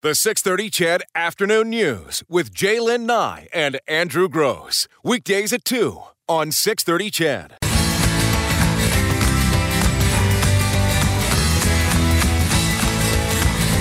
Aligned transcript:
The 0.00 0.14
630 0.14 0.70
CHED 0.70 1.02
Afternoon 1.16 1.70
News 1.70 2.22
with 2.28 2.54
Jaylen 2.54 3.00
Nye 3.00 3.48
and 3.52 3.80
Andrew 3.88 4.28
Grose. 4.28 4.86
Weekdays 5.02 5.52
at 5.52 5.64
2 5.64 6.00
on 6.28 6.52
630 6.52 7.10
CHED. 7.10 7.56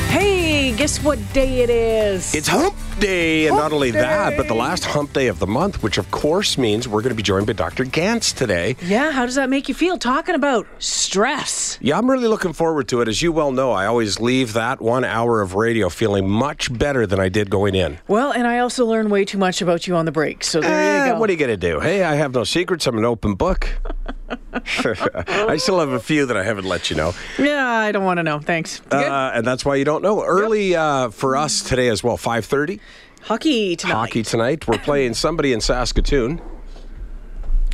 Hey, 0.09 0.75
guess 0.75 1.03
what 1.03 1.19
day 1.33 1.59
it 1.59 1.69
is? 1.69 2.33
It's 2.33 2.47
Hump 2.47 2.73
Day, 2.99 3.45
and 3.47 3.55
Hump 3.55 3.63
not 3.63 3.73
only 3.75 3.91
that, 3.91 4.35
but 4.37 4.47
the 4.47 4.53
last 4.55 4.85
Hump 4.85 5.13
Day 5.13 5.27
of 5.27 5.39
the 5.39 5.47
month, 5.47 5.83
which 5.83 5.97
of 5.97 6.09
course 6.11 6.57
means 6.57 6.87
we're 6.87 7.01
going 7.01 7.11
to 7.11 7.15
be 7.15 7.23
joined 7.23 7.47
by 7.47 7.53
Dr. 7.53 7.83
Gantz 7.85 8.33
today. 8.35 8.75
yeah, 8.81 9.11
how 9.11 9.25
does 9.25 9.35
that 9.35 9.49
make 9.49 9.69
you 9.69 9.75
feel 9.75 9.97
talking 9.97 10.35
about 10.35 10.65
stress? 10.79 11.77
Yeah, 11.81 11.97
I'm 11.97 12.09
really 12.09 12.27
looking 12.27 12.53
forward 12.53 12.87
to 12.89 13.01
it. 13.01 13.07
As 13.07 13.21
you 13.21 13.31
well 13.31 13.51
know, 13.51 13.71
I 13.71 13.85
always 13.85 14.19
leave 14.19 14.53
that 14.53 14.81
one 14.81 15.03
hour 15.03 15.41
of 15.41 15.55
radio 15.55 15.89
feeling 15.89 16.29
much 16.29 16.75
better 16.77 17.05
than 17.05 17.19
I 17.19 17.29
did 17.29 17.49
going 17.49 17.75
in. 17.75 17.99
Well, 18.07 18.31
and 18.31 18.47
I 18.47 18.59
also 18.59 18.85
learned 18.85 19.11
way 19.11 19.25
too 19.25 19.37
much 19.37 19.61
about 19.61 19.87
you 19.87 19.95
on 19.95 20.05
the 20.05 20.11
break, 20.11 20.43
so 20.43 20.61
there 20.61 20.71
Eh, 20.71 21.05
you 21.07 21.13
go. 21.13 21.19
What 21.19 21.29
are 21.29 21.33
you 21.33 21.39
going 21.39 21.49
to 21.51 21.57
do? 21.57 21.79
Hey, 21.79 22.03
I 22.03 22.15
have 22.15 22.33
no 22.33 22.43
secrets. 22.43 22.87
I'm 22.87 22.97
an 22.97 23.05
open 23.05 23.35
book. 23.35 23.69
I 24.53 25.55
still 25.57 25.79
have 25.79 25.89
a 25.89 25.99
few 25.99 26.25
that 26.25 26.35
I 26.35 26.43
haven't 26.43 26.65
let 26.65 26.89
you 26.89 26.95
know. 26.97 27.13
yeah, 27.39 27.65
I 27.65 27.91
don't 27.93 28.03
want 28.03 28.17
to 28.17 28.23
know. 28.23 28.39
Thanks. 28.39 28.81
Uh, 28.91 29.31
and 29.33 29.45
that's 29.45 29.63
why 29.63 29.75
you 29.75 29.85
don't 29.85 30.01
know. 30.01 30.21
Early 30.23 30.75
uh, 30.75 31.09
for 31.11 31.37
us 31.37 31.61
today 31.61 31.87
as 31.87 32.03
well, 32.03 32.17
5.30, 32.17 32.79
Hockey 33.23 33.75
tonight. 33.75 33.93
hockey 33.93 34.23
tonight. 34.23 34.67
We're 34.67 34.77
playing 34.77 35.13
somebody 35.13 35.51
in 35.53 35.59
Saskatoon. 35.61 36.41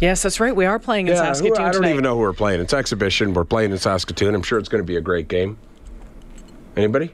Yes, 0.02 0.22
that's 0.24 0.40
right. 0.40 0.56
We 0.56 0.66
are 0.66 0.80
playing 0.80 1.08
in 1.08 1.14
Yeah, 1.14 1.20
who- 1.28 1.34
Saskatoon 1.36 1.58
I 1.58 1.64
don't 1.66 1.74
tonight. 1.82 1.92
even 1.92 2.04
know 2.04 2.16
who 2.16 2.22
we're 2.22 2.34
playing. 2.34 2.60
It's 2.60 2.74
exhibition. 2.74 3.34
We're 3.34 3.44
playing 3.46 3.72
in 3.72 3.78
Saskatoon. 3.78 4.34
I'm 4.36 4.42
sure 4.44 4.58
it's 4.60 4.70
going 4.70 4.82
to 4.82 4.86
be 4.88 4.96
a 4.98 5.02
great 5.02 5.28
game. 5.28 5.58
Anybody? 6.76 7.14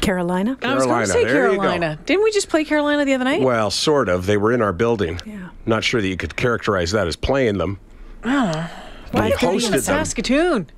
Carolina. 0.00 0.56
I 0.62 0.74
was 0.74 0.84
going 0.86 0.88
Carolina. 0.88 1.06
to 1.06 1.12
say 1.12 1.24
There 1.24 1.50
you 1.50 1.56
go. 1.56 1.60
Carolina. 1.62 1.98
Didn't 2.06 2.24
we 2.24 2.32
just 2.32 2.48
play 2.48 2.64
Carolina 2.64 3.04
the 3.04 3.14
other 3.14 3.24
night? 3.24 3.42
Well, 3.42 3.70
sort 3.70 4.08
of. 4.08 4.26
They 4.26 4.36
were 4.36 4.52
in 4.52 4.62
our 4.62 4.72
building. 4.72 5.20
Yeah. 5.24 5.50
Not 5.66 5.84
sure 5.84 6.00
that 6.00 6.08
you 6.08 6.16
could 6.16 6.36
characterize 6.36 6.90
that 6.92 7.06
as 7.06 7.16
playing 7.16 7.58
them. 7.58 7.78
Oh. 8.24 8.70
Why 9.12 9.20
we 9.20 9.20
are 9.20 9.28
you 9.28 9.36
hosted 9.36 9.64
in 9.66 9.70
them. 9.72 9.80
Saskatoon? 9.80 10.70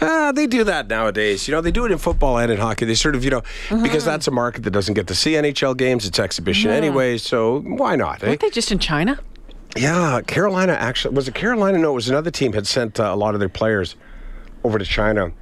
Ah, 0.00 0.32
they 0.34 0.46
do 0.46 0.64
that 0.64 0.88
nowadays. 0.88 1.46
You 1.48 1.52
know, 1.52 1.60
they 1.60 1.70
do 1.70 1.84
it 1.84 1.92
in 1.92 1.98
football 1.98 2.38
and 2.38 2.50
in 2.50 2.58
hockey. 2.58 2.84
They 2.84 2.94
sort 2.94 3.14
of, 3.14 3.24
you 3.24 3.30
know, 3.30 3.38
Uh-huh. 3.38 3.82
because 3.82 4.04
that's 4.04 4.26
a 4.26 4.30
market 4.30 4.62
that 4.64 4.70
doesn't 4.70 4.94
get 4.94 5.06
to 5.08 5.14
see 5.14 5.32
NHL 5.34 5.74
games. 5.76 6.06
It's 6.06 6.18
exhibition 6.18 6.70
anyway, 6.70 7.18
so 7.18 7.60
why 7.60 7.96
not? 7.96 8.22
Eh? 8.22 8.28
Aren't 8.28 8.40
they 8.40 8.50
just 8.50 8.70
in 8.72 8.78
China? 8.78 9.18
Yeah, 9.76 10.20
Carolina 10.26 10.72
actually 10.72 11.14
was 11.16 11.26
it 11.28 11.34
Carolina? 11.34 11.78
No, 11.78 11.90
it 11.92 11.94
was 11.94 12.08
another 12.08 12.30
team 12.30 12.52
had 12.52 12.66
sent 12.66 13.00
uh, 13.00 13.04
a 13.12 13.16
lot 13.16 13.34
of 13.34 13.40
their 13.40 13.48
players 13.48 13.96
over 14.62 14.78
to 14.78 14.84
China. 14.84 15.32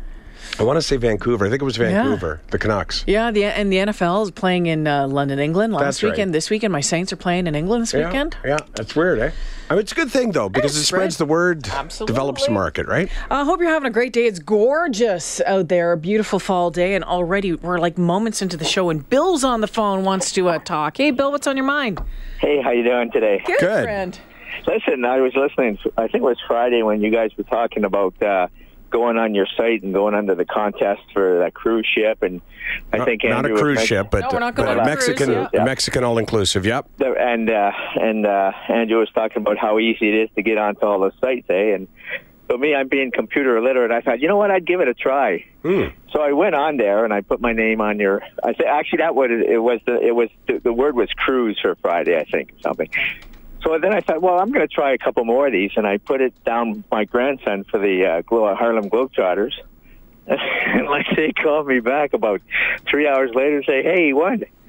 I 0.59 0.65
want 0.65 0.77
to 0.77 0.83
say 0.83 0.97
Vancouver. 0.97 1.47
I 1.47 1.49
think 1.51 1.63
it 1.63 1.65
was 1.65 1.77
Vancouver, 1.77 2.41
the 2.51 2.59
Canucks. 2.59 3.05
Yeah, 3.07 3.31
the 3.31 3.45
and 3.45 3.73
the 3.73 3.79
NFL 3.79 4.25
is 4.25 4.31
playing 4.31 4.67
in 4.67 4.87
uh, 4.87 5.09
London, 5.09 5.39
England 5.39 5.73
last 5.73 5.83
That's 5.83 6.03
right. 6.03 6.11
weekend. 6.11 6.35
This 6.35 6.51
weekend, 6.51 6.73
my 6.73 6.81
Saints 6.83 7.13
are 7.13 7.17
playing 7.17 7.47
in 7.47 7.55
England 7.55 7.83
this 7.83 7.95
Yeah, 7.95 8.07
weekend. 8.07 8.37
Yeah, 8.45 8.59
that's 8.75 8.95
weird, 8.95 9.19
eh? 9.19 9.31
I 9.71 9.75
mean, 9.75 9.81
it's 9.81 9.93
a 9.93 9.95
good 9.95 10.11
thing 10.11 10.33
though 10.33 10.51
because 10.51 10.77
it 10.77 10.85
spreads 10.85 11.17
the 11.17 11.25
word, 11.25 11.67
Absolutely. 11.69 12.13
develops 12.13 12.45
the 12.45 12.53
market, 12.53 12.87
right? 12.87 13.09
I 13.31 13.45
hope 13.45 13.61
you're 13.61 13.71
having 13.71 13.89
a 13.89 13.93
great 13.93 14.13
day. 14.13 14.27
It's 14.27 14.39
gorgeous 14.39 15.41
out 15.47 15.69
there, 15.69 15.93
a 15.93 15.97
beautiful 15.97 16.39
fall 16.39 16.71
day, 16.71 16.95
and 16.95 17.03
already 17.03 17.55
we're 17.55 17.79
like 17.79 17.97
moments 17.97 18.43
into 18.43 18.59
the 18.59 18.67
show, 18.67 18.91
and 18.91 19.09
Bill's 19.09 19.45
on 19.45 19.63
the 19.63 19.67
phone, 19.67 20.05
wants 20.05 20.31
to 20.33 20.49
uh, 20.51 20.59
talk. 20.59 20.99
Hey, 20.99 21.11
Bill, 21.11 21.31
what's 21.33 21.47
on 21.47 21.57
your 21.57 21.65
mind? 21.67 22.01
Hey, 22.41 22.61
how 22.61 22.71
you 22.73 22.85
doing 22.85 23.11
today? 23.11 23.43
Good, 23.47 23.59
Good. 23.61 23.85
friend. 23.85 24.21
Listen, 24.67 25.05
I 25.07 25.19
was 25.21 25.35
listening. 25.35 25.79
I 25.97 26.03
think 26.03 26.17
it 26.17 26.23
was 26.23 26.39
Friday 26.47 26.83
when 26.83 27.01
you 27.01 27.11
guys 27.11 27.31
were 27.39 27.45
talking 27.45 27.85
about 27.85 28.21
uh, 28.23 28.49
going 28.93 29.17
on 29.19 29.35
your 29.35 29.47
site 29.57 29.83
and 29.83 29.93
going 29.93 30.15
under 30.15 30.35
the 30.37 30.45
contest 30.45 31.03
for 31.13 31.41
that 31.41 31.55
cruise 31.55 31.87
ship, 31.93 32.23
and 32.23 32.41
I 32.93 32.99
Not- 32.99 33.07
think 33.07 33.25
not 33.25 33.45
a 33.45 33.49
cruise 33.55 33.79
men- 33.79 33.87
ship, 33.87 34.09
but, 34.11 34.21
No, 34.21 34.29
we're 34.33 34.39
not 34.41 34.55
but 34.55 34.67
going 34.67 34.79
a 34.79 34.81
on 34.83 34.87
a 34.87 34.91
Mexican, 34.91 35.27
cruise, 35.33 35.49
yeah. 35.53 35.65
Mexican 35.65 36.05
all 36.05 36.19
inclusive. 36.19 36.65
Yep. 36.65 36.87
and 37.01 37.51
uh, 37.51 37.73
and 38.01 38.27
uh, 38.27 38.53
Andrew 38.69 38.99
was 39.01 39.11
talking 39.11 39.39
about 39.43 39.59
how 39.59 39.79
easy 39.81 40.09
it 40.09 40.25
is 40.25 40.31
to 40.37 40.43
get 40.43 40.59
onto 40.59 40.83
all 40.87 41.01
those 41.01 41.13
sites, 41.21 41.47
eh? 41.51 41.75
And 41.75 41.89
so 42.51 42.59
me, 42.59 42.75
I'm 42.75 42.89
being 42.89 43.11
computer 43.11 43.57
illiterate. 43.57 43.91
I 43.91 44.01
thought, 44.03 44.21
you 44.21 44.29
know 44.29 44.37
what, 44.37 44.51
I'd 44.51 44.67
give 44.67 44.81
it 44.81 44.89
a 44.89 44.95
try. 44.95 45.45
Hmm. 45.63 45.85
So 46.13 46.21
I 46.21 46.33
went 46.33 46.55
on 46.55 46.77
there 46.77 47.05
and 47.05 47.13
I 47.15 47.23
put 47.23 47.41
my 47.41 47.53
name 47.53 47.81
on 47.81 47.99
your. 47.99 48.23
I 48.45 48.53
said 48.55 48.67
actually 48.67 48.99
that 48.99 49.15
what 49.15 49.31
it, 49.31 49.41
it 49.49 49.59
was. 49.59 49.81
The, 49.87 49.99
it 50.01 50.15
was 50.15 50.29
the, 50.47 50.59
the 50.59 50.73
word 50.73 50.95
was 50.95 51.09
cruise 51.17 51.59
for 51.63 51.75
Friday, 51.77 52.19
I 52.19 52.25
think 52.25 52.53
or 52.53 52.61
something. 52.61 52.91
So 53.63 53.79
then 53.79 53.93
I 53.93 54.01
thought, 54.01 54.21
well, 54.21 54.39
I'm 54.39 54.51
going 54.51 54.67
to 54.67 54.73
try 54.73 54.93
a 54.93 54.99
couple 54.99 55.25
more 55.25 55.47
of 55.47 55.53
these, 55.53 55.73
and 55.77 55.87
I 55.87 55.99
put 55.99 56.21
it 56.21 56.33
down 56.45 56.85
my 56.91 57.05
grandson 57.05 57.65
for 57.65 57.79
the 57.79 58.07
uh, 58.07 58.55
Harlem 58.55 58.91
Globetrotters. 58.91 59.53
and 60.27 60.87
like 60.87 61.07
they 61.17 61.33
called 61.33 61.67
me 61.67 61.81
back 61.81 62.13
about 62.13 62.41
three 62.89 63.09
hours 63.09 63.33
later 63.35 63.57
and 63.57 63.65
say, 63.65 63.83
"Hey, 63.83 64.07
he 64.07 64.13
won." 64.13 64.45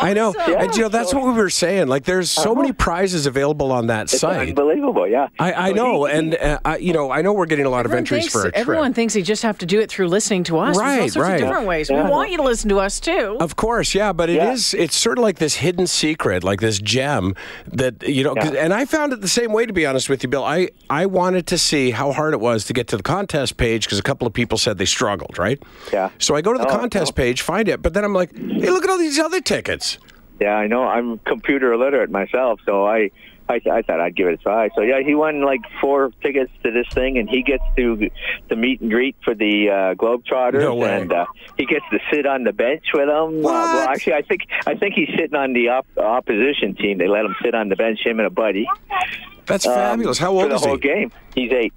I 0.00 0.12
know. 0.14 0.32
And 0.34 0.74
you 0.76 0.82
know, 0.82 0.88
that's 0.88 1.12
what 1.12 1.24
we 1.26 1.32
were 1.32 1.50
saying. 1.50 1.88
Like, 1.88 2.04
there's 2.04 2.30
so 2.30 2.52
Uh-huh. 2.52 2.54
many 2.62 2.72
prizes 2.72 3.26
available 3.26 3.72
on 3.72 3.88
that 3.88 4.04
It's 4.04 4.20
site. 4.20 4.50
unbelievable, 4.50 5.06
yeah. 5.08 5.28
I, 5.38 5.52
I 5.70 5.72
know, 5.72 6.06
and 6.06 6.34
uh, 6.36 6.58
I, 6.64 6.76
you 6.78 6.92
know, 6.92 7.10
I 7.10 7.20
know 7.22 7.32
we're 7.32 7.46
getting 7.46 7.66
a 7.66 7.68
lot 7.70 7.80
Everyone 7.80 7.98
of 7.98 7.98
entries 8.12 8.22
thinks, 8.22 8.32
for 8.32 8.40
a 8.40 8.42
trip. 8.44 8.54
everyone 8.56 8.94
thinks 8.94 9.14
they 9.14 9.22
just 9.22 9.42
have 9.42 9.58
to 9.58 9.66
do 9.66 9.80
it 9.80 9.90
through 9.90 10.08
listening 10.08 10.44
to 10.44 10.58
us. 10.58 10.76
Right, 10.78 10.98
There's 11.00 11.16
all 11.16 11.22
sorts 11.22 11.28
right. 11.30 11.34
of 11.42 11.48
different 11.48 11.66
ways. 11.66 11.90
Yeah. 11.90 12.04
We 12.04 12.10
want 12.10 12.30
you 12.30 12.36
to 12.36 12.42
listen 12.44 12.68
to 12.70 12.78
us 12.78 13.00
too. 13.00 13.36
Of 13.40 13.56
course, 13.56 13.94
yeah, 13.94 14.12
but 14.12 14.30
it 14.30 14.34
Yeah. 14.36 14.52
is 14.52 14.72
it's 14.74 14.96
sort 14.96 15.18
of 15.18 15.22
like 15.24 15.38
this 15.38 15.56
hidden 15.56 15.86
secret, 15.86 16.44
like 16.44 16.60
this 16.60 16.78
gem 16.78 17.34
that 17.66 18.02
you 18.08 18.22
know 18.24 18.34
and 18.34 18.72
I 18.72 18.84
found 18.84 19.12
it 19.12 19.20
the 19.20 19.28
same 19.28 19.52
way 19.52 19.66
to 19.66 19.72
be 19.72 19.84
honest 19.84 20.08
with 20.08 20.22
you, 20.22 20.28
Bill. 20.28 20.44
I 20.44 20.68
I 20.88 21.06
wanted 21.06 21.46
to 21.48 21.58
see 21.58 21.90
how 21.90 22.12
hard 22.12 22.34
it 22.34 22.40
was 22.40 22.64
to 22.66 22.72
get 22.72 22.86
to 22.88 22.96
the 22.96 23.02
contest 23.02 23.56
page 23.56 23.84
because 23.84 23.98
a 23.98 24.02
couple 24.02 24.26
of 24.26 24.32
people 24.32 24.58
said 24.58 24.78
they 24.78 24.84
struggled, 24.86 25.38
right? 25.38 25.60
Yeah. 25.92 26.10
So 26.18 26.36
I 26.36 26.40
go 26.40 26.52
to 26.52 26.58
the 26.58 26.68
Oh, 26.68 26.78
contest 26.78 27.12
oh. 27.14 27.16
page, 27.16 27.42
find 27.42 27.68
it, 27.68 27.82
but 27.82 27.94
then 27.94 28.04
I'm 28.04 28.12
like, 28.14 28.36
"Hey, 28.36 28.70
look 28.70 28.84
at 28.84 28.90
all 28.90 28.98
these 28.98 29.07
other 29.16 29.40
tickets." 29.40 29.98
Yeah, 30.40 30.54
I 30.56 30.66
know. 30.66 30.82
I'm 30.82 31.18
computer 31.20 31.72
illiterate 31.72 32.10
myself, 32.10 32.60
so 32.66 32.84
I, 32.86 33.10
I, 33.48 33.60
I 33.72 33.82
thought 33.82 33.98
I'd 34.00 34.14
give 34.14 34.28
it 34.28 34.34
a 34.34 34.36
try. 34.36 34.68
So 34.76 34.82
yeah, 34.82 35.00
he 35.04 35.14
won 35.14 35.40
like 35.42 35.60
four 35.80 36.10
tickets 36.22 36.52
to 36.62 36.70
this 36.70 36.86
thing, 36.94 37.18
and 37.18 37.28
he 37.28 37.42
gets 37.42 37.64
to 37.76 38.08
the 38.48 38.54
meet 38.54 38.80
and 38.80 38.88
greet 38.90 39.16
for 39.24 39.34
the 39.34 39.68
uh, 39.68 39.94
Globetrotters, 39.94 40.60
No 40.60 40.74
way. 40.76 41.00
and 41.00 41.12
uh, 41.12 41.26
he 41.56 41.66
gets 41.66 41.84
to 41.90 41.98
sit 42.12 42.24
on 42.26 42.44
the 42.44 42.52
bench 42.52 42.84
with 42.94 43.08
them. 43.08 43.38
Uh, 43.38 43.48
well, 43.48 43.88
actually, 43.88 44.14
I 44.14 44.22
think 44.22 44.42
I 44.66 44.74
think 44.76 44.94
he's 44.94 45.08
sitting 45.16 45.34
on 45.34 45.54
the 45.54 45.68
op- 45.70 45.86
opposition 45.98 46.74
team. 46.76 46.98
They 46.98 47.08
let 47.08 47.24
him 47.24 47.34
sit 47.42 47.54
on 47.54 47.68
the 47.68 47.76
bench, 47.76 48.00
him 48.04 48.18
and 48.20 48.26
a 48.26 48.30
buddy. 48.30 48.68
That's 49.46 49.66
um, 49.66 49.74
fabulous. 49.74 50.18
How 50.18 50.30
for 50.32 50.42
old 50.42 50.50
the 50.52 50.54
is 50.56 50.64
whole 50.64 50.74
he? 50.74 50.80
game. 50.80 51.12
He's 51.34 51.50
eight. 51.50 51.72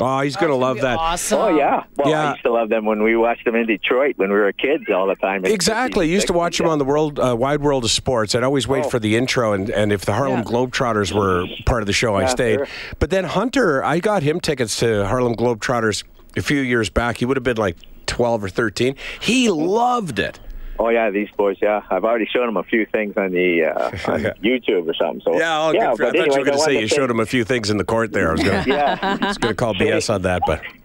Oh, 0.00 0.20
he's 0.20 0.34
gonna 0.36 0.56
love 0.56 0.80
that. 0.80 0.98
Awesome. 0.98 1.38
Oh 1.38 1.56
yeah. 1.56 1.84
Well, 1.96 2.08
Yeah. 2.08 2.28
I 2.28 2.30
used 2.32 2.42
to 2.44 2.52
love 2.52 2.68
them 2.68 2.84
when 2.84 3.02
we 3.02 3.16
watched 3.16 3.44
them 3.44 3.54
in 3.54 3.66
Detroit 3.66 4.14
when 4.16 4.30
we 4.30 4.36
were 4.36 4.52
kids 4.52 4.84
all 4.92 5.06
the 5.06 5.14
time. 5.14 5.44
Exactly. 5.44 6.08
50s, 6.08 6.10
Used 6.10 6.26
to 6.28 6.32
watch 6.32 6.58
them 6.58 6.66
60s, 6.66 6.70
on 6.72 6.78
the 6.78 6.84
world, 6.84 7.18
uh, 7.20 7.36
wide 7.38 7.60
world 7.60 7.84
of 7.84 7.90
sports. 7.90 8.34
I'd 8.34 8.42
always 8.42 8.66
wait 8.66 8.86
Oh. 8.86 8.88
for 8.88 8.98
the 8.98 9.16
intro, 9.16 9.52
and, 9.52 9.70
and 9.70 9.92
if 9.92 10.04
the 10.04 10.12
Harlem 10.14 10.38
Yeah. 10.40 10.44
Globetrotters 10.44 11.12
were 11.12 11.46
part 11.64 11.82
of 11.82 11.86
the 11.86 11.92
show, 11.92 12.16
I 12.16 12.26
stayed. 12.26 12.56
sure. 12.56 12.66
But 12.98 13.10
then 13.10 13.24
Hunter, 13.24 13.84
I 13.84 14.00
got 14.00 14.22
him 14.24 14.40
tickets 14.40 14.76
to 14.80 15.06
Harlem 15.06 15.34
Globetrotters 15.36 16.02
a 16.36 16.42
few 16.42 16.60
years 16.60 16.90
back. 16.90 17.18
He 17.18 17.24
would 17.24 17.36
have 17.36 17.44
been 17.44 17.56
like 17.56 17.76
twelve 18.06 18.42
or 18.42 18.48
thirteen. 18.48 18.96
He 19.20 19.48
loved 19.48 20.18
it. 20.18 20.40
Oh 20.78 20.88
yeah, 20.88 21.10
these 21.10 21.30
boys. 21.36 21.56
Yeah, 21.62 21.82
I've 21.88 22.04
already 22.04 22.26
shown 22.26 22.46
them 22.46 22.56
a 22.56 22.62
few 22.64 22.84
things 22.86 23.16
on 23.16 23.30
the 23.30 23.64
uh, 23.64 23.90
on 24.12 24.22
Yeah. 24.22 24.32
YouTube 24.42 24.88
or 24.88 24.94
something. 24.94 25.20
So 25.24 25.38
Yeah, 25.38 25.62
oh, 25.68 25.72
good 25.72 25.80
for- 25.80 25.86
I 25.86 26.10
thought 26.10 26.16
anyway, 26.16 26.24
you 26.34 26.38
were 26.40 26.44
going 26.44 26.58
to 26.58 26.64
say 26.64 26.80
you 26.80 26.88
showed 26.88 27.10
him 27.10 27.20
a 27.20 27.26
few 27.26 27.44
things 27.44 27.70
in 27.70 27.76
the 27.76 27.84
court 27.84 28.12
there. 28.12 28.30
I 28.30 28.32
was 28.32 28.42
going 28.42 28.64
to 28.64 28.70
Yeah, 28.70 29.16
to 29.40 29.54
call 29.54 29.74
BS 29.74 30.12
on 30.12 30.22
that, 30.22 30.42
but 30.46 30.62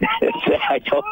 I 0.70 0.78
don't. 0.78 1.04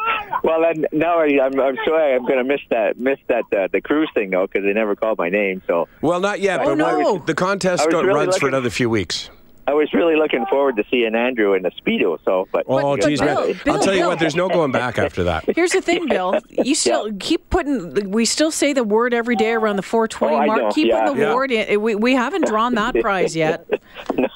Well, 0.43 0.61
then 0.61 0.85
now 0.93 1.19
I, 1.19 1.25
I'm, 1.43 1.59
I'm 1.59 1.77
sorry. 1.85 2.15
I'm 2.15 2.21
going 2.25 2.37
to 2.37 2.43
miss 2.45 2.61
that 2.69 2.97
miss 2.97 3.19
that 3.27 3.43
uh, 3.55 3.67
the 3.71 3.81
cruise 3.81 4.09
thing 4.13 4.29
though 4.29 4.47
because 4.47 4.63
they 4.63 4.73
never 4.73 4.95
called 4.95 5.17
my 5.17 5.29
name. 5.29 5.61
So 5.67 5.87
well, 6.01 6.19
not 6.21 6.39
yet. 6.39 6.61
Oh, 6.61 6.65
but 6.65 6.75
no. 6.75 7.13
what- 7.13 7.27
the 7.27 7.35
contest 7.35 7.85
was 7.85 7.93
really 7.93 8.07
runs 8.07 8.37
for 8.37 8.47
another 8.47 8.69
few 8.69 8.89
weeks. 8.89 9.29
I 9.69 9.73
was 9.73 9.93
really 9.93 10.15
looking 10.15 10.47
forward 10.47 10.77
to 10.77 10.83
seeing 10.89 11.13
Andrew 11.13 11.53
in 11.53 11.61
the 11.61 11.69
speedo. 11.69 12.17
So, 12.25 12.47
but 12.51 12.63
Oh, 12.67 12.97
but 12.97 13.05
geez, 13.05 13.21
Bill. 13.21 13.53
Bill, 13.63 13.75
I'll 13.75 13.79
tell 13.83 13.93
you 13.93 13.99
Bill. 13.99 14.09
what. 14.09 14.19
There's 14.19 14.35
no 14.35 14.49
going 14.49 14.71
back 14.71 14.97
after 14.97 15.25
that. 15.25 15.43
Here's 15.55 15.73
the 15.73 15.81
thing, 15.81 16.07
Bill. 16.07 16.41
You 16.49 16.73
still 16.73 17.11
keep 17.19 17.47
putting. 17.51 18.09
We 18.09 18.25
still 18.25 18.49
say 18.49 18.73
the 18.73 18.83
word 18.83 19.13
every 19.13 19.35
day 19.35 19.51
around 19.53 19.75
the 19.75 19.83
420 19.83 20.35
Oh, 20.35 20.45
mark. 20.47 20.61
know. 20.61 20.71
Keep 20.71 20.87
Yeah. 20.87 21.01
putting 21.01 21.17
the 21.17 21.21
Yeah. 21.21 21.35
word 21.35 21.51
in. 21.51 21.81
We, 21.81 21.93
we 21.93 22.15
haven't 22.15 22.47
drawn 22.47 22.73
that 22.75 22.95
prize 23.01 23.35
yet. 23.35 23.67
no, 24.17 24.27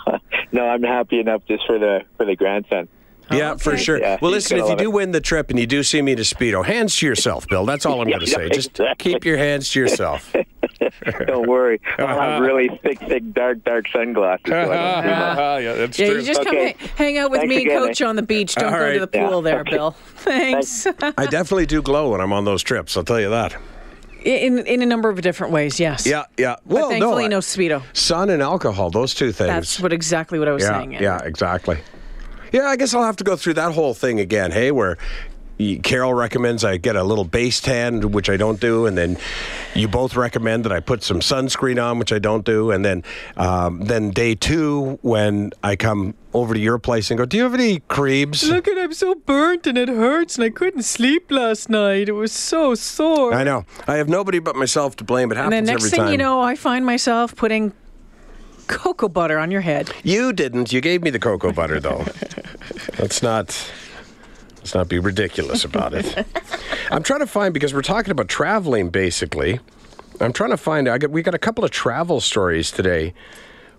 no, 0.52 0.66
I'm 0.68 0.84
happy 0.84 1.20
enough 1.20 1.42
just 1.48 1.66
for 1.66 1.80
the 1.80 2.02
for 2.18 2.26
the 2.28 2.36
grandson. 2.36 2.88
Oh, 3.32 3.36
yeah, 3.36 3.56
for 3.56 3.76
sure. 3.76 4.00
Yeah, 4.00 4.20
well, 4.22 4.30
listen, 4.32 4.60
if 4.60 4.70
you 4.70 4.76
do 4.76 4.84
it. 4.84 4.94
win 4.94 5.12
the 5.12 5.22
trip 5.22 5.50
and 5.50 5.58
you 5.58 5.66
do 5.66 5.82
see 5.82 6.02
me 6.02 6.14
to 6.14 6.22
Speedo, 6.24 6.64
hands 6.64 6.96
to 6.98 7.08
yourself, 7.08 7.48
Bill. 7.48 7.66
That's 7.66 7.86
all 7.88 8.02
I'm 8.02 8.08
going 8.10 8.20
to 8.20 8.26
Yeah, 8.30 8.36
say. 8.38 8.50
Just 8.50 8.80
keep 9.00 9.26
your 9.26 9.38
hands 9.38 9.72
to 9.72 9.80
yourself. 9.80 10.36
Don't 11.28 11.48
worry, 11.48 11.82
I'll 12.00 12.08
have 12.20 12.42
really 12.48 12.70
thick, 12.84 13.00
thick, 13.00 13.34
dark, 13.34 13.64
dark 13.64 13.86
sunglasses. 13.90 14.44
so 14.48 14.54
I 14.54 14.66
don't 14.66 15.04
see 15.04 15.10
much. 15.10 15.64
yeah, 15.64 15.74
that's 15.74 16.00
Yeah, 16.00 16.08
you 16.08 16.22
just 16.22 16.44
come 16.44 16.56
Okay. 16.56 16.76
ha- 16.80 16.88
hang 16.96 17.18
out 17.18 17.32
with 17.32 17.42
Thanks 17.42 17.50
me 17.50 17.62
and 17.62 17.68
again, 17.68 17.80
Coach 17.88 18.02
eh? 18.02 18.06
on 18.06 18.16
the 18.16 18.22
beach. 18.22 18.56
Don't 18.56 18.74
All 18.74 18.80
go 18.80 18.94
to 18.94 19.00
the 19.00 19.08
pool 19.08 19.36
Yeah. 19.38 19.42
there, 19.52 19.60
Okay. 19.62 19.72
Bill. 19.72 19.92
Thanks. 20.18 20.86
I 20.88 21.26
definitely 21.28 21.66
do 21.66 21.82
glow 21.82 22.10
when 22.12 22.22
I'm 22.22 22.34
on 22.34 22.46
those 22.46 22.64
trips. 22.64 22.96
I'll 22.98 23.04
tell 23.04 23.20
you 23.20 23.30
that. 23.30 23.56
in 24.24 24.60
in 24.60 24.82
a 24.82 24.86
number 24.86 25.10
of 25.10 25.22
different 25.22 25.52
ways, 25.52 25.80
yes. 25.80 26.06
Yeah, 26.08 26.24
yeah. 26.38 26.56
But 26.66 26.74
Well, 26.74 26.90
thankfully, 26.90 27.24
no, 27.28 27.38
no 27.38 27.40
speedo. 27.40 27.82
sun 27.94 28.30
and 28.30 28.42
alcohol, 28.42 28.90
those 28.90 29.14
two 29.14 29.32
things. 29.34 29.50
That's 29.50 29.80
what 29.82 29.92
exactly 29.92 30.40
what 30.40 30.48
I 30.48 30.52
was 30.54 30.64
yeah, 30.64 30.80
saying. 30.80 30.92
yeah, 30.94 31.20
exactly. 31.24 31.80
Yeah, 32.54 32.68
I 32.68 32.76
guess 32.76 32.94
I'll 32.94 33.04
have 33.04 33.16
to 33.18 33.24
go 33.24 33.36
through 33.36 33.56
that 33.56 33.74
whole 33.74 33.94
thing 33.96 34.20
again. 34.20 34.52
Hey, 34.52 34.72
where 34.72 34.98
Carol 35.84 36.14
recommends 36.14 36.64
I 36.64 36.78
get 36.78 36.96
a 36.96 37.04
little 37.04 37.24
base 37.24 37.62
tan, 37.62 38.12
which 38.12 38.30
I 38.30 38.38
don't 38.38 38.60
do, 38.60 38.86
and 38.86 38.98
then 38.98 39.18
you 39.76 39.88
both 39.88 40.16
recommend 40.16 40.66
that 40.66 40.72
I 40.72 40.80
put 40.80 41.04
some 41.04 41.20
sunscreen 41.20 41.84
on, 41.84 42.00
which 42.00 42.12
I 42.12 42.20
don't 42.20 42.44
do, 42.44 42.72
and 42.72 42.84
then 42.84 43.04
um, 43.38 43.82
then 43.82 44.10
day 44.12 44.36
two 44.36 45.00
when 45.02 45.52
I 45.64 45.76
come 45.76 46.16
over 46.34 46.54
to 46.54 46.60
your 46.60 46.80
place 46.80 47.12
and 47.12 47.18
go, 47.18 47.26
"Do 47.26 47.38
you 47.38 47.44
have 47.44 47.54
any 47.54 47.80
creams?" 47.82 48.44
Look 48.48 48.68
at 48.68 48.78
I'm 48.78 48.94
so 48.94 49.16
burnt 49.16 49.68
and 49.68 49.78
it 49.78 49.90
hurts 49.90 50.36
and 50.36 50.44
I 50.44 50.50
couldn't 50.50 50.84
sleep 50.84 51.32
last 51.32 51.70
night. 51.70 52.10
It 52.10 52.14
was 52.14 52.32
so 52.32 52.76
sore. 52.76 53.34
I 53.34 53.44
know 53.44 53.66
I 53.88 53.96
have 53.96 54.10
nobody 54.10 54.40
but 54.40 54.56
myself 54.56 54.96
to 54.98 55.04
blame. 55.04 55.32
It 55.32 55.38
and 55.38 55.46
happens 55.46 55.52
then 55.52 55.66
next 55.66 55.86
every 55.86 55.90
thing 55.92 56.00
time. 56.00 56.12
you 56.12 56.18
know, 56.18 56.42
I 56.42 56.56
find 56.56 56.86
myself 56.86 57.36
putting 57.36 57.74
cocoa 58.68 59.10
butter 59.10 59.40
on 59.40 59.52
your 59.52 59.62
head. 59.62 59.92
You 60.04 60.34
didn't. 60.34 60.74
You 60.74 60.82
gave 60.82 61.02
me 61.02 61.10
the 61.10 61.20
cocoa 61.20 61.52
butter, 61.52 61.80
though. 61.80 62.06
let's 63.00 63.22
not. 63.22 63.72
Let's 64.64 64.76
not 64.76 64.88
be 64.88 64.98
ridiculous 64.98 65.66
about 65.66 65.94
it. 65.94 66.26
I'm 66.90 67.04
trying 67.04 67.20
to 67.20 67.28
find 67.28 67.54
because 67.54 67.74
we're 67.74 67.82
talking 67.82 68.12
about 68.12 68.30
traveling, 68.30 68.92
basically. 68.92 69.60
I'm 70.22 70.32
trying 70.32 70.52
to 70.52 70.58
find. 70.58 70.88
I 70.88 70.98
got. 71.00 71.12
We 71.12 71.22
got 71.22 71.36
a 71.36 71.38
couple 71.38 71.66
of 71.66 71.72
travel 71.72 72.22
stories 72.22 72.72
today, 72.72 73.14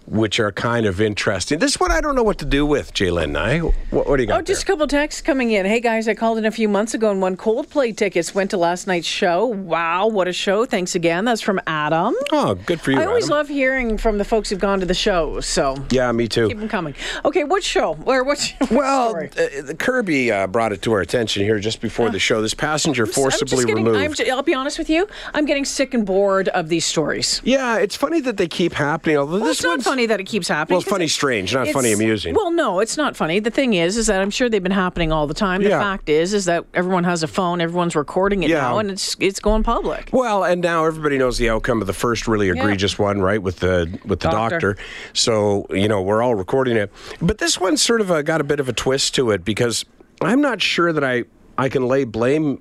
which 0.06 0.38
are 0.38 0.52
kind 0.52 0.86
of 0.86 1.00
interesting. 1.00 1.58
This 1.58 1.80
one 1.80 1.90
I 1.90 2.00
don't 2.00 2.14
know 2.14 2.22
what 2.22 2.38
to 2.38 2.44
do 2.44 2.66
with, 2.66 2.92
Jalen 2.92 3.24
and 3.24 3.38
I. 3.38 3.58
What, 3.60 4.06
what 4.08 4.16
do 4.16 4.22
you 4.22 4.26
got? 4.28 4.38
Oh, 4.40 4.42
just 4.42 4.62
a 4.62 4.66
couple 4.66 4.86
texts 4.86 5.20
coming 5.22 5.50
in. 5.52 5.64
Hey 5.66 5.80
guys, 5.80 6.06
I 6.08 6.14
called 6.14 6.38
in 6.38 6.44
a 6.44 6.50
few 6.50 6.68
months 6.68 6.94
ago 6.94 7.10
and 7.10 7.20
won 7.22 7.36
Coldplay 7.36 7.96
tickets. 7.96 8.34
Went 8.34 8.50
to 8.50 8.56
last 8.56 8.86
night's 8.86 9.06
show. 9.06 9.46
Wow, 9.46 10.08
what 10.08 10.28
a 10.28 10.32
show! 10.32 10.64
Thanks 10.66 10.94
again. 10.94 11.24
That's 11.24 11.40
from 11.40 11.60
Adam. 11.66 12.14
Oh, 12.32 12.54
good 12.54 12.80
for 12.80 12.90
you. 12.90 13.00
I 13.00 13.06
always 13.06 13.24
Adam. 13.26 13.36
love 13.38 13.48
hearing 13.48 13.96
from 13.98 14.18
the 14.18 14.24
folks 14.24 14.50
who've 14.50 14.58
gone 14.58 14.80
to 14.80 14.86
the 14.86 14.94
show. 14.94 15.40
So 15.40 15.76
Yeah, 15.90 16.10
me 16.12 16.28
too. 16.28 16.48
keep 16.48 16.58
them 16.58 16.68
coming. 16.68 16.94
Okay, 17.24 17.44
what 17.44 17.62
show? 17.62 17.96
Or 18.04 18.24
what? 18.24 18.54
Well, 18.70 19.10
story? 19.10 19.30
uh, 19.38 19.72
Kirby 19.74 20.32
uh, 20.32 20.46
brought 20.48 20.72
it 20.72 20.82
to 20.82 20.92
our 20.92 21.00
attention 21.00 21.42
here 21.44 21.58
just 21.60 21.80
before 21.80 22.10
the 22.10 22.18
show. 22.18 22.42
This 22.42 22.54
passenger 22.54 23.04
I'm 23.04 23.12
forcibly 23.12 23.56
just 23.56 23.66
getting, 23.68 23.84
removed. 23.84 23.98
I'm, 24.04 24.12
ju- 24.14 24.30
I'll 24.32 24.42
be 24.42 24.54
honest 24.54 24.78
with 24.78 24.90
you. 24.90 25.06
I'm 25.32 25.44
getting 25.46 25.64
sick 25.64 25.94
and 25.94 26.04
bored 26.04 26.48
of 26.48 26.68
these 26.68 26.84
stories. 26.84 27.40
yeah, 27.44 27.78
it's 27.78 27.94
funny 27.94 28.20
that 28.22 28.36
they 28.36 28.48
keep 28.48 28.72
happening. 28.72 29.16
Although 29.16 29.38
Well, 29.38 29.46
this 29.46 29.64
one's 29.64 29.86
funny 29.94 30.06
that 30.06 30.20
it 30.20 30.24
keeps 30.24 30.48
happening. 30.48 30.74
Well, 30.76 30.82
funny, 30.82 31.08
strange, 31.08 31.54
not 31.54 31.68
funny, 31.68 31.92
amusing. 31.92 32.34
Well, 32.34 32.50
no, 32.50 32.80
it's 32.80 32.96
not 32.96 33.16
funny. 33.16 33.38
The 33.40 33.50
thing 33.50 33.74
is, 33.74 33.96
is 33.96 34.08
that 34.08 34.20
I'm 34.20 34.30
sure 34.30 34.48
they've 34.48 34.62
been 34.62 34.72
happening 34.72 35.12
all 35.12 35.26
the 35.26 35.34
time. 35.34 35.62
The 35.62 35.68
Yeah. 35.70 35.80
fact 35.80 36.08
is, 36.08 36.34
is 36.34 36.44
that 36.46 36.64
everyone 36.74 37.04
has 37.04 37.22
a 37.22 37.26
phone, 37.28 37.60
everyone's 37.60 37.94
recording 37.96 38.42
it 38.42 38.50
Yeah. 38.50 38.60
now, 38.62 38.78
and 38.78 38.90
it's 38.90 39.16
it's 39.20 39.40
going 39.40 39.62
public. 39.62 40.08
Well, 40.12 40.44
and 40.44 40.60
now 40.60 40.84
everybody 40.84 41.16
knows 41.18 41.38
the 41.38 41.48
outcome 41.50 41.80
of 41.80 41.86
the 41.86 41.92
first 41.92 42.26
really 42.26 42.48
egregious 42.50 42.98
one, 42.98 43.20
right? 43.20 43.40
With 43.42 43.60
the 43.60 43.88
with 44.04 44.20
the 44.20 44.30
Doctor. 44.30 44.74
doctor. 44.74 44.76
So 45.12 45.66
you 45.70 45.88
know 45.88 46.02
we're 46.02 46.22
all 46.22 46.34
recording 46.34 46.76
it, 46.76 46.90
but 47.22 47.38
this 47.38 47.60
one 47.60 47.76
sort 47.76 48.00
of 48.00 48.10
uh, 48.10 48.22
got 48.22 48.40
a 48.40 48.44
bit 48.44 48.60
of 48.60 48.68
a 48.68 48.72
twist 48.72 49.14
to 49.16 49.30
it 49.30 49.44
because 49.44 49.84
I'm 50.20 50.40
not 50.40 50.60
sure 50.60 50.92
that 50.92 51.04
I 51.04 51.24
I 51.56 51.68
can 51.68 51.86
lay 51.86 52.04
blame 52.04 52.60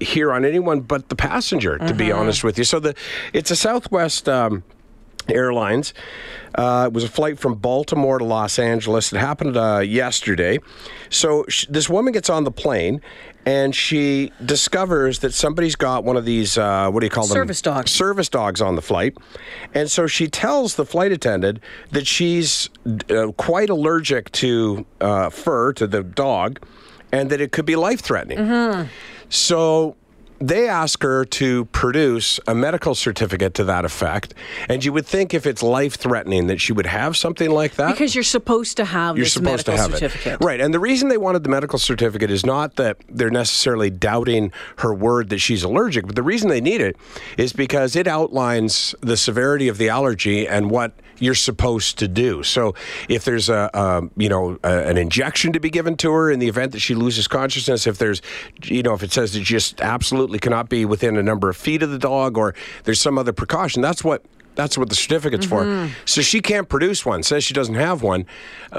here 0.00 0.32
on 0.32 0.44
anyone 0.44 0.80
but 0.80 1.08
the 1.10 1.14
passenger, 1.16 1.78
to 1.78 1.94
be 1.94 2.10
honest 2.10 2.42
with 2.42 2.58
you. 2.58 2.64
So 2.64 2.80
the 2.80 2.94
it's 3.32 3.50
a 3.50 3.56
Southwest. 3.56 4.28
Um, 4.28 4.64
Airlines. 5.28 5.94
Uh, 6.54 6.84
it 6.88 6.92
was 6.92 7.04
a 7.04 7.08
flight 7.08 7.38
from 7.38 7.54
Baltimore 7.54 8.18
to 8.18 8.24
Los 8.24 8.58
Angeles. 8.58 9.12
It 9.12 9.18
happened 9.18 9.56
uh, 9.56 9.78
yesterday. 9.78 10.58
So 11.08 11.44
sh- 11.48 11.66
this 11.70 11.88
woman 11.88 12.12
gets 12.12 12.28
on 12.28 12.44
the 12.44 12.50
plane 12.50 13.00
and 13.46 13.74
she 13.74 14.32
discovers 14.44 15.20
that 15.20 15.32
somebody's 15.34 15.76
got 15.76 16.04
one 16.04 16.16
of 16.16 16.24
these, 16.24 16.58
uh, 16.58 16.90
what 16.90 17.00
do 17.00 17.06
you 17.06 17.10
call 17.10 17.26
them? 17.26 17.34
Service 17.34 17.62
dogs. 17.62 17.90
Service 17.90 18.28
dogs 18.28 18.60
on 18.60 18.76
the 18.76 18.82
flight. 18.82 19.16
And 19.74 19.90
so 19.90 20.06
she 20.06 20.28
tells 20.28 20.76
the 20.76 20.84
flight 20.84 21.10
attendant 21.12 21.60
that 21.90 22.06
she's 22.06 22.68
uh, 23.10 23.32
quite 23.36 23.70
allergic 23.70 24.30
to 24.32 24.84
uh, 25.00 25.30
fur, 25.30 25.72
to 25.74 25.86
the 25.86 26.02
dog, 26.02 26.60
and 27.10 27.30
that 27.30 27.40
it 27.40 27.52
could 27.52 27.66
be 27.66 27.76
life 27.76 28.00
threatening. 28.00 28.88
So 29.28 29.96
they 30.48 30.68
ask 30.68 31.02
her 31.02 31.24
to 31.24 31.66
produce 31.66 32.40
a 32.46 32.54
medical 32.54 32.94
certificate 32.94 33.54
to 33.54 33.64
that 33.64 33.84
effect. 33.84 34.34
And 34.68 34.84
you 34.84 34.92
would 34.92 35.06
think 35.06 35.34
if 35.34 35.46
it's 35.46 35.62
life 35.62 35.94
threatening 35.94 36.48
that 36.48 36.60
she 36.60 36.72
would 36.72 36.86
have 36.86 37.16
something 37.16 37.50
like 37.50 37.76
that. 37.76 37.92
Because 37.92 38.14
you're 38.14 38.24
supposed 38.24 38.76
to 38.78 38.84
have 38.84 39.16
You're 39.16 39.24
this 39.24 39.34
supposed 39.34 39.66
to 39.66 39.72
medical 39.72 39.90
have 39.90 39.98
certificate. 39.98 40.40
it. 40.40 40.44
Right. 40.44 40.60
And 40.60 40.74
the 40.74 40.80
reason 40.80 41.08
they 41.08 41.16
wanted 41.16 41.44
the 41.44 41.48
medical 41.48 41.78
certificate 41.78 42.30
is 42.30 42.44
not 42.44 42.76
that 42.76 42.98
they're 43.08 43.30
necessarily 43.30 43.90
doubting 43.90 44.52
her 44.78 44.92
word 44.92 45.28
that 45.30 45.38
she's 45.38 45.62
allergic, 45.62 46.06
but 46.06 46.16
the 46.16 46.22
reason 46.22 46.48
they 46.48 46.60
need 46.60 46.80
it 46.80 46.96
is 47.38 47.52
because 47.52 47.94
it 47.94 48.06
outlines 48.06 48.94
the 49.00 49.16
severity 49.16 49.68
of 49.68 49.78
the 49.78 49.88
allergy 49.88 50.46
and 50.48 50.70
what 50.70 50.92
you're 51.22 51.34
supposed 51.34 51.98
to 51.98 52.08
do. 52.08 52.42
So 52.42 52.74
if 53.08 53.24
there's 53.24 53.48
a, 53.48 53.70
a 53.72 54.02
you 54.16 54.28
know 54.28 54.58
a, 54.64 54.88
an 54.88 54.98
injection 54.98 55.52
to 55.52 55.60
be 55.60 55.70
given 55.70 55.96
to 55.98 56.12
her 56.12 56.30
in 56.30 56.40
the 56.40 56.48
event 56.48 56.72
that 56.72 56.80
she 56.80 56.94
loses 56.94 57.28
consciousness, 57.28 57.86
if 57.86 57.98
there's 57.98 58.20
you 58.64 58.82
know 58.82 58.92
if 58.92 59.02
it 59.02 59.12
says 59.12 59.36
it 59.36 59.42
just 59.42 59.80
absolutely 59.80 60.38
cannot 60.38 60.68
be 60.68 60.84
within 60.84 61.16
a 61.16 61.22
number 61.22 61.48
of 61.48 61.56
feet 61.56 61.82
of 61.82 61.90
the 61.90 61.98
dog, 61.98 62.36
or 62.36 62.54
there's 62.84 63.00
some 63.00 63.18
other 63.18 63.32
precaution, 63.32 63.80
that's 63.80 64.02
what 64.02 64.24
that's 64.54 64.76
what 64.76 64.88
the 64.88 64.94
certificate's 64.94 65.46
for. 65.46 65.88
So 66.04 66.20
she 66.20 66.40
can't 66.40 66.68
produce 66.68 67.06
one, 67.06 67.22
says 67.22 67.44
she 67.44 67.54
doesn't 67.54 67.74
have 67.74 68.02
one, 68.02 68.26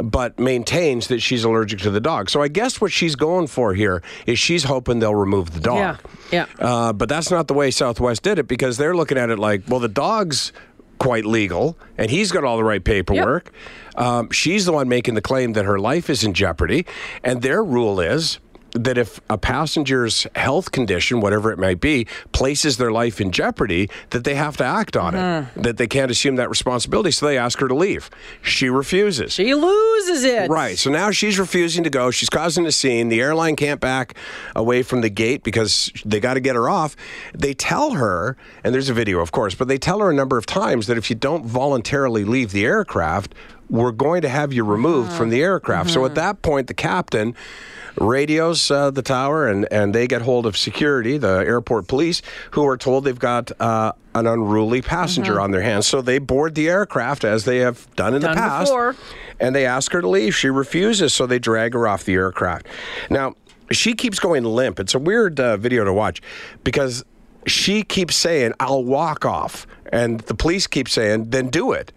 but 0.04 0.38
maintains 0.40 1.08
that 1.08 1.20
she's 1.20 1.44
allergic 1.44 1.80
to 1.80 1.90
the 1.90 2.02
dog. 2.02 2.30
So 2.30 2.42
I 2.42 2.48
guess 2.48 2.80
what 2.80 2.92
she's 2.92 3.16
going 3.16 3.48
for 3.48 3.74
here 3.74 4.04
is 4.28 4.38
she's 4.38 4.66
hoping 4.66 5.00
they'll 5.00 5.16
remove 5.16 5.52
the 5.52 5.60
dog. 5.60 6.00
Yeah, 6.32 6.46
yeah. 6.60 6.66
Uh, 6.66 6.94
but 6.94 7.10
that's 7.10 7.32
not 7.32 7.48
the 7.48 7.56
way 7.56 7.72
Southwest 7.72 8.22
did 8.22 8.38
it 8.38 8.48
because 8.48 8.78
they're 8.78 8.96
looking 8.96 9.18
at 9.18 9.30
it 9.30 9.40
like, 9.40 9.64
well, 9.68 9.80
the 9.80 9.88
dog's 9.88 10.52
quite 11.04 11.26
legal 11.26 11.78
and 11.98 12.10
he's 12.10 12.32
got 12.32 12.46
all 12.46 12.56
the 12.56 12.64
right 12.64 12.82
paperwork. 12.82 13.52
Um, 13.96 14.32
she's 14.32 14.66
the 14.66 14.72
one 14.72 14.88
making 14.88 15.16
the 15.16 15.22
claim 15.22 15.52
that 15.52 15.66
her 15.66 15.78
life 15.78 16.10
is 16.10 16.24
in 16.24 16.34
jeopardy. 16.34 16.86
And 17.26 17.42
their 17.42 17.62
rule 17.62 18.00
is 18.00 18.40
that 18.74 18.98
if 18.98 19.20
a 19.30 19.38
passenger's 19.38 20.26
health 20.36 20.72
condition, 20.72 21.20
whatever 21.22 21.52
it 21.52 21.60
might 21.60 21.80
be, 21.80 22.08
places 22.32 22.78
their 22.78 22.92
life 22.92 23.22
in 23.22 23.32
jeopardy, 23.32 23.88
that 24.10 24.24
they 24.24 24.36
have 24.36 24.58
to 24.58 24.64
act 24.64 24.98
on 24.98 25.14
Mm-hmm. 25.14 25.60
it, 25.60 25.64
that 25.64 25.78
they 25.78 25.86
can't 25.88 26.10
assume 26.10 26.38
that 26.38 26.50
responsibility. 26.50 27.12
So 27.12 27.28
they 27.28 27.38
ask 27.38 27.60
her 27.60 27.68
to 27.68 27.76
leave. 27.76 28.10
She 28.42 28.70
refuses. 28.70 29.34
She 29.34 29.54
loses 29.54 30.24
it. 30.24 30.50
Right. 30.50 30.78
So 30.78 30.90
now 30.90 31.12
she's 31.12 31.38
refusing 31.38 31.84
to 31.84 31.90
go. 31.92 32.10
She's 32.10 32.30
causing 32.30 32.66
a 32.66 32.72
scene. 32.72 33.10
The 33.10 33.22
airline 33.22 33.56
can't 33.56 33.80
back 33.80 34.16
away 34.56 34.82
from 34.82 35.02
the 35.02 35.10
gate 35.10 35.44
because 35.44 35.92
they 36.04 36.20
got 36.20 36.34
to 36.34 36.40
get 36.40 36.56
her 36.56 36.68
off. 36.68 36.96
They 37.34 37.54
tell 37.54 37.92
her, 37.92 38.36
and 38.64 38.74
there's 38.74 38.90
a 38.90 38.94
video, 38.94 39.20
of 39.20 39.32
course, 39.32 39.54
but 39.54 39.68
they 39.68 39.78
tell 39.78 40.00
her 40.00 40.10
a 40.10 40.14
number 40.16 40.38
of 40.38 40.46
times 40.48 40.88
that 40.88 40.98
if 40.98 41.10
you 41.12 41.16
don't 41.16 41.46
voluntarily 41.46 42.24
leave 42.24 42.52
the 42.52 42.66
aircraft, 42.66 43.36
we're 43.70 43.92
going 43.92 44.22
to 44.22 44.30
have 44.30 44.52
you 44.52 44.64
removed 44.64 45.12
from 45.14 45.30
the 45.30 45.42
aircraft. 45.42 45.90
So 45.92 46.06
at 46.06 46.16
that 46.16 46.42
point, 46.42 46.68
the 46.68 46.74
captain 46.74 47.36
radios 47.98 48.70
uh, 48.72 48.92
the 48.92 49.02
tower 49.02 49.48
and, 49.48 49.68
and 49.72 49.94
they 49.94 50.08
get 50.08 50.22
hold 50.22 50.46
of 50.46 50.58
security, 50.58 51.18
the 51.18 51.40
airport 51.46 51.88
police, 51.88 52.22
who 52.52 52.66
are 52.68 52.78
told 52.78 53.04
they've 53.06 53.18
got 53.18 53.52
uh, 53.62 53.92
an 54.16 54.28
unruly 54.28 54.82
passenger 54.82 55.40
on 55.40 55.52
their 55.52 55.62
hands. 55.62 55.88
So 55.88 56.02
they 56.02 56.20
board 56.20 56.56
the 56.56 56.70
aircraft 56.70 57.24
as 57.24 57.46
they 57.46 57.58
have 57.58 57.88
done 57.96 58.14
in 58.14 58.22
Done 58.22 58.32
the 58.36 58.42
past 58.42 58.72
before. 58.72 58.96
and 59.40 59.56
they 59.56 59.66
ask 59.66 59.92
her 59.92 60.02
to 60.02 60.10
leave. 60.10 60.36
She 60.36 60.50
refuses, 60.50 61.14
so 61.14 61.26
they 61.26 61.40
drag 61.40 61.74
her 61.74 61.88
off 61.88 62.04
the 62.04 62.14
aircraft. 62.14 62.68
Now, 63.10 63.36
she 63.72 63.94
keeps 63.94 64.20
going 64.20 64.44
limp. 64.44 64.80
It's 64.80 64.94
a 64.94 65.00
weird 65.00 65.40
uh, 65.40 65.58
video 65.58 65.84
to 65.84 65.94
watch 65.94 66.22
because 66.64 67.04
she 67.48 67.84
keeps 67.84 68.16
saying, 68.16 68.54
I'll 68.60 68.84
walk 68.84 69.26
off. 69.26 69.66
And 69.92 70.20
the 70.22 70.34
police 70.34 70.66
keep 70.68 70.90
saying, 70.90 71.30
then 71.30 71.50
do 71.50 71.72
it. 71.72 71.92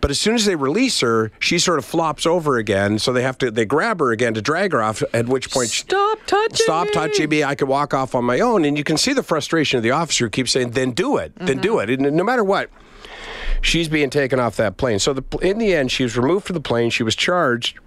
But 0.00 0.10
as 0.10 0.18
soon 0.18 0.34
as 0.34 0.44
they 0.46 0.56
release 0.56 1.00
her, 1.00 1.30
she 1.38 1.58
sort 1.58 1.78
of 1.78 1.84
flops 1.84 2.24
over 2.26 2.56
again. 2.56 2.98
So 2.98 3.12
they 3.12 3.22
have 3.22 3.36
to, 3.38 3.50
they 3.50 3.64
grab 3.64 4.00
her 4.00 4.12
again 4.12 4.34
to 4.34 4.42
drag 4.42 4.72
her 4.72 4.82
off, 4.82 5.02
at 5.12 5.26
which 5.26 5.50
point, 5.50 5.68
Stop 5.68 6.18
touching 6.26 6.56
Stop 6.56 6.86
me. 6.86 6.92
touching 6.92 7.28
me. 7.28 7.44
I 7.44 7.54
can 7.54 7.68
walk 7.68 7.92
off 7.92 8.14
on 8.14 8.24
my 8.24 8.40
own. 8.40 8.64
And 8.64 8.78
you 8.78 8.84
can 8.84 8.96
see 8.96 9.12
the 9.12 9.22
frustration 9.22 9.76
of 9.76 9.82
the 9.82 9.90
officer 9.90 10.24
who 10.24 10.30
keeps 10.30 10.52
saying, 10.52 10.70
then 10.70 10.92
do 10.92 11.16
it. 11.18 11.32
Then 11.36 11.58
do 11.58 11.78
it. 11.80 11.90
And 11.90 12.02
no 12.16 12.24
matter 12.24 12.42
what, 12.44 12.70
she's 13.60 13.88
being 13.88 14.10
taken 14.10 14.40
off 14.40 14.56
that 14.56 14.76
plane. 14.76 14.98
So 14.98 15.12
the, 15.12 15.38
in 15.42 15.58
the 15.58 15.74
end, 15.74 15.92
she 15.92 16.02
was 16.02 16.16
removed 16.16 16.46
from 16.46 16.54
the 16.54 16.60
plane. 16.60 16.90
She 16.90 17.02
was 17.02 17.14
charged. 17.14 17.78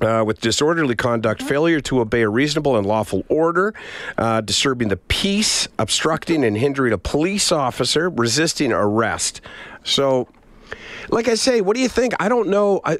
Uh, 0.00 0.24
with 0.24 0.40
disorderly 0.40 0.96
conduct, 0.96 1.40
failure 1.40 1.80
to 1.80 2.00
obey 2.00 2.22
a 2.22 2.28
reasonable 2.28 2.76
and 2.76 2.84
lawful 2.84 3.22
order, 3.28 3.72
uh, 4.18 4.40
disturbing 4.40 4.88
the 4.88 4.96
peace, 4.96 5.68
obstructing 5.78 6.44
and 6.44 6.56
hindering 6.56 6.92
a 6.92 6.98
police 6.98 7.52
officer, 7.52 8.10
resisting 8.10 8.72
arrest. 8.72 9.40
So, 9.84 10.26
like 11.08 11.28
I 11.28 11.34
say, 11.34 11.60
what 11.60 11.76
do 11.76 11.82
you 11.82 11.88
think? 11.88 12.14
I 12.20 12.28
don't 12.28 12.48
know. 12.48 12.80
I, 12.84 12.98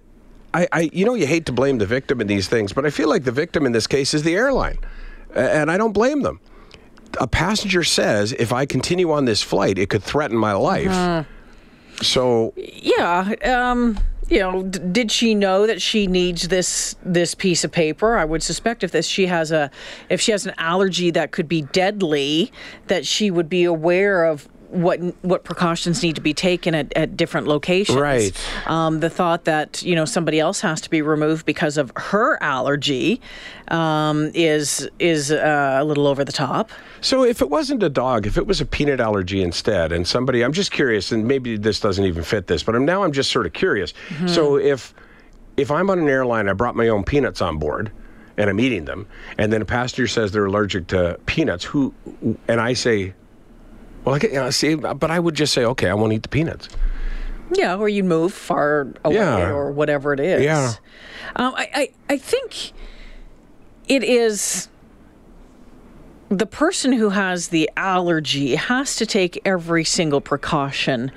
I, 0.54 0.68
I, 0.72 0.90
you 0.92 1.04
know, 1.04 1.14
you 1.14 1.26
hate 1.26 1.46
to 1.46 1.52
blame 1.52 1.78
the 1.78 1.86
victim 1.86 2.20
in 2.20 2.26
these 2.26 2.48
things, 2.48 2.72
but 2.72 2.84
I 2.84 2.90
feel 2.90 3.08
like 3.08 3.24
the 3.24 3.32
victim 3.32 3.64
in 3.66 3.72
this 3.72 3.86
case 3.86 4.12
is 4.14 4.22
the 4.22 4.34
airline, 4.34 4.78
and 5.34 5.70
I 5.70 5.78
don't 5.78 5.92
blame 5.92 6.22
them. 6.22 6.40
A 7.20 7.26
passenger 7.26 7.84
says, 7.84 8.32
if 8.32 8.52
I 8.52 8.66
continue 8.66 9.12
on 9.12 9.24
this 9.26 9.42
flight, 9.42 9.78
it 9.78 9.88
could 9.90 10.02
threaten 10.02 10.36
my 10.36 10.52
life. 10.52 11.26
So, 12.02 12.52
Yeah. 12.56 13.34
Um, 13.44 13.98
you 14.28 14.38
know, 14.38 14.62
d- 14.62 14.78
did 14.92 15.12
she 15.12 15.34
know 15.34 15.66
that 15.66 15.82
she 15.82 16.06
needs 16.06 16.48
this 16.48 16.96
this 17.02 17.34
piece 17.34 17.64
of 17.64 17.72
paper? 17.72 18.16
I 18.16 18.24
would 18.24 18.42
suspect 18.42 18.82
if 18.82 18.90
this 18.90 19.06
she 19.06 19.26
has 19.26 19.52
a 19.52 19.70
if 20.08 20.20
she 20.22 20.32
has 20.32 20.46
an 20.46 20.54
allergy 20.56 21.10
that 21.10 21.32
could 21.32 21.48
be 21.48 21.62
deadly, 21.62 22.50
that 22.86 23.04
she 23.04 23.30
would 23.30 23.48
be 23.50 23.64
aware 23.64 24.24
of 24.24 24.48
what 24.72 24.98
what 25.22 25.44
precautions 25.44 26.02
need 26.02 26.14
to 26.14 26.20
be 26.20 26.32
taken 26.32 26.74
at, 26.74 26.92
at 26.96 27.16
different 27.16 27.46
locations. 27.46 27.98
Right. 27.98 28.32
Um, 28.66 29.00
the 29.00 29.10
thought 29.10 29.44
that 29.44 29.82
you 29.82 29.94
know 29.94 30.04
somebody 30.04 30.40
else 30.40 30.60
has 30.62 30.80
to 30.80 30.90
be 30.90 31.02
removed 31.02 31.44
because 31.44 31.76
of 31.76 31.92
her 31.96 32.42
allergy 32.42 33.20
um, 33.68 34.30
is 34.34 34.88
is 34.98 35.30
uh, 35.30 35.76
a 35.78 35.84
little 35.84 36.06
over 36.06 36.24
the 36.24 36.32
top. 36.32 36.70
So 37.02 37.24
if 37.24 37.42
it 37.42 37.50
wasn't 37.50 37.82
a 37.82 37.90
dog, 37.90 38.26
if 38.26 38.38
it 38.38 38.46
was 38.46 38.60
a 38.60 38.66
peanut 38.66 39.00
allergy 39.00 39.42
instead, 39.42 39.92
and 39.92 40.06
somebody, 40.06 40.42
I'm 40.42 40.52
just 40.52 40.72
curious, 40.72 41.12
and 41.12 41.26
maybe 41.26 41.56
this 41.56 41.80
doesn't 41.80 42.04
even 42.04 42.22
fit 42.22 42.46
this, 42.46 42.62
but 42.62 42.74
I'm 42.74 42.84
now 42.84 43.02
I'm 43.02 43.12
just 43.12 43.30
sort 43.30 43.46
of 43.46 43.52
curious. 43.52 43.92
So 44.26 44.56
if 44.56 44.94
if 45.56 45.70
I'm 45.70 45.90
on 45.90 45.98
an 45.98 46.08
airline, 46.08 46.48
I 46.48 46.54
brought 46.54 46.76
my 46.76 46.88
own 46.88 47.04
peanuts 47.04 47.42
on 47.42 47.58
board, 47.58 47.92
and 48.38 48.48
I'm 48.48 48.58
eating 48.58 48.86
them, 48.86 49.06
and 49.36 49.52
then 49.52 49.60
a 49.60 49.66
passenger 49.66 50.06
says 50.06 50.32
they're 50.32 50.46
allergic 50.46 50.86
to 50.88 51.20
peanuts, 51.26 51.64
who, 51.64 51.92
and 52.48 52.58
I 52.60 52.72
say, 52.72 53.12
well, 54.04 54.14
I 54.14 54.18
can, 54.18 54.30
you 54.30 54.36
know, 54.36 54.50
see, 54.50 54.74
but 54.74 55.10
I 55.10 55.18
would 55.18 55.34
just 55.34 55.52
say, 55.52 55.64
okay, 55.64 55.88
I 55.88 55.94
won't 55.94 56.12
eat 56.12 56.22
the 56.22 56.28
peanuts. 56.28 56.68
Yeah, 57.54 57.76
or 57.76 57.88
you'd 57.88 58.06
move 58.06 58.32
far 58.32 58.88
away 59.04 59.16
Yeah. 59.16 59.50
or 59.52 59.70
whatever 59.72 60.12
it 60.14 60.20
is. 60.20 60.42
Yeah. 60.42 60.72
Um, 61.36 61.54
I, 61.56 61.68
I, 61.74 61.88
I 62.10 62.16
think 62.18 62.72
it 63.88 64.02
is 64.02 64.68
the 66.30 66.46
person 66.46 66.92
who 66.92 67.10
has 67.10 67.48
the 67.48 67.68
allergy 67.76 68.54
has 68.54 68.96
to 68.96 69.04
take 69.04 69.38
every 69.44 69.84
single 69.84 70.20
precaution 70.22 71.10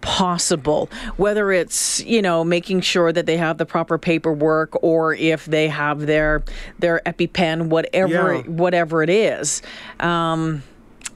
possible 0.00 0.88
whether 1.16 1.50
it's 1.52 2.00
you 2.04 2.22
know 2.22 2.42
making 2.44 2.80
sure 2.80 3.12
that 3.12 3.26
they 3.26 3.36
have 3.36 3.58
the 3.58 3.66
proper 3.66 3.98
paperwork 3.98 4.80
or 4.82 5.12
if 5.14 5.44
they 5.46 5.66
have 5.68 6.06
their 6.06 6.42
their 6.78 7.02
epipen 7.04 7.66
whatever 7.68 8.34
Yeah. 8.36 8.42
whatever 8.42 9.02
it 9.02 9.10
is 9.10 9.60
um, 9.98 10.62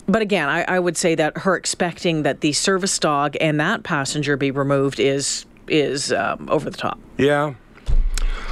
but 0.06 0.22
again, 0.22 0.48
I, 0.48 0.64
I 0.64 0.78
would 0.78 0.96
say 0.96 1.14
that 1.14 1.38
her 1.38 1.56
expecting 1.56 2.22
that 2.24 2.40
the 2.40 2.52
service 2.52 2.98
dog 2.98 3.36
and 3.40 3.58
that 3.60 3.82
passenger 3.82 4.36
be 4.36 4.50
removed 4.50 5.00
is 5.00 5.46
is 5.66 6.12
um, 6.12 6.48
over 6.50 6.68
the 6.68 6.76
top. 6.76 6.98
Yeah. 7.16 7.54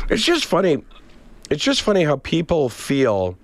It's 0.09 0.23
just 0.23 0.47
funny. 0.47 0.83
It's 1.51 1.63
just 1.63 1.83
funny 1.83 2.05
how 2.05 2.17
people 2.17 2.69
feel 2.69 3.37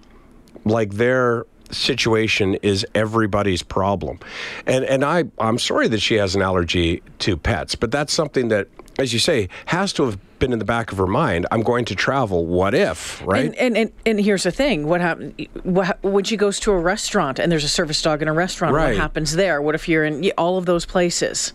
like 0.65 0.95
their 0.95 1.47
situation 1.71 2.55
is 2.57 2.87
everybody's 2.95 3.63
problem. 3.63 4.19
And 4.67 4.85
and 4.85 5.05
I 5.05 5.25
I'm 5.39 5.59
sorry 5.59 5.89
that 5.89 6.01
she 6.01 6.15
has 6.15 6.35
an 6.35 6.43
allergy 6.43 7.03
to 7.21 7.37
pets, 7.37 7.75
but 7.75 7.91
that's 7.91 8.13
something 8.13 8.49
that 8.49 8.69
as 8.99 9.13
you 9.13 9.19
say 9.19 9.49
has 9.67 9.93
to 9.95 10.05
have 10.05 10.19
been 10.39 10.53
in 10.53 10.59
the 10.59 10.65
back 10.65 10.93
of 10.93 10.99
her 10.99 11.07
mind. 11.07 11.47
I'm 11.51 11.63
going 11.63 11.85
to 11.87 11.95
travel. 11.95 12.47
What 12.47 12.75
if, 12.75 13.21
right? 13.27 13.47
And, 13.47 13.57
and 13.57 13.77
and 13.77 13.93
and 14.07 14.21
here's 14.21 14.45
the 14.45 14.51
thing: 14.51 14.87
what 14.87 15.01
happens 15.01 15.35
what, 15.63 16.03
when 16.03 16.25
she 16.25 16.37
goes 16.37 16.61
to 16.61 16.73
a 16.73 16.79
restaurant 16.79 17.39
and 17.39 17.51
there's 17.51 17.65
a 17.65 17.69
service 17.69 18.01
dog 18.01 18.23
in 18.23 18.29
a 18.29 18.33
restaurant? 18.33 18.75
Right. 18.75 18.91
What 18.91 18.97
happens 18.97 19.37
there? 19.37 19.61
What 19.63 19.75
if 19.75 19.89
you're 19.89 20.05
in 20.05 20.31
all 20.37 20.59
of 20.59 20.67
those 20.67 20.85
places? 20.87 21.53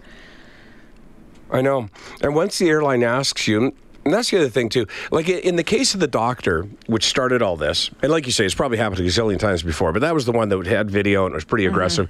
I 1.51 1.62
know. 1.62 1.89
And 2.22 2.36
once 2.36 2.58
the 2.58 2.70
airline 2.70 3.03
asks 3.03 3.48
you, 3.48 3.75
and 4.05 4.13
that's 4.13 4.29
the 4.29 4.38
other 4.38 4.50
thing 4.50 4.69
too. 4.69 4.88
Like 5.12 5.29
in 5.29 5.55
the 5.55 5.63
case 5.63 5.93
of 5.93 6.00
the 6.00 6.07
doctor, 6.07 6.67
which 6.88 7.05
started 7.05 7.41
all 7.41 7.57
this, 7.57 7.89
and 8.01 8.12
like 8.12 8.25
you 8.25 8.31
say, 8.31 8.45
it's 8.45 8.55
probably 8.55 8.77
happened 8.77 9.00
a 9.00 9.03
gazillion 9.03 9.39
times 9.39 9.63
before, 9.63 9.91
but 9.93 10.00
that 10.00 10.13
was 10.13 10.25
the 10.25 10.31
one 10.31 10.50
that 10.50 10.65
had 10.65 10.89
video 10.89 11.25
and 11.25 11.33
it 11.33 11.36
was 11.36 11.45
pretty 11.45 11.65
mm-hmm. 11.65 11.75
aggressive. 11.75 12.10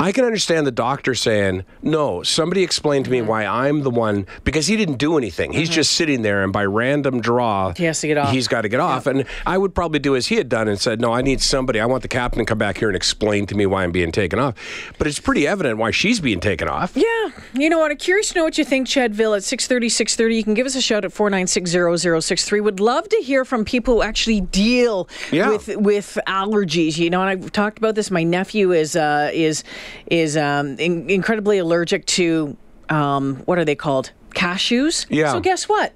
I 0.00 0.12
can 0.12 0.24
understand 0.24 0.66
the 0.66 0.70
doctor 0.70 1.14
saying, 1.14 1.64
"No, 1.82 2.22
somebody 2.22 2.62
explain 2.62 3.02
to 3.02 3.10
me 3.10 3.20
why 3.20 3.44
I'm 3.44 3.82
the 3.82 3.90
one 3.90 4.26
because 4.44 4.68
he 4.68 4.76
didn't 4.76 4.96
do 4.98 5.18
anything. 5.18 5.52
He's 5.52 5.68
just 5.68 5.92
sitting 5.92 6.22
there, 6.22 6.44
and 6.44 6.52
by 6.52 6.64
random 6.66 7.20
draw, 7.20 7.72
He 7.76 7.84
has 7.84 8.00
to 8.02 8.06
get 8.06 8.16
off. 8.16 8.30
He's 8.30 8.46
got 8.46 8.62
to 8.62 8.68
get 8.68 8.78
off." 8.80 9.06
And 9.06 9.24
I 9.44 9.58
would 9.58 9.74
probably 9.74 9.98
do 9.98 10.14
as 10.14 10.28
he 10.28 10.36
had 10.36 10.48
done 10.48 10.68
and 10.68 10.80
said, 10.80 11.00
"No, 11.00 11.12
I 11.12 11.22
need 11.22 11.40
somebody. 11.40 11.80
I 11.80 11.86
want 11.86 12.02
the 12.02 12.08
captain 12.08 12.38
to 12.38 12.44
come 12.44 12.58
back 12.58 12.78
here 12.78 12.88
and 12.88 12.96
explain 12.96 13.46
to 13.46 13.56
me 13.56 13.66
why 13.66 13.82
I'm 13.82 13.90
being 13.92 14.12
taken 14.12 14.38
off." 14.38 14.54
But 14.98 15.08
it's 15.08 15.18
pretty 15.18 15.46
evident 15.48 15.78
why 15.78 15.90
she's 15.90 16.20
being 16.20 16.40
taken 16.40 16.68
off. 16.68 16.92
Yeah, 16.94 17.30
you 17.54 17.68
know 17.68 17.78
what? 17.80 17.90
I'm 17.90 17.96
curious 17.96 18.28
to 18.30 18.38
know 18.38 18.44
what 18.44 18.56
you 18.56 18.64
think, 18.64 18.86
Chadville. 18.86 19.36
At 19.36 19.42
630, 19.42 19.88
630, 19.88 20.36
you 20.36 20.44
can 20.44 20.54
give 20.54 20.66
us 20.66 20.76
a 20.76 20.80
shout 20.80 21.04
at 21.04 21.12
4960063. 21.12 22.60
Would 22.62 22.80
love 22.80 23.08
to 23.08 23.16
hear 23.16 23.44
from 23.44 23.64
people 23.64 23.94
who 23.94 24.02
actually 24.02 24.40
deal 24.42 25.08
Yeah. 25.32 25.50
with 25.50 25.76
with 25.76 26.18
allergies. 26.26 26.98
You 26.98 27.10
know, 27.10 27.20
and 27.22 27.30
I've 27.30 27.52
talked 27.52 27.78
about 27.78 27.94
this. 27.94 28.10
My 28.10 28.22
nephew 28.22 28.72
is 28.72 28.94
uh, 28.96 29.30
is 29.32 29.64
is 30.06 30.36
um, 30.36 30.78
in- 30.78 31.08
incredibly 31.08 31.58
allergic 31.58 32.06
to 32.06 32.56
um, 32.88 33.36
what 33.44 33.58
are 33.58 33.64
they 33.64 33.74
called? 33.74 34.12
Cashews. 34.30 35.06
Yeah. 35.08 35.32
So 35.32 35.40
guess 35.40 35.68
what? 35.68 35.92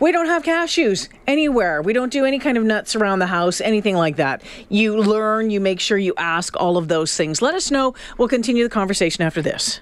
We 0.00 0.12
don't 0.12 0.26
have 0.26 0.42
cashews 0.42 1.08
anywhere. 1.26 1.82
We 1.82 1.92
don't 1.92 2.12
do 2.12 2.24
any 2.24 2.38
kind 2.38 2.56
of 2.56 2.64
nuts 2.64 2.94
around 2.96 3.18
the 3.18 3.26
house, 3.26 3.60
anything 3.60 3.96
like 3.96 4.16
that. 4.16 4.42
You 4.68 4.96
learn, 4.96 5.50
you 5.50 5.60
make 5.60 5.80
sure 5.80 5.98
you 5.98 6.14
ask 6.16 6.56
all 6.56 6.76
of 6.76 6.88
those 6.88 7.16
things. 7.16 7.42
Let 7.42 7.54
us 7.54 7.70
know. 7.70 7.94
We'll 8.16 8.28
continue 8.28 8.64
the 8.64 8.70
conversation 8.70 9.22
after 9.24 9.42
this. 9.42 9.80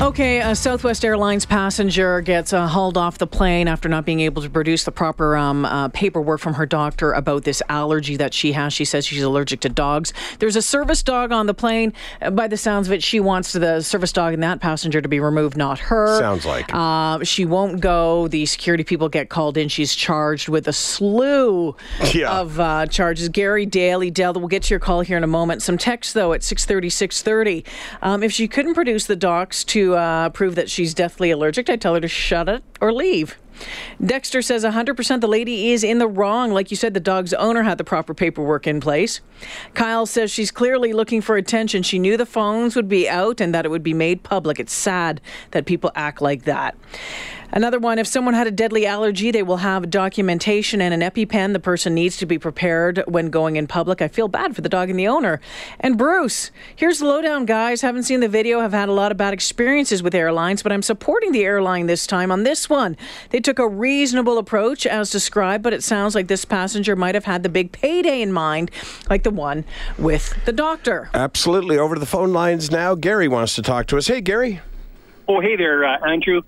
Okay, 0.00 0.40
a 0.40 0.54
Southwest 0.54 1.02
Airlines 1.04 1.46
passenger 1.46 2.20
gets 2.20 2.52
uh, 2.52 2.66
hauled 2.66 2.98
off 2.98 3.16
the 3.16 3.26
plane 3.28 3.68
after 3.68 3.88
not 3.88 4.04
being 4.04 4.20
able 4.20 4.42
to 4.42 4.50
produce 4.50 4.84
the 4.84 4.92
proper 4.92 5.34
um, 5.36 5.64
uh, 5.64 5.88
paperwork 5.88 6.40
from 6.40 6.54
her 6.54 6.66
doctor 6.66 7.12
about 7.12 7.44
this 7.44 7.62
allergy 7.70 8.16
that 8.16 8.34
she 8.34 8.52
has. 8.52 8.72
She 8.72 8.84
says 8.84 9.06
she's 9.06 9.22
allergic 9.22 9.60
to 9.60 9.68
dogs. 9.70 10.12
There's 10.40 10.56
a 10.56 10.62
service 10.62 11.02
dog 11.02 11.32
on 11.32 11.46
the 11.46 11.54
plane. 11.54 11.94
Uh, 12.20 12.30
By 12.30 12.48
the 12.48 12.56
sounds 12.56 12.86
of 12.88 12.92
it, 12.92 13.02
she 13.02 13.18
wants 13.18 13.52
the 13.52 13.80
service 13.80 14.12
dog 14.12 14.34
and 14.34 14.42
that 14.42 14.60
passenger 14.60 15.00
to 15.00 15.08
be 15.08 15.20
removed, 15.20 15.56
not 15.56 15.78
her. 15.78 16.18
Sounds 16.18 16.44
like. 16.44 16.68
Uh, 16.74 17.22
she 17.24 17.44
won't 17.46 17.80
go. 17.80 18.28
The 18.28 18.44
security 18.46 18.84
people 18.84 19.08
get 19.08 19.30
called 19.30 19.56
in. 19.56 19.68
She's 19.68 19.94
charged 19.94 20.48
with 20.48 20.68
a 20.68 20.72
slew 20.72 21.76
Yeah. 22.12 22.40
of 22.40 22.60
uh, 22.60 22.86
charges. 22.86 23.28
Gary 23.30 23.64
Daly, 23.64 24.10
Dell, 24.10 24.34
we'll 24.34 24.48
get 24.48 24.64
to 24.64 24.70
your 24.74 24.80
call 24.80 25.00
here 25.00 25.16
in 25.16 25.24
a 25.24 25.28
moment. 25.28 25.62
Some 25.62 25.78
text, 25.78 26.14
though, 26.14 26.32
at 26.34 26.42
630, 26.42 26.90
630. 26.90 27.64
Um, 28.02 28.22
if 28.22 28.32
she 28.32 28.48
couldn't 28.48 28.74
produce 28.74 29.06
the 29.06 29.16
docs 29.16 29.64
to 29.64 29.83
uh, 29.92 30.30
prove 30.30 30.54
that 30.54 30.70
she's 30.70 30.94
deathly 30.94 31.30
allergic, 31.30 31.68
I'd 31.68 31.82
tell 31.82 31.94
her 31.94 32.00
to 32.00 32.08
shut 32.08 32.48
it 32.48 32.64
or 32.80 32.90
leave. 32.92 33.36
Dexter 34.04 34.42
says 34.42 34.64
100% 34.64 35.20
the 35.20 35.28
lady 35.28 35.72
is 35.72 35.84
in 35.84 35.98
the 35.98 36.08
wrong. 36.08 36.52
Like 36.52 36.70
you 36.70 36.76
said, 36.76 36.94
the 36.94 37.00
dog's 37.00 37.32
owner 37.34 37.62
had 37.62 37.78
the 37.78 37.84
proper 37.84 38.14
paperwork 38.14 38.66
in 38.66 38.80
place. 38.80 39.20
Kyle 39.74 40.06
says 40.06 40.30
she's 40.30 40.50
clearly 40.50 40.92
looking 40.92 41.20
for 41.20 41.36
attention. 41.36 41.82
She 41.82 41.98
knew 41.98 42.16
the 42.16 42.26
phones 42.26 42.74
would 42.74 42.88
be 42.88 43.08
out 43.08 43.40
and 43.40 43.54
that 43.54 43.64
it 43.64 43.68
would 43.68 43.82
be 43.82 43.94
made 43.94 44.22
public. 44.22 44.58
It's 44.58 44.72
sad 44.72 45.20
that 45.52 45.66
people 45.66 45.92
act 45.94 46.20
like 46.20 46.44
that. 46.44 46.76
Another 47.52 47.78
one, 47.78 47.98
if 47.98 48.06
someone 48.06 48.34
had 48.34 48.46
a 48.46 48.50
deadly 48.50 48.86
allergy, 48.86 49.30
they 49.30 49.42
will 49.42 49.58
have 49.58 49.90
documentation 49.90 50.80
and 50.80 50.94
an 50.94 51.00
EpiPen. 51.08 51.52
The 51.52 51.60
person 51.60 51.94
needs 51.94 52.16
to 52.16 52.26
be 52.26 52.38
prepared 52.38 53.02
when 53.06 53.30
going 53.30 53.56
in 53.56 53.66
public. 53.66 54.02
I 54.02 54.08
feel 54.08 54.28
bad 54.28 54.54
for 54.56 54.60
the 54.60 54.68
dog 54.68 54.90
and 54.90 54.98
the 54.98 55.06
owner. 55.06 55.40
And 55.80 55.96
Bruce, 55.96 56.50
here's 56.74 56.98
the 56.98 57.06
lowdown, 57.06 57.46
guys. 57.46 57.80
Haven't 57.80 58.04
seen 58.04 58.20
the 58.20 58.28
video, 58.28 58.60
have 58.60 58.72
had 58.72 58.88
a 58.88 58.92
lot 58.92 59.12
of 59.12 59.16
bad 59.18 59.32
experiences 59.32 60.02
with 60.02 60.14
airlines, 60.14 60.62
but 60.62 60.72
I'm 60.72 60.82
supporting 60.82 61.32
the 61.32 61.44
airline 61.44 61.86
this 61.86 62.06
time 62.06 62.30
on 62.30 62.42
this 62.42 62.68
one. 62.68 62.96
They 63.30 63.40
took 63.40 63.58
a 63.58 63.68
reasonable 63.68 64.38
approach 64.38 64.86
as 64.86 65.10
described, 65.10 65.62
but 65.62 65.72
it 65.72 65.82
sounds 65.82 66.14
like 66.14 66.28
this 66.28 66.44
passenger 66.44 66.96
might 66.96 67.14
have 67.14 67.24
had 67.24 67.42
the 67.42 67.48
big 67.48 67.72
payday 67.72 68.22
in 68.22 68.32
mind, 68.32 68.70
like 69.08 69.22
the 69.22 69.30
one 69.30 69.64
with 69.98 70.34
the 70.44 70.52
doctor. 70.52 71.10
Absolutely. 71.14 71.78
Over 71.78 71.94
to 71.94 72.00
the 72.00 72.06
phone 72.06 72.32
lines 72.32 72.70
now. 72.70 72.94
Gary 72.94 73.28
wants 73.28 73.54
to 73.54 73.62
talk 73.62 73.86
to 73.86 73.96
us. 73.96 74.06
Hey, 74.06 74.20
Gary. 74.20 74.60
Oh, 75.26 75.40
hey 75.40 75.56
there, 75.56 75.86
uh, 75.86 75.96
Andrew. 76.06 76.42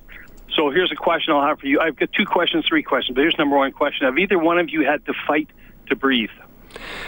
So 0.56 0.70
here's 0.70 0.90
a 0.90 0.96
question 0.96 1.34
I'll 1.34 1.46
have 1.46 1.60
for 1.60 1.66
you. 1.66 1.80
I've 1.80 1.96
got 1.96 2.10
two 2.12 2.24
questions, 2.24 2.64
three 2.66 2.82
questions, 2.82 3.14
but 3.14 3.20
here's 3.20 3.36
number 3.38 3.56
one 3.56 3.72
question. 3.72 4.06
Have 4.06 4.18
either 4.18 4.38
one 4.38 4.58
of 4.58 4.70
you 4.70 4.84
had 4.86 5.04
to 5.04 5.12
fight 5.28 5.50
to 5.88 5.94
breathe? 5.94 6.30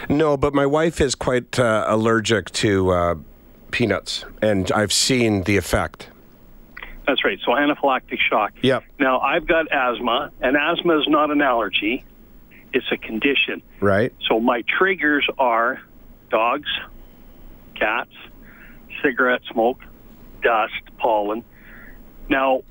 No, 0.07 0.37
but 0.37 0.53
my 0.53 0.67
wife 0.67 1.01
is 1.01 1.15
quite 1.15 1.57
uh, 1.59 1.85
allergic 1.87 2.51
to 2.51 2.91
uh, 2.91 3.15
peanuts, 3.71 4.23
and 4.41 4.71
I've 4.71 4.93
seen 4.93 5.43
the 5.43 5.57
effect. 5.57 6.09
That's 7.07 7.25
right. 7.25 7.39
So 7.43 7.51
anaphylactic 7.51 8.19
shock. 8.19 8.53
Yep. 8.61 8.83
Now, 8.99 9.19
I've 9.19 9.47
got 9.47 9.71
asthma, 9.71 10.31
and 10.41 10.55
asthma 10.55 10.99
is 10.99 11.07
not 11.07 11.31
an 11.31 11.41
allergy. 11.41 12.05
It's 12.71 12.85
a 12.91 12.97
condition. 12.97 13.63
Right? 13.79 14.13
So 14.27 14.39
my 14.39 14.63
triggers 14.77 15.27
are 15.39 15.81
dogs, 16.29 16.69
cats, 17.73 18.13
cigarette 19.01 19.41
smoke, 19.51 19.79
dust, 20.43 20.73
pollen. 20.99 21.43
Now, 22.29 22.61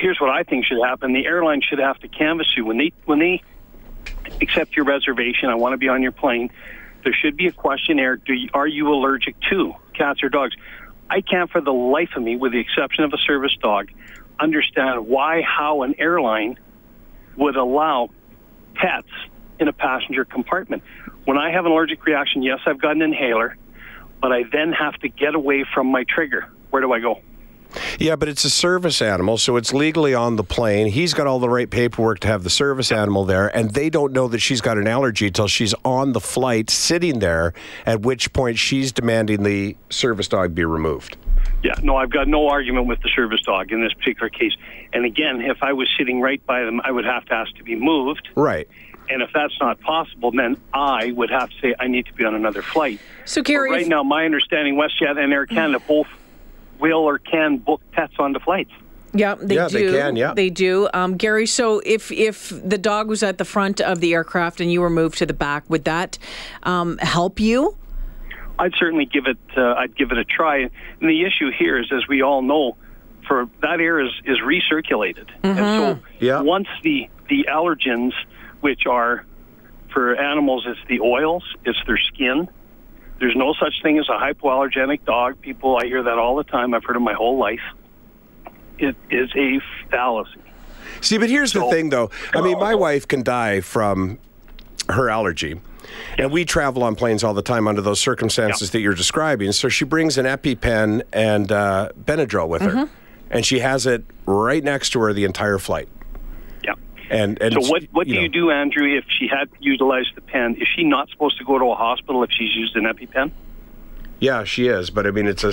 here's 0.00 0.20
what 0.20 0.30
I 0.30 0.42
think 0.42 0.64
should 0.66 0.82
happen. 0.82 1.12
The 1.12 1.26
airline 1.26 1.60
should 1.62 1.78
have 1.78 1.98
to 2.00 2.08
canvass 2.08 2.46
you 2.56 2.64
when 2.64 2.78
they 2.78 2.92
when 3.04 3.18
they 3.18 3.42
accept 4.40 4.76
your 4.76 4.84
reservation. 4.84 5.48
I 5.48 5.54
want 5.54 5.72
to 5.72 5.78
be 5.78 5.88
on 5.88 6.02
your 6.02 6.12
plane. 6.12 6.50
There 7.04 7.12
should 7.12 7.36
be 7.36 7.46
a 7.46 7.52
questionnaire. 7.52 8.16
Do 8.16 8.34
you, 8.34 8.48
are 8.52 8.66
you 8.66 8.88
allergic 8.88 9.36
to 9.50 9.74
cats 9.94 10.22
or 10.22 10.28
dogs? 10.28 10.56
I 11.08 11.20
can't, 11.20 11.50
for 11.50 11.60
the 11.60 11.72
life 11.72 12.10
of 12.16 12.22
me, 12.22 12.36
with 12.36 12.52
the 12.52 12.58
exception 12.58 13.04
of 13.04 13.12
a 13.12 13.18
service 13.18 13.56
dog, 13.62 13.90
understand 14.40 15.06
why, 15.06 15.42
how 15.42 15.82
an 15.82 15.94
airline 15.98 16.58
would 17.36 17.56
allow 17.56 18.10
pets 18.74 19.08
in 19.60 19.68
a 19.68 19.72
passenger 19.72 20.24
compartment. 20.24 20.82
When 21.24 21.38
I 21.38 21.50
have 21.52 21.64
an 21.64 21.72
allergic 21.72 22.04
reaction, 22.04 22.42
yes, 22.42 22.58
I've 22.66 22.80
got 22.80 22.92
an 22.92 23.02
inhaler, 23.02 23.56
but 24.20 24.32
I 24.32 24.42
then 24.50 24.72
have 24.72 24.94
to 24.94 25.08
get 25.08 25.34
away 25.34 25.64
from 25.74 25.86
my 25.88 26.04
trigger. 26.08 26.50
Where 26.70 26.82
do 26.82 26.92
I 26.92 27.00
go? 27.00 27.20
Yeah, 27.98 28.16
but 28.16 28.28
it's 28.28 28.44
a 28.44 28.50
service 28.50 29.00
animal, 29.00 29.38
so 29.38 29.56
it's 29.56 29.72
legally 29.72 30.12
on 30.12 30.36
the 30.36 30.44
plane. 30.44 30.88
He's 30.88 31.14
got 31.14 31.26
all 31.26 31.38
the 31.38 31.48
right 31.48 31.68
paperwork 31.68 32.20
to 32.20 32.28
have 32.28 32.44
the 32.44 32.50
service 32.50 32.92
animal 32.92 33.24
there, 33.24 33.54
and 33.56 33.70
they 33.70 33.88
don't 33.88 34.12
know 34.12 34.28
that 34.28 34.40
she's 34.40 34.60
got 34.60 34.76
an 34.76 34.86
allergy 34.86 35.28
until 35.28 35.48
she's 35.48 35.74
on 35.84 36.12
the 36.12 36.20
flight 36.20 36.68
sitting 36.68 37.20
there, 37.20 37.54
at 37.86 38.02
which 38.02 38.32
point 38.34 38.58
she's 38.58 38.92
demanding 38.92 39.44
the 39.44 39.76
service 39.88 40.28
dog 40.28 40.54
be 40.54 40.64
removed. 40.64 41.16
Yeah, 41.62 41.74
no, 41.82 41.96
I've 41.96 42.10
got 42.10 42.28
no 42.28 42.48
argument 42.48 42.86
with 42.86 43.00
the 43.00 43.08
service 43.08 43.40
dog 43.42 43.72
in 43.72 43.80
this 43.80 43.94
particular 43.94 44.28
case. 44.28 44.52
And 44.92 45.04
again, 45.04 45.40
if 45.40 45.62
I 45.62 45.72
was 45.72 45.88
sitting 45.96 46.20
right 46.20 46.44
by 46.44 46.64
them, 46.64 46.80
I 46.84 46.90
would 46.90 47.06
have 47.06 47.24
to 47.26 47.34
ask 47.34 47.54
to 47.56 47.64
be 47.64 47.76
moved. 47.76 48.28
Right. 48.34 48.68
And 49.08 49.22
if 49.22 49.30
that's 49.32 49.54
not 49.60 49.80
possible, 49.80 50.32
then 50.32 50.60
I 50.74 51.12
would 51.12 51.30
have 51.30 51.50
to 51.50 51.56
say 51.60 51.74
I 51.78 51.86
need 51.86 52.06
to 52.06 52.12
be 52.12 52.24
on 52.24 52.34
another 52.34 52.60
flight. 52.60 53.00
So, 53.24 53.42
Gary, 53.42 53.70
But 53.70 53.76
right 53.76 53.88
now, 53.88 54.02
my 54.02 54.24
understanding, 54.24 54.74
WestJet 54.74 55.18
and 55.22 55.32
Air 55.32 55.46
Canada 55.46 55.82
both 55.86 56.08
will 56.80 57.00
or 57.04 57.18
can 57.18 57.58
book 57.58 57.80
pets 57.92 58.14
onto 58.18 58.40
flights. 58.40 58.70
Yeah, 59.12 59.34
they 59.34 59.54
Yeah, 59.54 59.68
do. 59.68 59.90
they 59.90 59.98
can, 59.98 60.16
yeah. 60.16 60.34
they 60.34 60.50
do. 60.50 60.88
Um, 60.92 61.16
Gary, 61.16 61.46
so 61.46 61.80
if 61.86 62.12
if 62.12 62.50
the 62.50 62.76
dog 62.78 63.08
was 63.08 63.22
at 63.22 63.38
the 63.38 63.44
front 63.44 63.80
of 63.80 64.00
the 64.00 64.12
aircraft 64.12 64.60
and 64.60 64.70
you 64.70 64.80
were 64.82 64.90
moved 64.90 65.18
to 65.18 65.26
the 65.26 65.32
back, 65.32 65.64
would 65.70 65.84
that 65.84 66.18
um, 66.64 66.98
help 66.98 67.40
you? 67.40 67.76
I'd 68.58 68.72
certainly 68.78 69.06
give 69.06 69.26
it. 69.26 69.38
Uh, 69.56 69.74
I'd 69.74 69.96
give 69.96 70.12
it 70.12 70.18
a 70.18 70.24
try. 70.24 70.58
And 70.58 70.70
the 71.00 71.24
issue 71.24 71.50
here 71.50 71.78
is, 71.78 71.90
as 71.92 72.06
we 72.08 72.22
all 72.22 72.42
know, 72.42 72.76
for 73.26 73.48
that 73.62 73.80
air 73.80 74.00
is 74.00 74.10
is 74.24 74.38
recirculated, 74.40 75.28
and 75.42 75.56
so 75.58 75.98
Yeah. 76.20 76.40
once 76.42 76.68
the 76.82 77.08
the 77.28 77.46
allergens, 77.50 78.12
which 78.60 78.86
are 78.86 79.24
for 79.92 80.14
animals, 80.16 80.64
it's 80.66 80.80
the 80.88 81.00
oils, 81.00 81.42
it's 81.64 81.78
their 81.86 81.98
skin. 81.98 82.48
There's 83.18 83.36
no 83.36 83.54
such 83.54 83.82
thing 83.82 83.98
as 83.98 84.08
a 84.08 84.18
hypoallergenic 84.18 85.04
dog. 85.04 85.40
People, 85.40 85.78
I 85.78 85.86
hear 85.86 86.02
that 86.02 86.18
all 86.18 86.36
the 86.36 86.44
time. 86.44 86.74
I've 86.74 86.84
heard 86.84 86.96
it 86.96 87.00
my 87.00 87.14
whole 87.14 87.38
life. 87.38 87.60
It 88.78 88.94
is 89.10 89.30
a 89.34 89.60
fallacy. 89.90 90.40
See, 91.00 91.18
but 91.18 91.30
here's 91.30 91.52
the 91.52 91.64
thing, 91.70 91.90
though. 91.90 92.10
I 92.34 92.40
mean, 92.42 92.58
my 92.58 92.74
wife 92.74 93.08
can 93.08 93.22
die 93.22 93.60
from 93.60 94.18
her 94.90 95.08
allergy. 95.08 95.60
And 96.18 96.30
we 96.30 96.44
travel 96.44 96.82
on 96.84 96.94
planes 96.94 97.24
all 97.24 97.32
the 97.34 97.42
time 97.42 97.66
under 97.68 97.80
those 97.80 98.00
circumstances 98.00 98.68
Yeah. 98.68 98.72
that 98.72 98.80
you're 98.80 98.94
describing. 98.94 99.52
So 99.52 99.68
she 99.68 99.84
brings 99.84 100.18
an 100.18 100.26
EpiPen 100.26 101.02
and 101.12 101.50
uh, 101.50 101.90
Benadryl 101.98 102.48
with 102.48 102.62
her, 102.62 102.88
and 103.30 103.46
she 103.46 103.60
has 103.60 103.86
it 103.86 104.04
right 104.26 104.62
next 104.62 104.90
to 104.90 105.00
her 105.00 105.12
the 105.12 105.24
entire 105.24 105.58
flight. 105.58 105.88
Yeah. 107.08 107.16
And 107.16 107.40
and 107.42 107.52
So 107.54 107.70
what 107.70 107.84
what 107.92 108.06
do 108.06 108.14
know, 108.14 108.20
you 108.20 108.28
do, 108.28 108.50
Andrew, 108.50 108.86
if 108.96 109.04
she 109.08 109.28
had 109.28 109.48
utilized 109.60 110.14
the 110.14 110.20
pen? 110.20 110.56
Is 110.56 110.68
she 110.74 110.84
not 110.84 111.08
supposed 111.10 111.38
to 111.38 111.44
go 111.44 111.58
to 111.58 111.66
a 111.66 111.74
hospital 111.74 112.22
if 112.22 112.30
she's 112.30 112.54
used 112.54 112.76
an 112.76 112.84
EpiPen? 112.84 113.30
Yeah, 114.20 114.44
she 114.44 114.68
is, 114.68 114.90
but 114.90 115.06
I 115.06 115.10
mean, 115.10 115.26
it's 115.26 115.44
a 115.44 115.52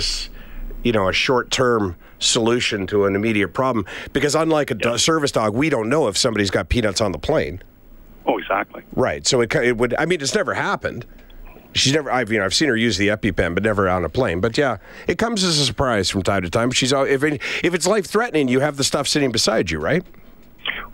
you 0.82 0.92
know 0.92 1.08
a 1.08 1.12
short 1.12 1.50
term 1.50 1.96
solution 2.18 2.86
to 2.86 3.04
an 3.04 3.14
immediate 3.14 3.48
problem 3.48 3.84
because 4.12 4.34
unlike 4.34 4.70
a 4.70 4.74
do- 4.74 4.98
service 4.98 5.32
dog, 5.32 5.54
we 5.54 5.68
don't 5.68 5.88
know 5.88 6.08
if 6.08 6.16
somebody's 6.16 6.50
got 6.50 6.68
peanuts 6.68 7.00
on 7.00 7.12
the 7.12 7.18
plane. 7.18 7.62
Oh, 8.26 8.38
exactly. 8.38 8.82
Right. 8.94 9.26
So 9.26 9.40
it, 9.42 9.54
it 9.54 9.76
would. 9.76 9.94
I 9.98 10.06
mean, 10.06 10.20
it's 10.20 10.34
never 10.34 10.54
happened. 10.54 11.04
She's 11.74 11.92
never. 11.92 12.10
I've 12.10 12.30
you 12.32 12.38
know 12.38 12.44
I've 12.44 12.54
seen 12.54 12.68
her 12.68 12.76
use 12.76 12.96
the 12.96 13.08
EpiPen, 13.08 13.54
but 13.54 13.62
never 13.62 13.88
on 13.88 14.04
a 14.04 14.08
plane. 14.08 14.40
But 14.40 14.56
yeah, 14.56 14.78
it 15.06 15.18
comes 15.18 15.44
as 15.44 15.58
a 15.58 15.64
surprise 15.64 16.08
from 16.08 16.22
time 16.22 16.42
to 16.42 16.50
time. 16.50 16.70
She's 16.70 16.92
if 16.92 17.22
it, 17.22 17.42
if 17.62 17.74
it's 17.74 17.86
life 17.86 18.06
threatening, 18.06 18.48
you 18.48 18.60
have 18.60 18.76
the 18.76 18.84
stuff 18.84 19.08
sitting 19.08 19.32
beside 19.32 19.70
you, 19.70 19.78
right? 19.78 20.04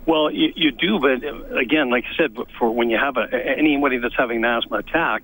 Well, 0.05 0.31
you, 0.31 0.51
you 0.55 0.71
do, 0.71 0.99
but 0.99 1.23
again, 1.57 1.89
like 1.91 2.05
I 2.11 2.15
said, 2.17 2.35
for 2.57 2.71
when 2.71 2.89
you 2.89 2.97
have 2.97 3.17
a, 3.17 3.27
anybody 3.57 3.97
that's 3.99 4.15
having 4.17 4.37
an 4.37 4.45
asthma 4.45 4.77
attack, 4.77 5.23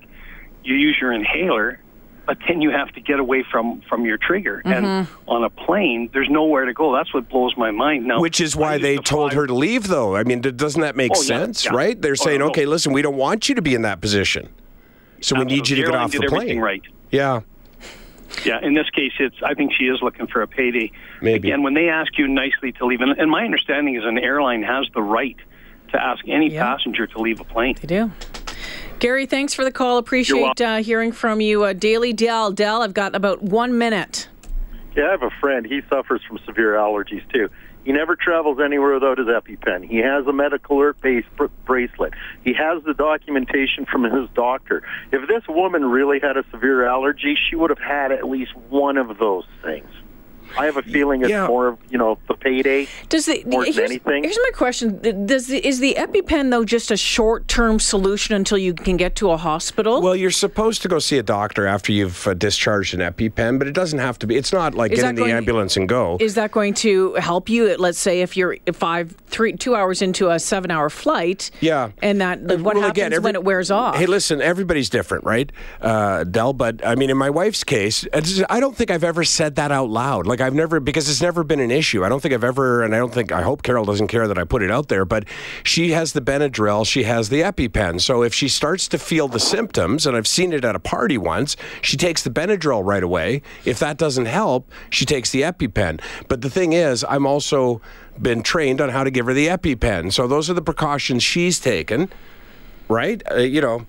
you 0.62 0.74
use 0.74 0.96
your 1.00 1.12
inhaler, 1.12 1.80
but 2.26 2.38
then 2.46 2.60
you 2.60 2.70
have 2.70 2.92
to 2.92 3.00
get 3.00 3.18
away 3.18 3.42
from 3.50 3.80
from 3.88 4.04
your 4.04 4.18
trigger. 4.18 4.62
And 4.64 4.84
mm-hmm. 4.86 5.30
on 5.30 5.42
a 5.44 5.50
plane, 5.50 6.10
there's 6.12 6.28
nowhere 6.30 6.64
to 6.66 6.72
go. 6.74 6.94
That's 6.94 7.12
what 7.12 7.28
blows 7.28 7.56
my 7.56 7.70
mind. 7.70 8.06
Now, 8.06 8.20
Which 8.20 8.40
is 8.40 8.54
why 8.54 8.78
they 8.78 8.96
to 8.96 9.02
told 9.02 9.32
her 9.32 9.46
to 9.46 9.54
leave, 9.54 9.88
though. 9.88 10.14
I 10.14 10.22
mean, 10.24 10.42
doesn't 10.42 10.80
that 10.82 10.94
make 10.94 11.12
Oh, 11.12 11.20
sense, 11.22 11.64
yeah. 11.64 11.74
right? 11.74 12.00
They're 12.00 12.12
Oh, 12.12 12.24
saying, 12.24 12.38
no, 12.38 12.46
no. 12.46 12.50
okay, 12.50 12.66
listen, 12.66 12.92
we 12.92 13.02
don't 13.02 13.16
want 13.16 13.48
you 13.48 13.54
to 13.56 13.62
be 13.62 13.74
in 13.74 13.82
that 13.82 14.00
position, 14.00 14.48
so 15.20 15.38
we 15.38 15.44
need 15.44 15.68
you 15.68 15.76
to 15.76 15.82
get 15.82 15.88
Airline 15.88 16.02
off 16.04 16.12
the 16.12 16.26
plane. 16.28 16.60
right. 16.60 16.82
Yeah. 17.10 17.40
Yeah, 18.44 18.60
in 18.62 18.74
this 18.74 18.88
case, 18.90 19.12
it's. 19.18 19.36
I 19.42 19.54
think 19.54 19.72
she 19.72 19.84
is 19.84 20.00
looking 20.02 20.26
for 20.26 20.42
a 20.42 20.46
payday. 20.46 20.92
Maybe. 21.22 21.48
Again, 21.48 21.62
when 21.62 21.74
they 21.74 21.88
ask 21.88 22.16
you 22.18 22.28
nicely 22.28 22.72
to 22.72 22.86
leave, 22.86 23.00
and, 23.00 23.18
and 23.18 23.30
my 23.30 23.44
understanding 23.44 23.96
is 23.96 24.04
an 24.04 24.18
airline 24.18 24.62
has 24.62 24.86
the 24.94 25.02
right 25.02 25.36
to 25.92 26.02
ask 26.02 26.26
any 26.28 26.52
Yeah. 26.52 26.62
passenger 26.64 27.06
to 27.06 27.18
leave 27.20 27.40
a 27.40 27.44
plane. 27.44 27.76
They 27.80 27.86
do. 27.88 28.12
Gary, 28.98 29.26
thanks 29.26 29.54
for 29.54 29.64
the 29.64 29.70
call. 29.70 29.96
Appreciate 29.98 30.60
uh, 30.60 30.82
hearing 30.82 31.12
from 31.12 31.40
you. 31.40 31.62
Uh, 31.64 31.72
Daily 31.72 32.12
Dell. 32.12 32.50
Dell, 32.52 32.82
I've 32.82 32.94
got 32.94 33.14
about 33.14 33.42
one 33.42 33.78
minute. 33.78 34.28
Yeah, 34.96 35.06
I 35.06 35.10
have 35.12 35.22
a 35.22 35.30
friend. 35.40 35.64
He 35.64 35.80
suffers 35.88 36.20
from 36.26 36.38
severe 36.44 36.72
allergies 36.74 37.22
too. 37.32 37.48
He 37.88 37.94
never 37.94 38.16
travels 38.16 38.58
anywhere 38.62 38.92
without 38.92 39.16
his 39.16 39.28
EpiPen. 39.28 39.82
He 39.88 39.96
has 39.96 40.26
a 40.26 40.32
medical 40.34 40.76
alert 40.76 41.00
based 41.00 41.34
br- 41.38 41.46
bracelet. 41.64 42.12
He 42.44 42.52
has 42.52 42.82
the 42.84 42.92
documentation 42.92 43.86
from 43.86 44.04
his 44.04 44.28
doctor. 44.34 44.82
If 45.10 45.26
this 45.26 45.42
woman 45.48 45.86
really 45.86 46.20
had 46.20 46.36
a 46.36 46.44
severe 46.50 46.86
allergy, 46.86 47.34
she 47.48 47.56
would 47.56 47.70
have 47.70 47.78
had 47.78 48.12
at 48.12 48.28
least 48.28 48.54
one 48.68 48.98
of 48.98 49.16
those 49.16 49.46
things. 49.64 49.88
I 50.56 50.64
have 50.66 50.76
a 50.76 50.82
feeling 50.82 51.22
it's 51.22 51.30
Yeah. 51.30 51.46
more 51.46 51.68
of 51.68 51.78
you 51.90 51.98
know 51.98 52.18
the 52.28 52.34
payday. 52.34 52.86
Does 53.08 53.26
the 53.26 53.42
More 53.46 53.64
than 53.64 53.72
here's, 53.74 53.90
anything. 53.90 54.24
here's 54.24 54.38
my 54.38 54.50
question: 54.54 55.26
Does 55.26 55.48
the, 55.48 55.66
is 55.66 55.80
the 55.80 55.94
EpiPen 55.98 56.50
though 56.50 56.64
just 56.64 56.90
a 56.90 56.96
short-term 56.96 57.78
solution 57.78 58.34
until 58.34 58.58
you 58.58 58.72
can 58.74 58.96
get 58.96 59.14
to 59.16 59.30
a 59.30 59.36
hospital? 59.36 60.00
Well, 60.00 60.16
you're 60.16 60.30
supposed 60.30 60.82
to 60.82 60.88
go 60.88 60.98
see 60.98 61.18
a 61.18 61.22
doctor 61.22 61.66
after 61.66 61.92
you've 61.92 62.26
uh, 62.26 62.34
discharged 62.34 62.94
an 62.94 63.00
EpiPen, 63.00 63.58
but 63.58 63.66
it 63.68 63.74
doesn't 63.74 63.98
have 63.98 64.18
to 64.20 64.26
be. 64.26 64.36
It's 64.36 64.52
not 64.52 64.74
like 64.74 64.92
Is 64.92 65.00
get 65.00 65.10
in 65.10 65.14
the 65.16 65.22
going- 65.22 65.32
ambulance 65.32 65.76
and 65.76 65.88
go. 65.88 66.16
is 66.20 66.34
that 66.34 66.52
going 66.52 66.74
to 66.74 67.14
help 67.14 67.48
you? 67.48 67.76
Let's 67.76 67.98
say 67.98 68.20
if 68.22 68.36
you're 68.36 68.56
five, 68.72 69.14
three, 69.26 69.52
two 69.54 69.74
hours 69.74 70.02
into 70.02 70.30
a 70.30 70.38
seven-hour 70.38 70.90
flight. 70.90 71.50
Yeah. 71.60 71.90
And 72.02 72.20
that 72.20 72.40
what 72.40 72.60
Well, 72.62 72.74
happens 72.76 72.90
again, 72.90 73.12
every- 73.12 73.24
when 73.24 73.34
it 73.34 73.44
wears 73.44 73.70
off? 73.70 73.96
Hey, 73.96 74.06
listen, 74.06 74.40
everybody's 74.40 74.88
different, 74.90 75.24
right, 75.24 75.50
uh, 75.80 76.24
Dell? 76.24 76.52
But 76.52 76.84
I 76.86 76.94
mean, 76.94 77.10
in 77.10 77.16
my 77.16 77.30
wife's 77.30 77.64
case, 77.64 78.06
I 78.48 78.60
don't 78.60 78.76
think 78.76 78.90
I've 78.90 79.04
ever 79.04 79.24
said 79.24 79.56
that 79.56 79.70
out 79.72 79.90
loud. 79.90 80.26
Like 80.26 80.37
I've 80.40 80.54
never 80.54 80.80
because 80.80 81.08
it's 81.08 81.22
never 81.22 81.44
been 81.44 81.60
an 81.60 81.70
issue. 81.70 82.04
I 82.04 82.08
don't 82.08 82.20
think 82.20 82.34
I've 82.34 82.44
ever, 82.44 82.82
and 82.82 82.94
I 82.94 82.98
don't 82.98 83.12
think 83.12 83.32
I 83.32 83.42
hope 83.42 83.62
Carol 83.62 83.84
doesn't 83.84 84.08
care 84.08 84.28
that 84.28 84.38
I 84.38 84.44
put 84.44 84.62
it 84.62 84.70
out 84.70 84.88
there. 84.88 85.04
But 85.04 85.24
she 85.62 85.90
has 85.92 86.12
the 86.12 86.20
Benadryl, 86.20 86.86
she 86.86 87.04
has 87.04 87.28
the 87.28 87.40
EpiPen. 87.42 88.00
So 88.00 88.22
if 88.22 88.34
she 88.34 88.48
starts 88.48 88.88
to 88.88 88.98
feel 88.98 89.28
the 89.28 89.40
symptoms, 89.40 90.06
and 90.06 90.16
I've 90.16 90.26
seen 90.26 90.52
it 90.52 90.64
at 90.64 90.74
a 90.74 90.80
party 90.80 91.18
once, 91.18 91.56
she 91.82 91.96
takes 91.96 92.22
the 92.22 92.30
Benadryl 92.30 92.84
right 92.84 93.02
away. 93.02 93.42
If 93.64 93.78
that 93.78 93.98
doesn't 93.98 94.26
help, 94.26 94.70
she 94.90 95.04
takes 95.04 95.30
the 95.30 95.42
EpiPen. 95.42 96.00
But 96.28 96.42
the 96.42 96.50
thing 96.50 96.72
is, 96.72 97.04
I'm 97.08 97.26
also 97.26 97.80
been 98.20 98.42
trained 98.42 98.80
on 98.80 98.88
how 98.88 99.04
to 99.04 99.10
give 99.10 99.26
her 99.26 99.34
the 99.34 99.46
EpiPen. 99.46 100.12
So 100.12 100.26
those 100.26 100.50
are 100.50 100.54
the 100.54 100.62
precautions 100.62 101.22
she's 101.22 101.60
taken 101.60 102.08
right? 102.88 103.22
Uh, 103.30 103.36
you 103.36 103.60
know, 103.60 103.86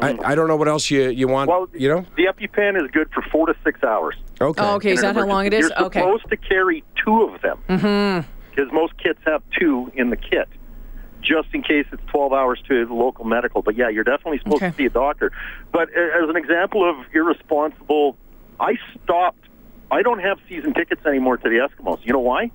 I, 0.00 0.18
I 0.24 0.34
don't 0.34 0.48
know 0.48 0.56
what 0.56 0.68
else 0.68 0.90
you, 0.90 1.08
you 1.10 1.28
want, 1.28 1.48
Well, 1.48 1.68
you 1.74 1.88
know? 1.88 2.04
the 2.16 2.24
EpiPen 2.26 2.82
is 2.82 2.90
good 2.90 3.08
for 3.12 3.22
four 3.32 3.46
to 3.46 3.54
six 3.64 3.82
hours. 3.82 4.14
Okay. 4.40 4.62
Oh, 4.62 4.74
okay. 4.76 4.92
Is 4.92 5.00
in 5.00 5.06
an 5.06 5.14
that 5.14 5.20
how 5.20 5.26
long 5.26 5.46
it 5.46 5.54
is? 5.54 5.66
emergency. 5.66 5.74
You're 5.78 5.86
Okay. 5.86 6.00
supposed 6.00 6.28
to 6.30 6.36
carry 6.36 6.84
two 7.04 7.22
of 7.24 7.40
them. 7.42 7.58
Mm-hmm. 7.68 8.28
Because 8.50 8.72
most 8.72 8.96
kits 8.98 9.18
have 9.26 9.42
two 9.58 9.90
in 9.94 10.10
the 10.10 10.16
kit, 10.16 10.48
just 11.22 11.48
in 11.52 11.62
case 11.62 11.86
it's 11.92 12.02
12 12.08 12.32
hours 12.32 12.60
to 12.68 12.86
the 12.86 12.94
local 12.94 13.24
medical. 13.24 13.62
But 13.62 13.76
yeah, 13.76 13.88
you're 13.88 14.04
definitely 14.04 14.38
supposed 14.38 14.62
Okay. 14.62 14.70
to 14.70 14.76
see 14.76 14.84
a 14.86 14.90
doctor. 14.90 15.32
But 15.72 15.88
as 15.90 16.28
an 16.28 16.36
example 16.36 16.88
of 16.88 16.96
irresponsible, 17.14 18.16
I 18.60 18.74
stopped. 19.02 19.44
I 19.90 20.02
don't 20.02 20.18
have 20.20 20.38
season 20.48 20.74
tickets 20.74 21.04
anymore 21.06 21.38
to 21.38 21.48
the 21.48 21.56
Eskimos. 21.66 21.98
You 22.04 22.12
know 22.12 22.18
why? 22.20 22.50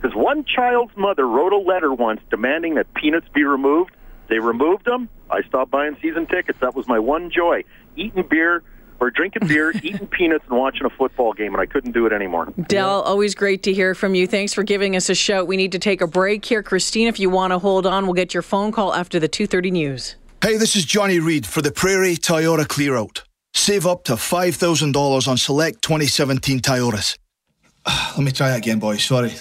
Because 0.00 0.16
one 0.16 0.44
child's 0.44 0.96
mother 0.96 1.26
wrote 1.28 1.52
a 1.52 1.58
letter 1.58 1.92
once 1.92 2.20
demanding 2.30 2.74
that 2.74 2.92
peanuts 2.94 3.26
be 3.34 3.44
removed. 3.44 3.92
They 4.28 4.38
removed 4.38 4.84
them. 4.84 5.08
I 5.30 5.42
stopped 5.42 5.70
buying 5.70 5.96
season 6.00 6.26
tickets. 6.26 6.58
That 6.60 6.74
was 6.74 6.86
my 6.88 6.98
one 6.98 7.30
joy: 7.30 7.64
eating 7.96 8.24
beer 8.28 8.62
or 9.00 9.10
drinking 9.10 9.48
beer, 9.48 9.72
eating 9.82 10.06
peanuts, 10.06 10.44
and 10.48 10.58
watching 10.58 10.86
a 10.86 10.90
football 10.90 11.32
game. 11.32 11.54
And 11.54 11.60
I 11.60 11.66
couldn't 11.66 11.92
do 11.92 12.06
it 12.06 12.12
anymore. 12.12 12.52
Dell, 12.68 13.02
always 13.02 13.34
great 13.34 13.62
to 13.64 13.72
hear 13.72 13.94
from 13.94 14.14
you. 14.14 14.26
Thanks 14.26 14.54
for 14.54 14.62
giving 14.62 14.94
us 14.96 15.10
a 15.10 15.14
shout. 15.14 15.46
We 15.46 15.56
need 15.56 15.72
to 15.72 15.78
take 15.78 16.00
a 16.00 16.06
break 16.06 16.44
here. 16.44 16.62
Christine, 16.62 17.08
if 17.08 17.18
you 17.18 17.28
want 17.28 17.52
to 17.52 17.58
hold 17.58 17.84
on, 17.84 18.04
we'll 18.04 18.14
get 18.14 18.32
your 18.32 18.42
phone 18.42 18.72
call 18.72 18.94
after 18.94 19.18
the 19.18 19.28
2.30 19.28 19.72
news. 19.72 20.16
Hey, 20.40 20.56
this 20.56 20.74
is 20.76 20.84
Johnny 20.84 21.20
Reed 21.20 21.46
for 21.46 21.62
the 21.62 21.70
Prairie 21.70 22.16
Toyota 22.16 22.66
Clear 22.66 22.96
Out. 22.96 23.22
Save 23.54 23.86
up 23.86 24.04
to 24.04 24.14
$5,000 24.14 25.28
on 25.28 25.36
select 25.36 25.82
2017 25.82 26.60
Toyotas. 26.60 27.18
Let 27.86 28.18
me 28.18 28.32
try 28.32 28.48
that 28.48 28.58
again, 28.58 28.78
boys. 28.78 29.04
Sorry. 29.04 29.32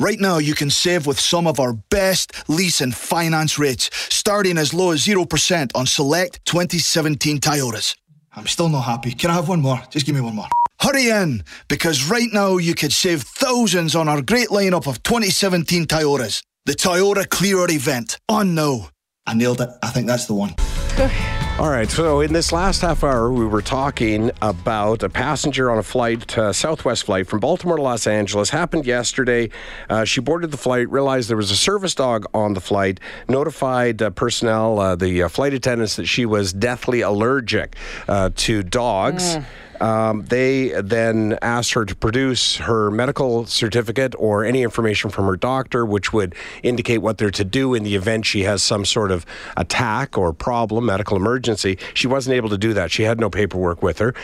Right 0.00 0.18
now, 0.18 0.38
you 0.38 0.54
can 0.54 0.70
save 0.70 1.06
with 1.06 1.20
some 1.20 1.46
of 1.46 1.60
our 1.60 1.74
best 1.74 2.32
lease 2.48 2.80
and 2.80 2.94
finance 2.94 3.58
rates, 3.58 3.90
starting 4.08 4.56
as 4.56 4.72
low 4.72 4.92
as 4.92 5.04
0% 5.04 5.70
on 5.74 5.84
select 5.84 6.42
2017 6.46 7.38
Toyotas. 7.38 7.96
I'm 8.34 8.46
still 8.46 8.70
not 8.70 8.80
happy. 8.80 9.12
Can 9.12 9.30
I 9.30 9.34
have 9.34 9.50
one 9.50 9.60
more? 9.60 9.82
Just 9.90 10.06
give 10.06 10.14
me 10.14 10.22
one 10.22 10.34
more. 10.34 10.48
Hurry 10.80 11.10
in, 11.10 11.44
because 11.68 12.08
right 12.08 12.32
now 12.32 12.56
you 12.56 12.74
could 12.74 12.94
save 12.94 13.24
thousands 13.24 13.94
on 13.94 14.08
our 14.08 14.22
great 14.22 14.48
lineup 14.48 14.86
of 14.86 15.02
2017 15.02 15.84
Toyotas. 15.84 16.42
The 16.64 16.72
Toyota 16.72 17.28
Clear 17.28 17.60
Out 17.60 17.70
event 17.70 18.16
on 18.26 18.54
now. 18.54 18.88
I 19.26 19.34
nailed 19.34 19.60
it. 19.60 19.68
I 19.82 19.90
think 19.90 20.06
that's 20.06 20.24
the 20.24 20.32
one. 20.32 20.54
All 21.60 21.68
right, 21.68 21.90
so 21.90 22.22
in 22.22 22.32
this 22.32 22.52
last 22.52 22.80
half 22.80 23.04
hour, 23.04 23.30
we 23.30 23.44
were 23.44 23.60
talking 23.60 24.30
about 24.40 25.02
a 25.02 25.10
passenger 25.10 25.70
on 25.70 25.76
a 25.76 25.82
flight, 25.82 26.38
uh, 26.38 26.54
Southwest 26.54 27.04
flight 27.04 27.26
from 27.26 27.38
Baltimore 27.38 27.76
to 27.76 27.82
Los 27.82 28.06
Angeles. 28.06 28.48
Happened 28.48 28.86
yesterday. 28.86 29.50
Uh, 29.90 30.06
she 30.06 30.22
boarded 30.22 30.52
the 30.52 30.56
flight, 30.56 30.90
realized 30.90 31.28
there 31.28 31.36
was 31.36 31.50
a 31.50 31.56
service 31.56 31.94
dog 31.94 32.24
on 32.32 32.54
the 32.54 32.62
flight, 32.62 32.98
notified 33.28 34.00
uh, 34.00 34.08
personnel, 34.08 34.80
uh, 34.80 34.96
the 34.96 35.24
uh, 35.24 35.28
flight 35.28 35.52
attendants, 35.52 35.96
that 35.96 36.06
she 36.06 36.24
was 36.24 36.54
deathly 36.54 37.02
allergic 37.02 37.76
uh, 38.08 38.30
to 38.36 38.62
dogs. 38.62 39.36
Um, 39.80 40.24
they 40.26 40.68
then 40.80 41.38
asked 41.42 41.72
her 41.72 41.84
to 41.84 41.94
produce 41.94 42.56
her 42.56 42.90
medical 42.90 43.46
certificate 43.46 44.14
or 44.18 44.44
any 44.44 44.62
information 44.62 45.10
from 45.10 45.26
her 45.26 45.36
doctor, 45.36 45.86
which 45.86 46.12
would 46.12 46.34
indicate 46.62 46.98
what 46.98 47.18
they're 47.18 47.30
to 47.30 47.44
do 47.44 47.74
in 47.74 47.82
the 47.82 47.94
event 47.94 48.26
she 48.26 48.42
has 48.42 48.62
some 48.62 48.84
sort 48.84 49.10
of 49.10 49.24
attack 49.56 50.18
or 50.18 50.32
problem, 50.32 50.86
medical 50.86 51.16
emergency. 51.16 51.78
She 51.94 52.06
wasn't 52.06 52.34
able 52.36 52.48
to 52.50 52.58
do 52.58 52.74
that. 52.74 52.90
She 52.90 53.04
had 53.04 53.18
no 53.18 53.30
paperwork 53.30 53.82
with 53.82 53.98
her. 53.98 54.14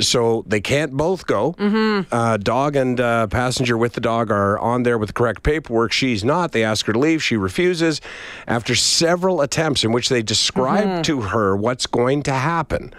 So 0.00 0.44
they 0.46 0.60
can't 0.60 0.92
both 0.92 1.26
go. 1.26 1.54
Uh, 2.12 2.36
dog 2.36 2.76
and 2.76 3.00
uh, 3.00 3.26
passenger 3.28 3.76
with 3.76 3.94
the 3.94 4.00
dog 4.00 4.30
are 4.30 4.58
on 4.58 4.82
there 4.82 4.98
with 4.98 5.08
the 5.08 5.12
correct 5.12 5.42
paperwork. 5.42 5.92
She's 5.92 6.24
not. 6.24 6.52
They 6.52 6.64
ask 6.64 6.86
her 6.86 6.92
to 6.92 6.98
leave. 6.98 7.22
She 7.22 7.36
refuses. 7.36 8.00
After 8.46 8.74
several 8.74 9.40
attempts 9.40 9.84
in 9.84 9.92
which 9.92 10.08
they 10.08 10.22
describe 10.22 11.02
to 11.04 11.22
her 11.22 11.56
what's 11.56 11.86
going 11.86 12.22
to 12.24 12.32
happen, 12.32 12.92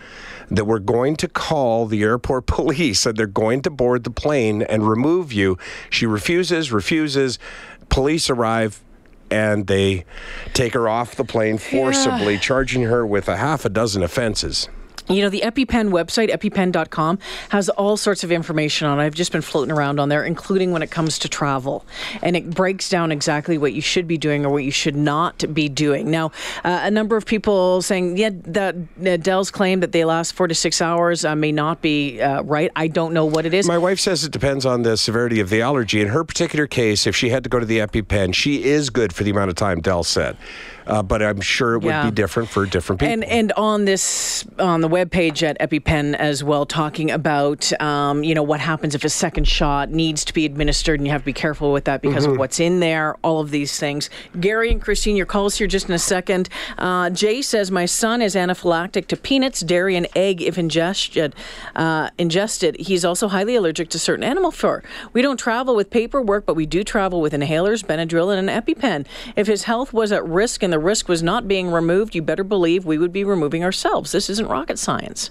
that 0.50 0.66
we're 0.66 0.80
going 0.80 1.16
to 1.18 1.28
call 1.28 1.86
the 1.86 2.04
airport 2.04 2.46
police 2.48 3.06
and 3.06 3.18
they're 3.18 3.28
going 3.28 3.62
to 3.64 3.70
board 3.70 4.04
the 4.04 4.12
plane 4.12 4.62
and 4.62 4.88
remove 4.88 5.34
you. 5.34 5.58
She 5.90 6.06
refuses, 6.06 6.72
refuses. 6.72 7.40
Police 7.90 8.30
arrive 8.30 8.82
and 9.30 9.68
they 9.68 10.06
take 10.54 10.74
her 10.74 10.88
off 10.88 11.16
the 11.16 11.26
plane 11.26 11.58
forcibly, 11.58 12.38
charging 12.38 12.84
her 12.84 13.06
with 13.06 13.28
a 13.28 13.38
half 13.38 13.66
a 13.66 13.70
dozen 13.70 14.02
offenses. 14.04 14.70
You 15.10 15.22
know, 15.22 15.30
the 15.30 15.42
EpiPen 15.42 15.90
website, 15.90 16.30
epipen.com, 16.30 17.20
has 17.50 17.70
all 17.70 17.96
sorts 17.96 18.24
of 18.24 18.32
information 18.32 18.88
on 18.88 19.00
it. 19.00 19.04
I've 19.04 19.16
just 19.16 19.32
been 19.32 19.42
floating 19.42 19.72
around 19.72 20.00
on 20.00 20.10
there, 20.10 20.24
including 20.24 20.72
when 20.72 20.82
it 20.82 20.92
comes 20.92 21.18
to 21.20 21.30
travel. 21.30 21.86
And 22.22 22.36
it 22.36 22.50
breaks 22.50 22.90
down 22.90 23.12
exactly 23.12 23.58
what 23.58 23.74
you 23.74 23.82
should 23.82 24.08
be 24.08 24.18
doing 24.18 24.46
or 24.46 24.50
what 24.50 24.64
you 24.64 24.72
should 24.72 24.96
not 24.96 25.54
be 25.54 25.70
doing. 25.70 26.12
Now, 26.12 26.28
uh, 26.66 26.82
a 26.84 26.92
number 26.92 27.16
of 27.16 27.26
people 27.26 27.82
saying, 27.82 28.18
yeah, 28.18 28.32
that 28.34 28.76
uh, 29.06 29.18
Dell's 29.18 29.50
claim 29.50 29.80
that 29.80 29.94
they 29.94 30.04
last 30.04 30.34
four 30.34 30.48
to 30.48 30.56
six 30.56 30.82
hours 30.82 31.24
uh, 31.24 31.36
may 31.36 31.52
not 31.52 31.82
be 31.82 32.22
uh, 32.22 32.42
right. 32.44 32.70
I 32.76 32.88
don't 32.88 33.14
know 33.14 33.26
what 33.26 33.46
it 33.46 33.54
is. 33.54 33.68
My 33.68 33.78
wife 33.78 34.00
says 34.00 34.26
it 34.26 34.32
depends 34.32 34.66
on 34.66 34.82
the 34.82 34.98
severity 34.98 35.40
of 35.40 35.50
the 35.50 35.62
allergy. 35.62 36.02
In 36.02 36.10
her 36.10 36.24
particular 36.24 36.68
case, 36.68 37.08
if 37.08 37.16
she 37.16 37.30
had 37.30 37.44
to 37.44 37.50
go 37.50 37.60
to 37.60 37.66
the 37.66 37.80
EpiPen, 37.80 38.34
she 38.34 38.64
is 38.64 38.90
good 38.90 39.14
for 39.14 39.24
the 39.24 39.32
amount 39.32 39.50
of 39.50 39.56
time 39.56 39.80
Dell 39.80 40.04
said. 40.04 40.38
Uh, 40.88 41.04
but 41.04 41.22
I'm 41.22 41.42
sure 41.42 41.74
it 41.76 41.80
would 41.80 41.90
Yeah. 41.90 42.06
be 42.06 42.12
different 42.12 42.50
for 42.50 42.66
different 42.66 43.00
people. 43.00 43.14
And 43.14 43.24
and 43.26 43.52
on 43.54 43.86
this 43.86 44.46
on 44.58 44.82
the 44.82 44.90
webpage 44.90 45.44
at 45.44 45.60
EpiPen 45.60 46.16
as 46.16 46.44
well, 46.44 46.66
talking 46.66 47.12
about 47.12 47.72
um, 47.82 48.24
you 48.24 48.34
know 48.34 48.44
what 48.44 48.60
happens 48.60 48.96
if 48.96 49.04
a 49.04 49.10
second 49.10 49.48
shot 49.48 49.90
needs 49.92 50.24
to 50.26 50.34
be 50.34 50.46
administered, 50.46 51.00
and 51.00 51.06
you 51.06 51.12
have 51.12 51.22
to 51.22 51.26
be 51.26 51.34
careful 51.34 51.72
with 51.74 51.86
that 51.86 52.02
because 52.02 52.26
of 52.26 52.38
what's 52.38 52.60
in 52.60 52.80
there. 52.80 53.16
All 53.24 53.40
of 53.40 53.52
these 53.52 53.78
things. 53.80 54.10
Gary 54.40 54.72
and 54.72 54.82
Christine, 54.82 55.16
your 55.16 55.26
calls 55.26 55.58
here 55.58 55.68
just 55.68 55.88
in 55.90 55.94
a 55.96 56.00
second. 56.00 56.50
Uh, 56.78 57.10
Jay 57.10 57.42
says 57.42 57.70
my 57.72 57.86
son 57.86 58.22
is 58.22 58.36
anaphylactic 58.36 59.08
to 59.08 59.18
peanuts, 59.18 59.60
dairy, 59.62 59.96
and 59.96 60.08
egg 60.16 60.42
if 60.42 60.58
ingested. 60.58 61.36
Uh, 61.76 62.10
ingested, 62.18 62.76
he's 62.80 63.04
also 63.04 63.28
highly 63.28 63.56
allergic 63.56 63.90
to 63.90 64.00
certain 64.00 64.24
animal 64.24 64.52
fur. 64.52 64.82
We 65.14 65.22
don't 65.22 65.38
travel 65.38 65.76
with 65.76 65.90
paperwork, 65.90 66.46
but 66.46 66.56
we 66.56 66.66
do 66.66 66.84
travel 66.84 67.22
with 67.22 67.34
inhalers, 67.34 67.84
Benadryl, 67.86 68.36
and 68.36 68.50
an 68.50 68.62
EpiPen. 68.62 69.06
If 69.36 69.48
his 69.48 69.64
health 69.64 69.94
was 69.94 70.12
at 70.12 70.26
risk 70.26 70.64
and 70.64 70.72
the 70.72 70.77
risk 70.80 71.08
was 71.08 71.24
not 71.24 71.48
being 71.48 71.70
removed, 71.72 72.16
you 72.16 72.22
better 72.22 72.44
believe 72.44 72.86
we 72.86 72.98
would 72.98 73.14
be 73.14 73.24
removing 73.24 73.64
ourselves. 73.64 74.12
This 74.12 74.30
isn't 74.30 74.48
rocket 74.48 74.80
science. 74.80 75.30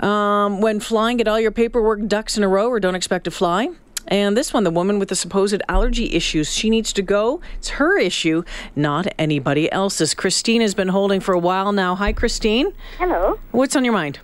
Um, 0.00 0.60
when 0.60 0.80
flying, 0.80 1.18
get 1.18 1.28
all 1.28 1.40
your 1.40 1.52
paperwork 1.52 2.06
ducks 2.06 2.36
in 2.36 2.42
a 2.42 2.48
row 2.48 2.68
or 2.68 2.80
don't 2.80 2.94
expect 2.94 3.24
to 3.24 3.30
fly. 3.30 3.68
And 4.08 4.36
this 4.36 4.52
one, 4.52 4.64
the 4.64 4.70
woman 4.70 4.98
with 4.98 5.08
the 5.08 5.16
supposed 5.16 5.62
allergy 5.68 6.12
issues, 6.12 6.52
she 6.52 6.68
needs 6.68 6.92
to 6.92 7.02
go. 7.02 7.40
It's 7.56 7.70
her 7.70 7.98
issue, 7.98 8.42
not 8.76 9.06
anybody 9.18 9.70
else's. 9.72 10.14
Christine 10.14 10.60
has 10.60 10.74
been 10.74 10.88
holding 10.88 11.20
for 11.20 11.32
a 11.32 11.38
while 11.38 11.72
now. 11.72 11.94
Hi, 11.94 12.12
Christine. 12.12 12.72
Hello. 12.98 13.38
What's 13.52 13.76
on 13.76 13.84
your 13.84 13.94
mind? 13.94 14.18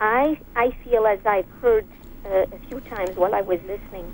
I 0.00 0.38
I 0.56 0.76
feel 0.84 1.06
as 1.06 1.20
I've 1.24 1.48
heard 1.62 1.86
uh, 2.26 2.44
a 2.52 2.58
few 2.68 2.80
times 2.80 3.16
while 3.16 3.34
I 3.34 3.40
was 3.40 3.60
listening, 3.62 4.12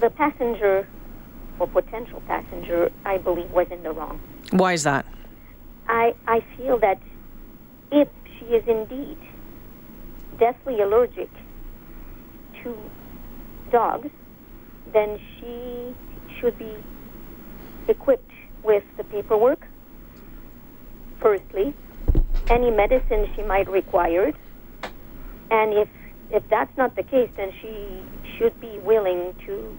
the 0.00 0.10
passenger 0.10 0.88
or 1.58 1.66
potential 1.66 2.22
passenger, 2.26 2.90
I 3.04 3.18
believe, 3.18 3.50
was 3.50 3.66
in 3.70 3.82
the 3.82 3.92
wrong. 3.92 4.20
Why 4.50 4.72
is 4.72 4.82
that? 4.84 5.06
I 5.88 6.14
I 6.26 6.44
feel 6.56 6.78
that 6.80 7.00
if 7.92 8.08
she 8.38 8.46
is 8.46 8.64
indeed 8.66 9.18
deathly 10.38 10.80
allergic 10.80 11.30
to 12.62 12.76
dogs, 13.70 14.10
then 14.92 15.18
she 15.38 15.94
should 16.38 16.58
be 16.58 16.72
equipped 17.88 18.30
with 18.62 18.84
the 18.96 19.04
paperwork. 19.04 19.66
Firstly, 21.20 21.74
any 22.48 22.70
medicine 22.70 23.30
she 23.34 23.42
might 23.42 23.68
require, 23.68 24.32
and 25.50 25.72
if 25.72 25.88
if 26.30 26.42
that's 26.50 26.76
not 26.76 26.96
the 26.96 27.02
case, 27.04 27.30
then 27.36 27.52
she 27.62 28.02
should 28.36 28.60
be 28.60 28.78
willing 28.80 29.34
to 29.46 29.78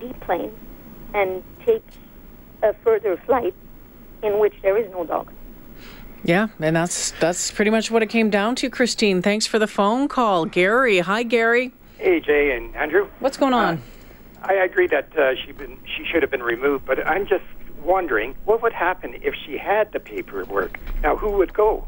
deplane 0.00 0.52
and 1.16 1.42
take 1.64 1.82
a 2.62 2.74
further 2.84 3.16
flight 3.26 3.54
in 4.22 4.38
which 4.38 4.54
there 4.62 4.76
is 4.76 4.90
no 4.92 5.04
dog. 5.04 5.32
Yeah, 6.24 6.48
and 6.60 6.74
that's 6.74 7.12
that's 7.12 7.50
pretty 7.50 7.70
much 7.70 7.90
what 7.90 8.02
it 8.02 8.08
came 8.08 8.30
down 8.30 8.54
to, 8.56 8.68
Christine. 8.68 9.22
Thanks 9.22 9.46
for 9.46 9.58
the 9.58 9.66
phone 9.66 10.08
call. 10.08 10.44
Gary. 10.44 10.98
Hi, 10.98 11.22
Gary. 11.22 11.72
Hey, 11.98 12.20
Jay 12.20 12.56
and 12.56 12.74
Andrew. 12.74 13.08
What's 13.20 13.36
going 13.36 13.54
on? 13.54 13.82
I 14.42 14.54
agree 14.54 14.86
that 14.88 15.16
uh, 15.16 15.34
she 15.34 15.52
been 15.52 15.78
she 15.84 16.04
should 16.04 16.22
have 16.22 16.30
been 16.30 16.42
removed, 16.42 16.84
but 16.84 17.06
I'm 17.06 17.26
just 17.26 17.44
wondering 17.82 18.34
what 18.44 18.62
would 18.62 18.72
happen 18.72 19.14
if 19.22 19.34
she 19.34 19.56
had 19.56 19.92
the 19.92 20.00
paperwork. 20.00 20.78
Now, 21.02 21.16
who 21.16 21.30
would 21.32 21.54
go? 21.54 21.86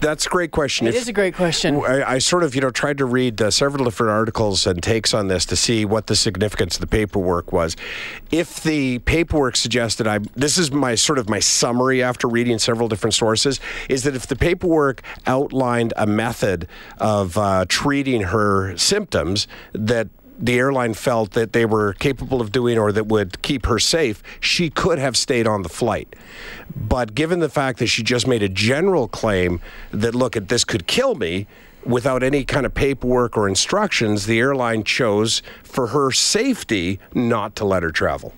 That's 0.00 0.26
a 0.26 0.28
great 0.28 0.50
question. 0.50 0.86
It 0.86 0.94
If- 0.94 1.02
is 1.02 1.08
a 1.08 1.12
great 1.12 1.34
question. 1.34 1.76
I, 1.76 2.12
I 2.14 2.18
sort 2.18 2.42
of, 2.42 2.54
you 2.54 2.60
know, 2.60 2.70
tried 2.70 2.98
to 2.98 3.04
read 3.04 3.40
uh, 3.42 3.50
several 3.50 3.84
different 3.84 4.10
articles 4.12 4.66
and 4.66 4.82
takes 4.82 5.12
on 5.12 5.28
this 5.28 5.44
to 5.46 5.56
see 5.56 5.84
what 5.84 6.06
the 6.06 6.16
significance 6.16 6.76
of 6.76 6.80
the 6.80 6.86
paperwork 6.86 7.52
was. 7.52 7.76
If 8.30 8.62
the 8.62 8.98
paperwork 9.00 9.56
suggested, 9.56 10.06
I 10.06 10.18
this 10.36 10.58
is 10.58 10.70
my 10.70 10.94
sort 10.94 11.18
of 11.18 11.28
my 11.28 11.40
summary 11.40 12.02
after 12.02 12.28
reading 12.28 12.58
several 12.58 12.88
different 12.88 13.14
sources, 13.14 13.60
is 13.88 14.02
that 14.04 14.14
if 14.14 14.26
the 14.26 14.36
paperwork 14.36 15.02
outlined 15.26 15.92
a 15.96 16.06
method 16.06 16.68
of 16.98 17.36
uh, 17.38 17.64
treating 17.68 18.22
her 18.22 18.76
symptoms 18.76 19.48
that 19.72 20.08
the 20.38 20.58
airline 20.58 20.94
felt 20.94 21.32
that 21.32 21.52
they 21.52 21.64
were 21.64 21.94
capable 21.94 22.40
of 22.40 22.52
doing 22.52 22.78
or 22.78 22.92
that 22.92 23.06
would 23.06 23.42
keep 23.42 23.66
her 23.66 23.78
safe, 23.78 24.22
she 24.40 24.70
could 24.70 24.98
have 24.98 25.16
stayed 25.16 25.46
on 25.46 25.62
the 25.62 25.68
flight. 25.68 26.14
But 26.76 27.14
given 27.14 27.40
the 27.40 27.48
fact 27.48 27.78
that 27.80 27.88
she 27.88 28.02
just 28.02 28.26
made 28.26 28.42
a 28.42 28.48
general 28.48 29.08
claim 29.08 29.60
that, 29.90 30.14
look, 30.14 30.36
at 30.36 30.48
this 30.48 30.64
could 30.64 30.86
kill 30.86 31.14
me, 31.16 31.46
without 31.84 32.22
any 32.22 32.44
kind 32.44 32.66
of 32.66 32.74
paperwork 32.74 33.36
or 33.36 33.48
instructions, 33.48 34.26
the 34.26 34.38
airline 34.38 34.84
chose 34.84 35.42
for 35.62 35.88
her 35.88 36.10
safety 36.10 37.00
not 37.14 37.56
to 37.56 37.64
let 37.64 37.82
her 37.82 37.90
travel. 37.90 38.32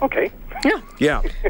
Okay. 0.00 0.32
Yeah. 0.64 0.80
Yeah. 0.98 1.22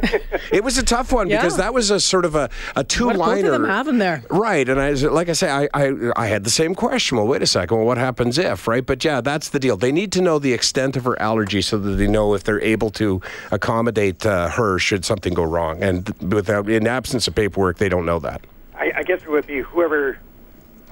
it 0.53 0.65
was 0.65 0.79
a 0.79 0.83
tough 0.83 1.13
one 1.13 1.29
because 1.29 1.57
that 1.57 1.75
was 1.75 1.91
a 1.91 2.01
sort 2.01 2.25
of 2.25 2.35
a, 2.35 2.49
a 2.77 2.85
two 2.85 3.07
What 3.07 3.17
if 3.17 3.19
both 3.19 3.29
liner. 3.29 3.47
of 3.53 3.53
them 3.53 3.65
have 3.65 3.89
him 3.89 3.99
there? 3.99 4.23
Right. 4.31 4.69
And 4.69 4.81
I, 4.81 4.91
like 4.93 5.29
I 5.29 5.33
say, 5.33 5.51
I, 5.51 5.69
I, 5.75 5.93
I 6.17 6.27
had 6.27 6.45
the 6.45 6.51
same 6.51 6.75
question. 6.75 7.17
Well, 7.19 7.27
wait 7.27 7.43
a 7.43 7.47
second. 7.47 7.77
Well, 7.77 7.87
what 7.87 7.99
happens 7.99 8.39
if, 8.39 8.67
right? 8.67 8.85
But 8.85 9.05
yeah, 9.05 9.21
that's 9.21 9.51
the 9.51 9.59
deal. 9.59 9.77
They 9.77 9.93
need 9.93 10.13
to 10.13 10.23
know 10.23 10.39
the 10.39 10.53
extent 10.53 10.97
of 10.97 11.05
her 11.05 11.21
allergy 11.21 11.63
so 11.63 11.79
that 11.79 11.91
they 11.91 12.07
know 12.07 12.35
if 12.35 12.45
they're 12.45 12.63
able 12.63 12.91
to 12.91 13.21
accommodate 13.51 14.25
uh, 14.25 14.49
her 14.51 14.79
should 14.79 15.05
something 15.05 15.35
go 15.35 15.45
wrong. 15.45 15.83
And 15.83 16.09
without, 16.33 16.69
in 16.69 16.87
absence 16.87 17.29
of 17.29 17.35
paperwork, 17.35 17.79
they 17.79 17.89
don't 17.89 18.07
know 18.07 18.19
that. 18.21 18.43
I, 18.75 18.93
I 18.97 19.03
guess 19.03 19.23
it 19.23 19.31
would 19.31 19.47
be 19.47 19.61
whoever 19.61 20.19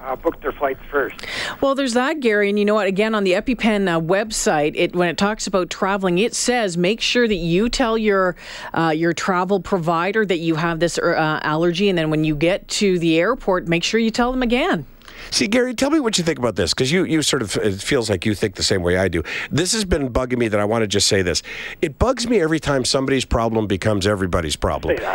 uh, 0.03 0.15
booked 0.15 0.41
their 0.41 0.51
flights 0.51 0.79
first. 0.89 1.15
Well, 1.61 1.75
there's 1.75 1.93
that, 1.93 2.19
Gary. 2.19 2.49
And 2.49 2.57
you 2.59 2.65
know 2.65 2.75
what? 2.75 2.87
Again, 2.87 3.15
on 3.15 3.23
the 3.23 3.33
EpiPen 3.33 3.87
uh, 3.87 3.99
website, 3.99 4.73
it 4.75 4.95
when 4.95 5.09
it 5.09 5.17
talks 5.17 5.47
about 5.47 5.69
traveling, 5.69 6.17
it 6.17 6.35
says 6.35 6.77
make 6.77 7.01
sure 7.01 7.27
that 7.27 7.35
you 7.35 7.69
tell 7.69 7.97
your 7.97 8.35
uh, 8.73 8.93
your 8.95 9.13
travel 9.13 9.59
provider 9.59 10.25
that 10.25 10.39
you 10.39 10.55
have 10.55 10.79
this 10.79 10.97
uh, 10.97 11.39
allergy, 11.43 11.89
and 11.89 11.97
then 11.97 12.09
when 12.09 12.23
you 12.23 12.35
get 12.35 12.67
to 12.67 12.99
the 12.99 13.19
airport, 13.19 13.67
make 13.67 13.83
sure 13.83 13.99
you 13.99 14.11
tell 14.11 14.31
them 14.31 14.43
again. 14.43 14.85
See, 15.29 15.47
Gary, 15.47 15.73
tell 15.73 15.89
me 15.89 15.99
what 15.99 16.17
you 16.17 16.23
think 16.23 16.39
about 16.39 16.55
this 16.55 16.73
because 16.73 16.91
you, 16.91 17.03
you 17.03 17.21
sort 17.21 17.41
of, 17.41 17.55
it 17.57 17.81
feels 17.81 18.09
like 18.09 18.25
you 18.25 18.33
think 18.33 18.55
the 18.55 18.63
same 18.63 18.81
way 18.81 18.97
I 18.97 19.07
do. 19.07 19.23
This 19.51 19.71
has 19.73 19.85
been 19.85 20.11
bugging 20.11 20.37
me 20.37 20.47
that 20.47 20.59
I 20.59 20.65
want 20.65 20.81
to 20.81 20.87
just 20.87 21.07
say 21.07 21.21
this. 21.21 21.43
It 21.81 21.99
bugs 21.99 22.27
me 22.27 22.41
every 22.41 22.59
time 22.59 22.83
somebody's 22.85 23.23
problem 23.23 23.67
becomes 23.67 24.07
everybody's 24.07 24.55
problem. 24.55 24.97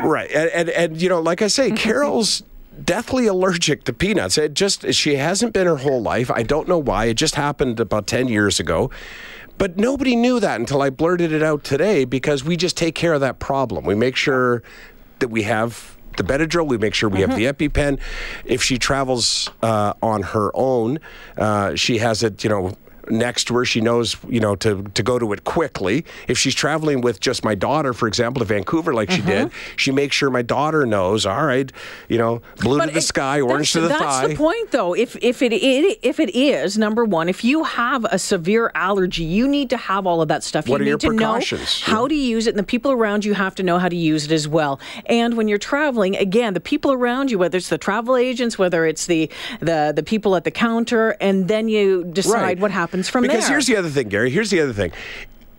Right. 0.00 0.30
And, 0.30 0.48
and, 0.50 0.68
and, 0.68 1.02
you 1.02 1.08
know, 1.08 1.20
like 1.20 1.42
I 1.42 1.48
say, 1.48 1.70
Carol's 1.76 2.44
deathly 2.84 3.26
allergic 3.26 3.84
to 3.84 3.92
peanuts. 3.92 4.38
It 4.38 4.54
just 4.54 4.92
she 4.94 5.16
hasn't 5.16 5.52
been 5.52 5.66
her 5.66 5.78
whole 5.78 6.02
life. 6.02 6.30
I 6.30 6.42
don't 6.42 6.68
know 6.68 6.78
why. 6.78 7.06
It 7.06 7.14
just 7.14 7.34
happened 7.34 7.80
about 7.80 8.06
10 8.06 8.28
years 8.28 8.60
ago. 8.60 8.90
But 9.58 9.76
nobody 9.76 10.14
knew 10.14 10.38
that 10.38 10.60
until 10.60 10.82
I 10.82 10.90
blurted 10.90 11.32
it 11.32 11.42
out 11.42 11.64
today 11.64 12.04
because 12.04 12.44
we 12.44 12.56
just 12.56 12.76
take 12.76 12.94
care 12.94 13.12
of 13.12 13.20
that 13.22 13.40
problem. 13.40 13.84
We 13.84 13.96
make 13.96 14.14
sure 14.14 14.62
that 15.18 15.28
we 15.28 15.42
have 15.42 15.96
the 16.16 16.22
Benadryl. 16.22 16.66
We 16.66 16.78
make 16.78 16.94
sure 16.94 17.08
we 17.08 17.20
have 17.20 17.34
the 17.34 17.46
EpiPen. 17.46 17.98
If 18.44 18.62
she 18.62 18.78
travels 18.78 19.50
uh, 19.62 19.94
on 20.00 20.22
her 20.22 20.52
own, 20.54 21.00
uh, 21.36 21.74
she 21.74 21.98
has 21.98 22.22
it, 22.22 22.44
you 22.44 22.50
know, 22.50 22.76
next 23.10 23.44
to 23.44 23.54
her. 23.54 23.64
She 23.64 23.80
knows, 23.80 24.16
you 24.28 24.40
know, 24.40 24.56
to, 24.56 24.82
to 24.82 25.02
go 25.02 25.18
to 25.18 25.32
it 25.32 25.44
quickly. 25.44 26.04
If 26.26 26.38
she's 26.38 26.54
traveling 26.54 27.00
with 27.00 27.20
just 27.20 27.44
my 27.44 27.54
daughter, 27.54 27.92
for 27.92 28.08
example, 28.08 28.40
to 28.40 28.44
Vancouver, 28.44 28.94
like 28.94 29.10
she 29.10 29.22
did, 29.22 29.48
mm-hmm. 29.48 29.76
she 29.76 29.90
makes 29.92 30.16
sure 30.16 30.30
my 30.30 30.42
daughter 30.42 30.86
knows. 30.86 31.26
All 31.26 31.44
right, 31.44 31.70
you 32.08 32.18
know, 32.18 32.42
blue 32.58 32.80
to 32.80 32.86
the 32.86 32.98
it- 32.98 33.02
sky, 33.02 33.40
orange 33.40 33.72
to 33.72 33.80
the 33.80 33.88
that's 33.88 34.00
thigh. 34.00 34.20
That's 34.22 34.32
the 34.32 34.36
point, 34.36 34.70
though. 34.70 34.94
If 34.94 35.16
if 35.22 35.42
it, 35.42 35.52
it 35.52 35.98
if 36.02 36.20
it 36.20 36.34
is 36.34 36.78
number 36.78 37.04
one, 37.04 37.28
if 37.28 37.44
you 37.44 37.64
have 37.64 38.04
a 38.06 38.18
severe 38.18 38.70
allergy, 38.74 39.24
you 39.24 39.48
need 39.48 39.70
to 39.70 39.76
have 39.76 40.06
all 40.06 40.20
of 40.20 40.28
that 40.28 40.42
stuff. 40.42 40.68
What 40.68 40.80
you 40.80 40.82
are 40.82 40.84
need 40.84 41.02
your 41.02 41.12
to 41.12 41.16
precautions? 41.16 41.86
know 41.86 41.94
how 41.94 42.08
to 42.08 42.14
use 42.14 42.46
it, 42.46 42.50
and 42.50 42.58
the 42.58 42.64
people 42.64 42.92
around 42.92 43.24
you 43.24 43.34
have 43.34 43.54
to 43.56 43.62
know 43.62 43.78
how 43.78 43.88
to 43.88 43.96
use 43.96 44.24
it 44.24 44.32
as 44.32 44.48
well. 44.48 44.80
And 45.06 45.36
when 45.36 45.48
you're 45.48 45.58
traveling, 45.58 46.16
again, 46.16 46.54
the 46.54 46.60
people 46.60 46.92
around 46.92 47.30
you, 47.30 47.38
whether 47.38 47.58
it's 47.58 47.68
the 47.68 47.78
travel 47.78 48.16
agents, 48.16 48.58
whether 48.58 48.86
it's 48.86 49.06
the 49.06 49.30
the 49.60 49.92
the 49.94 50.02
people 50.02 50.34
at 50.36 50.44
the 50.44 50.50
counter, 50.50 51.16
and 51.20 51.48
then 51.48 51.68
you 51.68 52.04
decide 52.04 52.60
what 52.60 52.70
happens 52.70 52.97
from 53.06 53.22
because 53.22 53.42
there. 53.42 53.50
here's 53.50 53.66
the 53.66 53.76
other 53.76 53.90
thing, 53.90 54.08
Gary. 54.08 54.30
Here's 54.30 54.50
the 54.50 54.60
other 54.60 54.72
thing. 54.72 54.92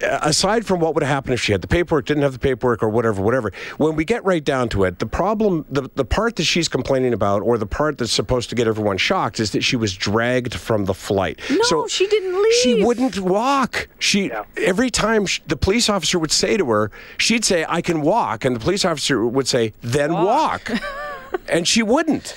Uh, 0.01 0.19
Aside 0.21 0.65
from 0.65 0.79
what 0.79 0.93
would 0.95 1.03
happen 1.03 1.33
if 1.33 1.41
she 1.41 1.51
had 1.51 1.61
the 1.61 1.67
paperwork, 1.67 2.05
didn't 2.05 2.23
have 2.23 2.31
the 2.31 2.39
paperwork, 2.39 2.81
or 2.81 2.89
whatever, 2.89 3.21
whatever, 3.21 3.51
when 3.77 3.95
we 3.95 4.05
get 4.05 4.23
right 4.23 4.43
down 4.43 4.69
to 4.69 4.85
it, 4.85 4.99
the 4.99 5.05
problem, 5.05 5.65
the, 5.69 5.89
the 5.95 6.05
part 6.05 6.37
that 6.37 6.45
she's 6.45 6.69
complaining 6.69 7.13
about, 7.13 7.41
or 7.41 7.57
the 7.57 7.65
part 7.65 7.97
that's 7.97 8.11
supposed 8.11 8.49
to 8.49 8.55
get 8.55 8.65
everyone 8.65 8.97
shocked, 8.97 9.39
is 9.39 9.51
that 9.51 9.61
she 9.61 9.75
was 9.75 9.93
dragged 9.93 10.53
from 10.55 10.85
the 10.85 10.93
flight. 10.93 11.39
No, 11.69 11.87
she 11.87 12.07
didn't 12.07 12.41
leave. 12.41 12.53
She 12.63 12.83
wouldn't 12.83 13.19
walk. 13.19 13.89
She 13.99 14.31
every 14.57 14.89
time 14.89 15.25
sh 15.25 15.41
the 15.45 15.57
police 15.57 15.89
officer 15.89 16.17
would 16.17 16.31
say 16.31 16.55
to 16.55 16.65
her, 16.69 16.91
she'd 17.17 17.43
say, 17.43 17.65
"I 17.67 17.81
can 17.81 18.01
walk," 18.01 18.45
and 18.45 18.55
the 18.55 18.59
police 18.61 18.85
officer 18.85 19.25
would 19.25 19.47
say, 19.47 19.73
"Then 19.81 20.13
walk," 20.13 20.71
and 21.49 21.67
she 21.67 21.83
wouldn't. 21.83 22.35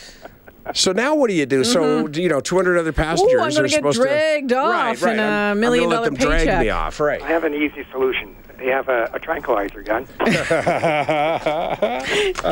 So 0.75 0.93
now 0.93 1.15
what 1.15 1.29
do 1.29 1.35
you 1.35 1.47
do? 1.47 1.65
So 1.65 2.07
you 2.09 2.29
know, 2.29 2.41
200 2.41 2.79
other 2.79 2.93
passengers 2.93 3.33
Mm-hmm. 3.33 3.43
I'm 3.43 3.51
gonna 3.51 3.65
are 3.65 3.69
get 3.69 3.77
supposed 3.77 4.01
dragged 4.01 4.49
to 4.51 4.59
off 4.59 4.71
right, 4.71 5.01
right. 5.03 5.13
in 5.15 5.19
a 5.19 5.23
I'm- 5.23 5.53
I'm 5.53 5.61
million 5.61 5.85
gonna 5.85 5.97
dollar 5.97 6.11
let 6.11 6.19
them 6.19 6.29
drag 6.29 6.61
me 6.61 6.71
off, 6.71 7.01
right? 7.01 7.23
I 7.23 7.29
have 7.29 7.45
an 7.45 7.55
easy 7.55 7.87
solution. 7.91 8.35
They 8.59 8.67
have 8.69 8.89
a, 8.89 9.11
a 9.13 9.19
tranquilizer 9.19 9.83
gun. 9.83 10.07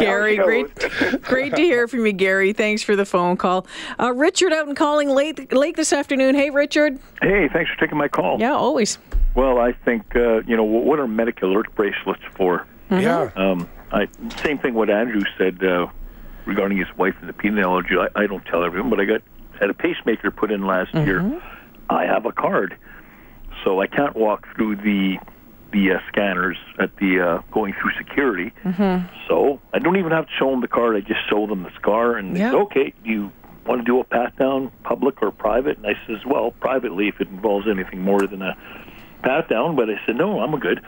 Gary, 0.00 0.36
great, 0.36 0.74
great 1.22 1.54
to 1.54 1.62
hear 1.62 1.86
from 1.88 2.04
you, 2.06 2.12
Gary. 2.12 2.52
Thanks 2.52 2.82
for 2.82 2.96
the 2.96 3.04
phone 3.04 3.36
call. 3.36 3.66
Uh, 3.98 4.12
Richard 4.12 4.52
out 4.52 4.66
and 4.66 4.76
calling 4.76 5.08
late, 5.08 5.52
late 5.52 5.76
this 5.76 5.92
afternoon. 5.92 6.34
Hey, 6.34 6.50
Richard. 6.50 6.98
Hey, 7.22 7.48
thanks 7.52 7.70
for 7.70 7.78
taking 7.78 7.96
my 7.98 8.08
call. 8.08 8.40
Yeah, 8.40 8.52
always. 8.52 8.98
Well, 9.36 9.58
I 9.58 9.72
think 9.72 10.16
uh, 10.16 10.40
you 10.42 10.56
know 10.56 10.64
what 10.64 10.98
are 10.98 11.06
medical 11.06 11.52
alert 11.52 11.72
bracelets 11.76 12.22
for? 12.34 12.66
Yeah. 12.90 13.30
Um, 13.36 13.68
I 13.92 14.08
same 14.42 14.58
thing 14.58 14.74
what 14.74 14.90
Andrew 14.90 15.22
said 15.38 15.62
uh, 15.62 15.86
regarding 16.46 16.78
his 16.78 16.88
wife 16.96 17.14
and 17.20 17.28
the 17.28 17.32
peanut 17.32 17.64
allergy. 17.64 17.94
I, 17.98 18.08
I 18.22 18.26
don't 18.26 18.44
tell 18.46 18.64
everyone, 18.64 18.90
but 18.90 19.00
I 19.00 19.04
got 19.04 19.22
had 19.58 19.70
a 19.70 19.74
pacemaker 19.74 20.30
put 20.30 20.50
in 20.50 20.66
last 20.66 20.94
year. 20.94 21.40
I 21.88 22.04
have 22.06 22.24
a 22.26 22.32
card, 22.32 22.76
so 23.64 23.80
I 23.80 23.86
can't 23.86 24.16
walk 24.16 24.46
through 24.54 24.76
the 24.76 25.18
the 25.72 25.92
uh, 25.92 25.98
scanners 26.08 26.56
at 26.80 26.96
the 26.96 27.20
uh, 27.20 27.42
going 27.52 27.74
through 27.80 27.92
security. 27.98 28.52
So 29.28 29.60
I 29.72 29.78
don't 29.78 29.96
even 29.96 30.10
have 30.12 30.26
to 30.26 30.32
show 30.38 30.50
them 30.50 30.60
the 30.62 30.68
card. 30.68 30.96
I 30.96 31.00
just 31.00 31.20
show 31.28 31.46
them 31.46 31.62
the 31.62 31.70
scar, 31.76 32.16
and 32.16 32.34
they 32.34 32.40
Yeah. 32.40 32.52
say, 32.52 32.56
"Okay, 32.58 32.94
you 33.04 33.30
want 33.66 33.80
to 33.80 33.84
do 33.84 34.00
a 34.00 34.04
pat 34.04 34.36
down, 34.36 34.70
public 34.82 35.22
or 35.22 35.30
private?" 35.30 35.76
And 35.78 35.86
I 35.86 35.94
says, 36.06 36.24
"Well, 36.26 36.50
privately 36.52 37.08
if 37.08 37.20
it 37.20 37.28
involves 37.28 37.66
anything 37.68 38.02
more 38.02 38.20
than 38.26 38.42
a 38.42 38.56
pat 39.22 39.48
down." 39.48 39.76
But 39.76 39.90
I 39.90 40.00
said, 40.06 40.16
"No, 40.16 40.40
I'm 40.40 40.54
a 40.54 40.58
good." 40.58 40.80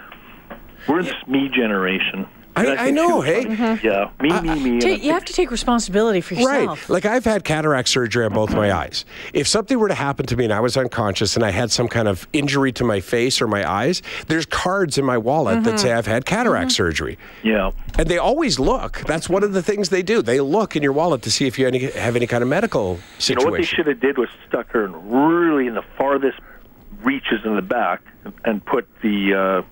We're 0.89 0.99
in 1.01 1.05
this 1.05 1.27
me 1.29 1.49
generation. 1.49 2.27
I- 2.55 2.67
And 2.67 2.81
I 2.81 2.91
know, 2.91 3.23
she 3.23 3.47
was 3.47 3.59
hey? 3.59 3.79
Yeah, 3.83 4.11
me, 4.21 4.29
me, 4.29 4.41
me. 4.41 4.71
and 4.75 4.85
I 4.85 4.89
you 4.89 5.13
have 5.13 5.25
to 5.25 5.33
take 5.33 5.51
responsibility 5.51 6.21
for 6.21 6.35
yourself. 6.35 6.51
Right. 6.51 6.61
yourself. 6.61 6.91
Like 6.91 7.07
I've 7.07 7.25
had 7.25 7.45
cataract 7.45 7.89
surgery 7.89 8.25
on 8.25 8.33
both 8.33 8.51
my 8.51 8.69
mm-hmm. 8.69 8.79
eyes. 8.79 9.05
If 9.33 9.49
something 9.49 9.79
were 9.79 9.89
to 9.89 9.95
happen 9.95 10.27
to 10.27 10.37
me 10.37 10.45
and 10.45 10.53
I 10.53 10.61
was 10.61 10.77
unconscious 10.77 11.37
and 11.37 11.45
I 11.45 11.51
had 11.51 11.71
some 11.71 11.89
kind 11.89 12.09
of 12.09 12.27
injury 12.33 12.73
to 12.73 12.85
my 12.85 13.01
face 13.01 13.41
or 13.41 13.47
my 13.47 13.69
eyes, 13.69 14.03
there's 14.29 14.47
cards 14.47 14.99
in 14.99 15.05
my 15.05 15.19
wallet 15.19 15.65
that 15.65 15.71
mm-hmm. 15.71 15.79
say 15.79 15.93
I've 15.93 16.07
had 16.07 16.27
cataract 16.27 16.69
mm-hmm. 16.69 16.71
surgery. 16.71 17.19
Yeah. 17.43 17.71
And 17.99 18.09
they 18.09 18.19
always 18.19 18.59
look. 18.59 19.01
That's 19.07 19.29
one 19.29 19.43
of 19.43 19.53
the 19.53 19.63
things 19.63 19.89
they 19.89 20.03
do. 20.03 20.23
They 20.23 20.41
look 20.41 20.77
in 20.77 20.83
your 20.83 20.93
wallet 20.93 21.23
to 21.23 21.31
see 21.31 21.47
if 21.47 21.59
you 21.59 21.67
any, 21.67 21.91
have 21.91 22.17
any 22.17 22.27
kind 22.27 22.43
of 22.43 22.49
medical 22.49 22.83
You 22.83 22.97
know 22.97 23.01
situation. 23.19 23.51
what 23.51 23.57
they 23.59 23.67
should 23.67 23.87
have 23.87 24.01
did 24.01 24.19
was 24.19 24.29
stuck 24.49 24.69
her 24.71 24.85
in 24.85 25.11
really 25.11 25.67
in 25.67 25.75
the 25.75 25.85
farthest 25.97 26.39
reaches 27.03 27.45
in 27.45 27.57
the 27.57 27.63
back 27.63 28.03
and 28.45 28.65
put 28.65 28.87
the 29.03 29.35
uh, 29.35 29.63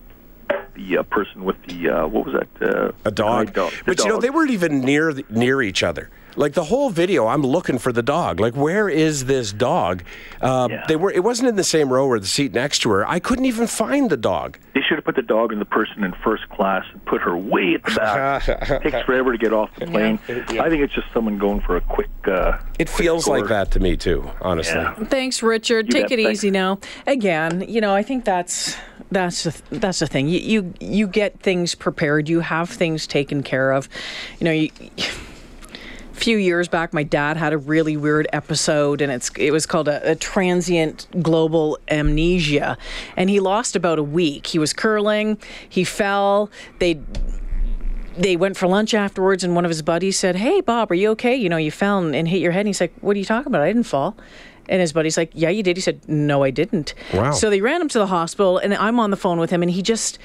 the 0.74 0.98
uh, 0.98 1.02
person 1.04 1.44
with 1.44 1.62
the 1.64 1.88
uh, 1.88 2.06
what 2.06 2.26
was 2.26 2.34
that? 2.34 2.74
Uh, 2.74 2.92
a 3.04 3.10
dog. 3.10 3.52
dog. 3.52 3.72
But 3.84 3.98
you 4.00 4.08
know, 4.08 4.20
they 4.20 4.30
weren't 4.30 4.50
even 4.50 4.80
near 4.80 5.12
the, 5.12 5.24
near 5.30 5.62
each 5.62 5.82
other. 5.82 6.10
Like 6.40 6.54
the 6.54 6.64
whole 6.64 6.88
video, 6.88 7.26
I'm 7.26 7.42
looking 7.42 7.76
for 7.76 7.92
the 7.92 8.02
dog. 8.02 8.40
Like, 8.40 8.54
where 8.56 8.88
is 8.88 9.26
this 9.26 9.52
dog? 9.52 10.02
Uh, 10.40 10.68
Yeah. 10.70 10.84
They 10.88 10.96
were. 10.96 11.10
It 11.12 11.22
wasn't 11.22 11.50
in 11.50 11.56
the 11.56 11.64
same 11.64 11.92
row 11.92 12.06
or 12.06 12.18
the 12.18 12.26
seat 12.26 12.54
next 12.54 12.78
to 12.80 12.90
her. 12.92 13.06
I 13.06 13.18
couldn't 13.18 13.44
even 13.44 13.66
find 13.66 14.08
the 14.08 14.16
dog. 14.16 14.56
They 14.72 14.80
should 14.80 14.96
have 14.96 15.04
put 15.04 15.16
the 15.16 15.22
dog 15.22 15.52
and 15.52 15.60
the 15.60 15.66
person 15.66 16.02
in 16.02 16.12
first 16.24 16.48
class 16.48 16.86
and 16.92 17.04
put 17.04 17.20
her 17.20 17.36
way 17.36 17.74
at 17.74 17.82
the 17.84 17.90
back. 17.94 18.48
it 18.48 18.82
Takes 18.90 19.04
forever 19.04 19.32
to 19.32 19.38
get 19.38 19.52
off 19.52 19.68
the 19.76 19.84
plane. 19.84 20.18
I 20.28 20.70
think 20.70 20.82
it's 20.82 20.94
just 20.94 21.08
someone 21.12 21.36
going 21.36 21.60
for 21.60 21.76
a 21.76 21.82
quick. 21.82 22.08
Uh, 22.26 22.56
It 22.78 22.88
feels 22.88 23.28
like 23.28 23.46
that 23.48 23.70
to 23.72 23.80
me 23.80 23.98
too. 23.98 24.30
Honestly. 24.40 24.76
Yeah. 24.80 24.94
Thanks, 24.94 25.42
Richard. 25.42 25.88
You 25.88 25.92
Take 25.92 26.04
bet. 26.08 26.18
it 26.18 26.22
Thanks. 26.24 26.38
easy 26.38 26.50
now. 26.50 26.78
Again, 27.06 27.66
you 27.68 27.82
know, 27.82 27.94
I 27.94 28.02
think 28.02 28.24
that's 28.24 28.78
that's 29.12 29.42
the, 29.44 29.62
that's 29.78 29.98
the 29.98 30.06
thing. 30.06 30.28
You, 30.28 30.38
you 30.40 30.74
you 30.80 31.06
get 31.06 31.38
things 31.40 31.74
prepared. 31.74 32.30
You 32.30 32.40
have 32.40 32.70
things 32.70 33.06
taken 33.06 33.42
care 33.42 33.72
of. 33.72 33.90
You 34.38 34.44
know, 34.46 34.52
you, 34.52 34.70
a 34.96 35.02
few 36.20 36.36
years 36.36 36.68
back, 36.68 36.92
my 36.92 37.02
dad 37.02 37.36
had 37.38 37.52
a 37.52 37.58
really 37.58 37.96
weird 37.96 38.28
episode, 38.32 39.00
and 39.00 39.10
it's 39.10 39.30
it 39.36 39.52
was 39.52 39.64
called 39.66 39.88
a, 39.88 40.12
a 40.12 40.14
transient 40.14 41.06
global 41.22 41.78
amnesia, 41.88 42.76
and 43.16 43.30
he 43.30 43.40
lost 43.40 43.74
about 43.74 43.98
a 43.98 44.02
week. 44.02 44.46
He 44.46 44.58
was 44.58 44.72
curling, 44.72 45.38
he 45.68 45.82
fell. 45.82 46.50
They 46.78 47.00
they 48.16 48.36
went 48.36 48.56
for 48.56 48.66
lunch 48.66 48.92
afterwards, 48.92 49.42
and 49.42 49.54
one 49.54 49.64
of 49.64 49.70
his 49.70 49.82
buddies 49.82 50.18
said, 50.18 50.36
"Hey, 50.36 50.60
Bob, 50.60 50.90
are 50.90 50.94
you 50.94 51.10
okay? 51.10 51.34
You 51.34 51.48
know, 51.48 51.56
you 51.56 51.70
fell 51.70 51.98
and, 51.98 52.14
and 52.14 52.28
hit 52.28 52.40
your 52.40 52.52
head." 52.52 52.60
And 52.60 52.68
he's 52.68 52.80
like, 52.80 52.92
"What 53.00 53.16
are 53.16 53.18
you 53.18 53.24
talking 53.24 53.50
about? 53.50 53.62
I 53.62 53.68
didn't 53.68 53.84
fall." 53.84 54.16
And 54.68 54.80
his 54.80 54.92
buddy's 54.92 55.16
like, 55.16 55.30
"Yeah, 55.32 55.48
you 55.48 55.62
did." 55.62 55.76
He 55.76 55.80
said, 55.80 56.06
"No, 56.06 56.42
I 56.42 56.50
didn't." 56.50 56.94
Wow. 57.14 57.32
So 57.32 57.48
they 57.48 57.60
ran 57.60 57.80
him 57.80 57.88
to 57.88 57.98
the 57.98 58.06
hospital, 58.06 58.58
and 58.58 58.74
I'm 58.74 59.00
on 59.00 59.10
the 59.10 59.16
phone 59.16 59.38
with 59.40 59.50
him, 59.50 59.62
and 59.62 59.70
he 59.70 59.82
just. 59.82 60.18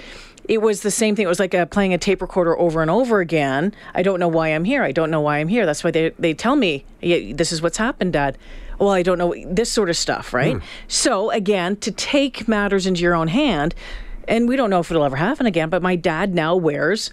It 0.48 0.62
was 0.62 0.82
the 0.82 0.92
same 0.92 1.16
thing. 1.16 1.26
It 1.26 1.30
was 1.30 1.40
like 1.40 1.54
uh 1.56 1.66
playing 1.66 1.94
a 1.94 1.98
tape 1.98 2.22
recorder 2.22 2.58
over 2.58 2.82
and 2.82 2.92
over 2.92 3.20
again. 3.20 3.74
I 3.94 4.04
don't 4.04 4.20
know 4.20 4.28
why 4.28 4.50
I'm 4.50 4.64
here. 4.64 4.84
I 4.84 4.92
don't 4.92 5.10
know 5.12 5.22
why 5.22 5.40
I'm 5.40 5.48
here. 5.48 5.66
That's 5.66 5.84
why 5.84 5.92
they 5.92 6.10
they 6.20 6.34
tell 6.34 6.56
me, 6.56 6.86
yeah, 7.02 7.34
"This 7.34 7.52
is 7.52 7.62
what's 7.62 7.78
happened, 7.78 8.14
Dad." 8.14 8.38
Well, 8.80 8.90
I 8.90 9.04
don't 9.04 9.18
know 9.18 9.34
this 9.48 9.72
sort 9.72 9.90
of 9.90 9.96
stuff, 9.98 10.34
right? 10.34 10.56
So 10.88 11.32
again, 11.32 11.78
to 11.78 11.92
take 11.92 12.48
matters 12.48 12.86
into 12.86 13.02
your 13.02 13.16
own 13.16 13.30
hand, 13.30 13.74
and 14.28 14.48
we 14.50 14.56
don't 14.56 14.70
know 14.70 14.80
if 14.82 14.92
it'll 14.92 15.06
ever 15.06 15.16
happen 15.16 15.46
again. 15.46 15.70
But 15.70 15.82
my 15.82 15.96
dad 15.96 16.34
now 16.36 16.56
wears 16.56 17.10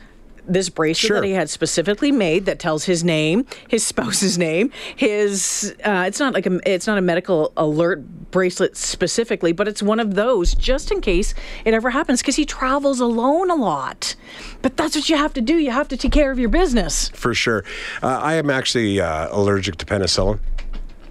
this 0.47 0.69
bracelet 0.69 1.09
Sure. 1.09 1.21
that 1.21 1.27
he 1.27 1.33
had 1.33 1.49
specifically 1.51 2.11
made 2.13 2.47
that 2.47 2.59
tells 2.59 2.85
his 2.85 3.05
name, 3.05 3.47
his 3.69 3.87
spouse's 3.93 4.39
name, 4.39 4.71
his. 4.97 5.75
Uh, 5.85 6.05
it's 6.07 6.19
not 6.21 6.35
like 6.35 6.47
a. 6.47 6.59
It's 6.71 6.87
not 6.87 6.99
a 6.99 7.03
medical 7.03 7.53
alert 7.57 8.31
bracelet 8.31 8.77
specifically, 8.77 9.53
but 9.53 9.69
it's 9.69 9.83
one 9.83 10.01
of 10.01 10.15
those 10.15 10.55
just 10.55 10.91
in 10.91 11.01
case 11.01 11.35
it 11.65 11.75
ever 11.75 11.91
happens 11.91 12.21
because 12.23 12.37
he 12.37 12.45
travels 12.45 13.01
alone 13.01 13.51
a 13.51 13.55
lot. 13.55 14.15
But 14.63 14.77
that's 14.77 14.97
what 14.97 15.09
you 15.09 15.17
have 15.17 15.35
to 15.35 15.41
do. 15.41 15.57
You 15.57 15.71
have 15.71 15.89
to 15.89 15.97
take 15.97 16.13
care 16.13 16.31
of 16.31 16.39
your 16.39 16.49
business. 16.49 17.09
For 17.11 17.35
sure. 17.35 17.65
Uh, 18.03 18.07
I 18.09 18.35
am 18.35 18.51
actually 18.51 19.01
uh, 19.01 19.29
allergic 19.31 19.77
to 19.79 19.87
penicillin. 19.87 20.39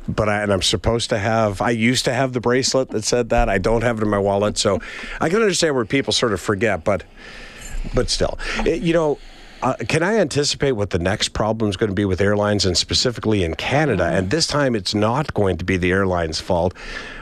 But 0.08 0.30
I, 0.30 0.42
and 0.42 0.52
I'm 0.52 0.64
supposed 0.64 1.10
to 1.12 1.20
have. 1.20 1.62
I 1.62 1.70
used 1.70 2.06
to 2.06 2.14
have 2.14 2.34
the 2.34 2.42
bracelet 2.42 2.90
that 2.90 3.04
said 3.04 3.30
that. 3.30 3.50
I 3.50 3.60
don't 3.60 3.84
have 3.84 4.00
it 4.00 4.04
in 4.04 4.10
my 4.10 4.18
wallet, 4.18 4.58
so 4.58 4.80
I 5.22 5.30
can 5.30 5.38
understand 5.42 5.76
where 5.76 5.86
people 5.86 6.12
sort 6.12 6.34
of 6.34 6.42
forget. 6.42 6.84
But, 6.84 7.04
but 7.94 8.10
still, 8.10 8.38
It- 8.66 8.82
you 8.82 8.94
know, 8.94 9.18
uh, 9.64 9.76
can 9.88 10.02
I 10.02 10.18
anticipate 10.18 10.72
what 10.72 10.90
the 10.90 10.98
next 10.98 11.30
problem 11.34 11.70
is 11.70 11.78
going 11.78 11.90
to 11.92 11.94
be 11.96 12.04
with 12.06 12.20
airlines 12.20 12.66
and 12.66 12.76
specifically 12.76 13.44
in 13.44 13.54
Canada? 13.54 14.06
And 14.06 14.32
this 14.32 14.48
time, 14.48 14.74
it's 14.76 14.96
not 14.96 15.32
going 15.36 15.58
to 15.58 15.64
be 15.66 15.78
the 15.78 15.92
airline's 15.92 16.40
fault. 16.40 16.74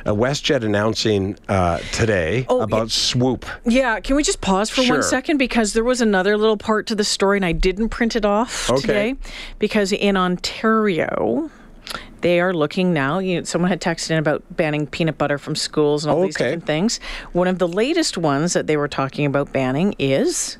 Uh, 0.06 0.12
WestJet 0.14 0.64
announcing 0.64 1.36
uh, 1.50 1.80
today 1.92 2.46
Oh, 2.48 2.62
about 2.62 2.86
it- 2.88 2.92
Swoop. 2.92 3.46
Yeah, 3.66 4.00
can 4.00 4.16
we 4.16 4.24
just 4.24 4.40
pause 4.40 4.70
for 4.70 4.84
Sure. 4.84 4.96
one 4.96 5.04
second 5.04 5.36
because 5.38 5.74
there 5.74 5.84
was 5.84 6.00
another 6.00 6.38
little 6.38 6.56
part 6.56 6.88
to 6.88 6.96
the 6.96 7.04
story 7.04 7.38
and 7.38 7.46
I 7.46 7.52
didn't 7.52 7.90
print 7.90 8.16
it 8.16 8.24
off 8.24 8.70
Okay. 8.70 8.82
today 8.88 9.16
because 9.60 9.92
in 9.92 10.16
Ontario 10.16 11.52
they 12.22 12.40
are 12.40 12.54
looking 12.54 12.94
now. 12.94 13.20
You 13.20 13.38
know, 13.38 13.44
someone 13.44 13.70
had 13.70 13.82
texted 13.82 14.12
in 14.12 14.18
about 14.18 14.44
banning 14.56 14.88
peanut 14.88 15.18
butter 15.18 15.38
from 15.38 15.56
schools 15.56 16.06
and 16.06 16.12
all 16.12 16.22
these 16.22 16.36
different 16.36 16.66
things. 16.66 17.00
One 17.32 17.48
of 17.48 17.60
the 17.60 17.68
latest 17.68 18.18
ones 18.18 18.54
that 18.54 18.68
they 18.68 18.78
were 18.78 18.88
talking 18.88 19.26
about 19.26 19.52
banning 19.54 19.96
is 20.00 20.58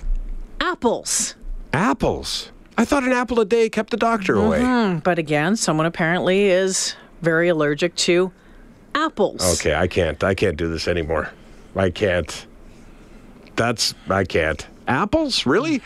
apples. 0.60 1.36
Apples. 1.74 2.52
I 2.78 2.86
thought 2.86 3.04
an 3.04 3.12
apple 3.12 3.40
a 3.42 3.46
day 3.46 3.70
kept 3.70 3.90
the 3.90 3.98
doctor 3.98 4.36
away. 4.36 4.62
Hmm, 4.62 5.00
but 5.00 5.20
again, 5.20 5.56
someone 5.56 5.86
apparently 5.86 6.46
is 6.46 6.96
very 7.22 7.50
allergic 7.50 7.94
to 7.96 8.32
apples. 8.96 9.60
Okay, 9.60 9.76
I 9.76 9.88
can't. 9.88 10.24
I 10.24 10.34
can't 10.34 10.56
do 10.56 10.70
this 10.70 10.88
anymore. 10.88 11.30
I 11.76 11.90
can't. 11.90 12.48
That's 13.56 13.94
I 14.10 14.24
can't. 14.24 14.66
Apples, 14.88 15.46
really? 15.46 15.82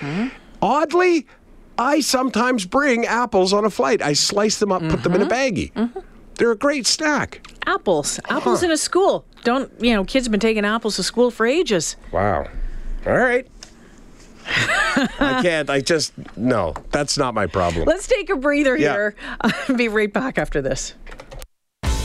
Oddly, 0.62 1.26
I 1.78 2.02
sometimes 2.02 2.66
bring 2.66 3.06
apples 3.06 3.54
on 3.54 3.66
a 3.66 3.70
flight. 3.70 4.02
I 4.02 4.14
slice 4.14 4.60
them 4.60 4.72
up, 4.72 4.82
put 4.88 5.04
them 5.04 5.14
in 5.14 5.22
a 5.22 5.26
mm-hmm. 5.26 5.34
baggie. 5.34 5.74
Mm-hmm. 5.74 6.00
They're 6.36 6.52
a 6.52 6.58
great 6.58 6.88
snack. 6.88 7.48
Apples. 7.66 8.20
Apples 8.30 8.64
in 8.64 8.72
a 8.72 8.78
school. 8.78 9.26
Don't, 9.44 9.72
you 9.80 9.94
know, 9.94 10.04
kids 10.04 10.26
have 10.26 10.32
been 10.32 10.40
taking 10.40 10.66
apples 10.66 10.96
to 10.98 11.04
school 11.04 11.32
for 11.32 11.46
ages. 11.46 11.96
Wow. 12.12 12.48
All 13.06 13.14
right. 13.18 13.48
I 14.46 15.40
can't. 15.42 15.70
I 15.70 15.80
just 15.80 16.14
no. 16.38 16.74
That's 16.92 17.18
not 17.18 17.34
my 17.34 17.48
problem. 17.48 17.86
Let's 17.86 18.08
take 18.08 18.30
a 18.30 18.36
breather 18.36 18.76
Yeah. 18.76 18.92
here. 18.92 19.16
I'll 19.42 19.76
be 19.76 19.88
right 19.88 20.12
back 20.12 20.38
after 20.38 20.62
this. 20.62 20.96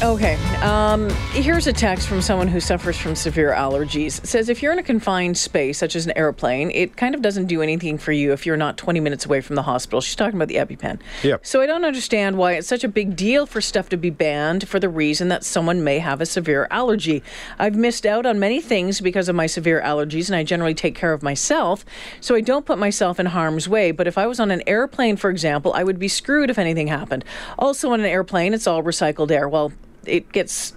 Okay, 0.00 0.36
um, 0.62 1.10
here's 1.32 1.66
a 1.66 1.72
text 1.72 2.06
from 2.06 2.22
someone 2.22 2.46
who 2.46 2.60
suffers 2.60 2.96
from 2.96 3.16
severe 3.16 3.50
allergies. 3.50 4.22
It 4.22 4.28
says 4.28 4.48
if 4.48 4.62
you're 4.62 4.72
in 4.72 4.78
a 4.78 4.82
confined 4.84 5.36
space, 5.36 5.76
such 5.76 5.96
as 5.96 6.06
an 6.06 6.16
airplane, 6.16 6.70
it 6.70 6.96
kind 6.96 7.16
of 7.16 7.20
doesn't 7.20 7.46
do 7.46 7.62
anything 7.62 7.98
for 7.98 8.12
you 8.12 8.32
if 8.32 8.46
you're 8.46 8.56
not 8.56 8.76
20 8.76 9.00
minutes 9.00 9.26
away 9.26 9.40
from 9.40 9.56
the 9.56 9.62
hospital. 9.62 10.00
She's 10.00 10.14
talking 10.14 10.36
about 10.36 10.46
the 10.46 10.54
EpiPen. 10.54 11.00
Yep. 11.24 11.44
So 11.44 11.60
I 11.60 11.66
don't 11.66 11.84
understand 11.84 12.38
why 12.38 12.52
it's 12.52 12.68
such 12.68 12.84
a 12.84 12.88
big 12.88 13.16
deal 13.16 13.44
for 13.44 13.60
stuff 13.60 13.88
to 13.88 13.96
be 13.96 14.08
banned 14.08 14.68
for 14.68 14.78
the 14.78 14.88
reason 14.88 15.30
that 15.30 15.42
someone 15.42 15.82
may 15.82 15.98
have 15.98 16.20
a 16.20 16.26
severe 16.26 16.68
allergy. 16.70 17.24
I've 17.58 17.74
missed 17.74 18.06
out 18.06 18.24
on 18.24 18.38
many 18.38 18.60
things 18.60 19.00
because 19.00 19.28
of 19.28 19.34
my 19.34 19.46
severe 19.46 19.82
allergies, 19.82 20.28
and 20.28 20.36
I 20.36 20.44
generally 20.44 20.74
take 20.74 20.94
care 20.94 21.12
of 21.12 21.24
myself, 21.24 21.84
so 22.20 22.36
I 22.36 22.40
don't 22.40 22.64
put 22.64 22.78
myself 22.78 23.18
in 23.18 23.26
harm's 23.26 23.68
way. 23.68 23.90
But 23.90 24.06
if 24.06 24.16
I 24.16 24.28
was 24.28 24.38
on 24.38 24.52
an 24.52 24.62
airplane, 24.64 25.16
for 25.16 25.28
example, 25.28 25.72
I 25.72 25.82
would 25.82 25.98
be 25.98 26.06
screwed 26.06 26.50
if 26.50 26.58
anything 26.58 26.86
happened. 26.86 27.24
Also, 27.58 27.90
on 27.90 27.98
an 27.98 28.06
airplane, 28.06 28.54
it's 28.54 28.68
all 28.68 28.84
recycled 28.84 29.32
air. 29.32 29.48
Well, 29.48 29.72
it 30.08 30.32
gets 30.32 30.74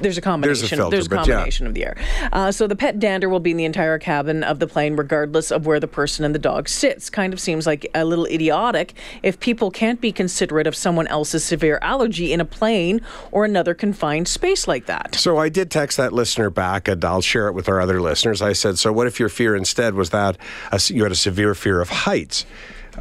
there's 0.00 0.18
a 0.18 0.20
combination. 0.20 0.68
filter, 0.78 0.90
there's 0.90 1.06
a 1.06 1.10
but 1.10 1.26
yeah. 1.26 1.66
of 1.66 1.74
the 1.74 1.84
air. 1.84 1.96
Uh, 2.32 2.52
so 2.52 2.66
the 2.66 2.76
pet 2.76 2.98
dander 2.98 3.28
will 3.28 3.40
be 3.40 3.50
in 3.50 3.56
the 3.56 3.64
entire 3.64 3.98
cabin 3.98 4.44
of 4.44 4.60
the 4.60 4.66
plane, 4.66 4.96
regardless 4.96 5.50
of 5.50 5.66
where 5.66 5.80
the 5.80 5.88
person 5.88 6.24
and 6.24 6.34
the 6.34 6.38
dog 6.38 6.68
sits. 6.68 7.10
Kind 7.10 7.32
of 7.32 7.40
seems 7.40 7.66
like 7.66 7.90
a 7.94 8.04
little 8.04 8.26
idiotic 8.26 8.94
if 9.22 9.40
people 9.40 9.70
can't 9.70 10.00
be 10.00 10.12
considerate 10.12 10.66
of 10.66 10.76
someone 10.76 11.06
else's 11.08 11.44
severe 11.44 11.78
allergy 11.82 12.32
in 12.32 12.40
a 12.40 12.44
plane 12.44 13.00
or 13.32 13.44
another 13.44 13.74
confined 13.74 14.28
space 14.28 14.68
like 14.68 14.86
that. 14.86 15.14
So 15.16 15.36
I 15.38 15.48
did 15.48 15.70
text 15.70 15.96
that 15.96 16.12
listener 16.12 16.50
back, 16.50 16.86
and 16.86 17.04
I'll 17.04 17.20
share 17.20 17.48
it 17.48 17.52
with 17.52 17.68
our 17.68 17.80
other 17.80 18.00
listeners. 18.00 18.40
I 18.40 18.52
said, 18.52 18.78
"So 18.78 18.92
what 18.92 19.06
if 19.06 19.18
your 19.18 19.28
fear 19.28 19.56
instead 19.56 19.94
was 19.94 20.10
that 20.10 20.38
a, 20.70 20.80
you 20.88 21.02
had 21.02 21.12
a 21.12 21.16
severe 21.16 21.54
fear 21.54 21.80
of 21.80 21.88
heights?" 21.88 22.46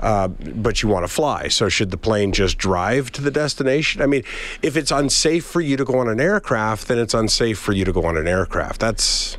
Uh, 0.01 0.27
but 0.27 0.81
you 0.81 0.89
want 0.89 1.03
to 1.03 1.07
fly. 1.07 1.47
So, 1.47 1.69
should 1.69 1.91
the 1.91 1.97
plane 1.97 2.31
just 2.31 2.57
drive 2.57 3.11
to 3.13 3.21
the 3.21 3.31
destination? 3.31 4.01
I 4.01 4.05
mean, 4.05 4.23
if 4.61 4.77
it's 4.77 4.91
unsafe 4.91 5.45
for 5.45 5.61
you 5.61 5.77
to 5.77 5.85
go 5.85 5.99
on 5.99 6.09
an 6.09 6.19
aircraft, 6.19 6.87
then 6.87 6.97
it's 6.97 7.13
unsafe 7.13 7.57
for 7.57 7.73
you 7.73 7.85
to 7.85 7.93
go 7.93 8.05
on 8.05 8.17
an 8.17 8.27
aircraft. 8.27 8.79
That's, 8.79 9.37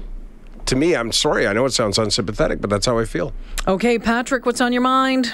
to 0.67 0.77
me, 0.77 0.95
I'm 0.95 1.13
sorry. 1.13 1.47
I 1.47 1.53
know 1.53 1.65
it 1.65 1.73
sounds 1.73 1.99
unsympathetic, 1.99 2.61
but 2.61 2.71
that's 2.71 2.87
how 2.87 2.99
I 2.99 3.05
feel. 3.05 3.33
Okay, 3.67 3.99
Patrick, 3.99 4.47
what's 4.47 4.61
on 4.61 4.73
your 4.73 4.83
mind? 4.83 5.33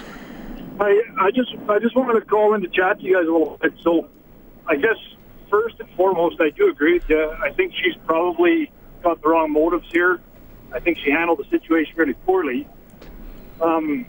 I, 0.80 1.02
I 1.20 1.30
just 1.30 1.54
I 1.68 1.78
just 1.78 1.94
wanted 1.94 2.18
to 2.18 2.26
call 2.26 2.54
in 2.54 2.62
to 2.62 2.68
chat 2.68 2.98
to 2.98 3.04
you 3.04 3.14
guys 3.14 3.28
a 3.28 3.32
little 3.32 3.58
bit. 3.60 3.74
So, 3.82 4.08
I 4.66 4.76
guess 4.76 4.96
first 5.48 5.78
and 5.78 5.88
foremost, 5.90 6.40
I 6.40 6.50
do 6.50 6.68
agree 6.68 6.94
with 6.94 7.08
you. 7.08 7.30
I 7.30 7.50
think 7.52 7.74
she's 7.74 7.94
probably 8.06 8.72
got 9.02 9.22
the 9.22 9.28
wrong 9.28 9.52
motives 9.52 9.86
here. 9.92 10.20
I 10.72 10.80
think 10.80 10.98
she 10.98 11.10
handled 11.10 11.38
the 11.38 11.44
situation 11.44 11.94
really 11.96 12.14
poorly. 12.14 12.66
Um, 13.60 14.06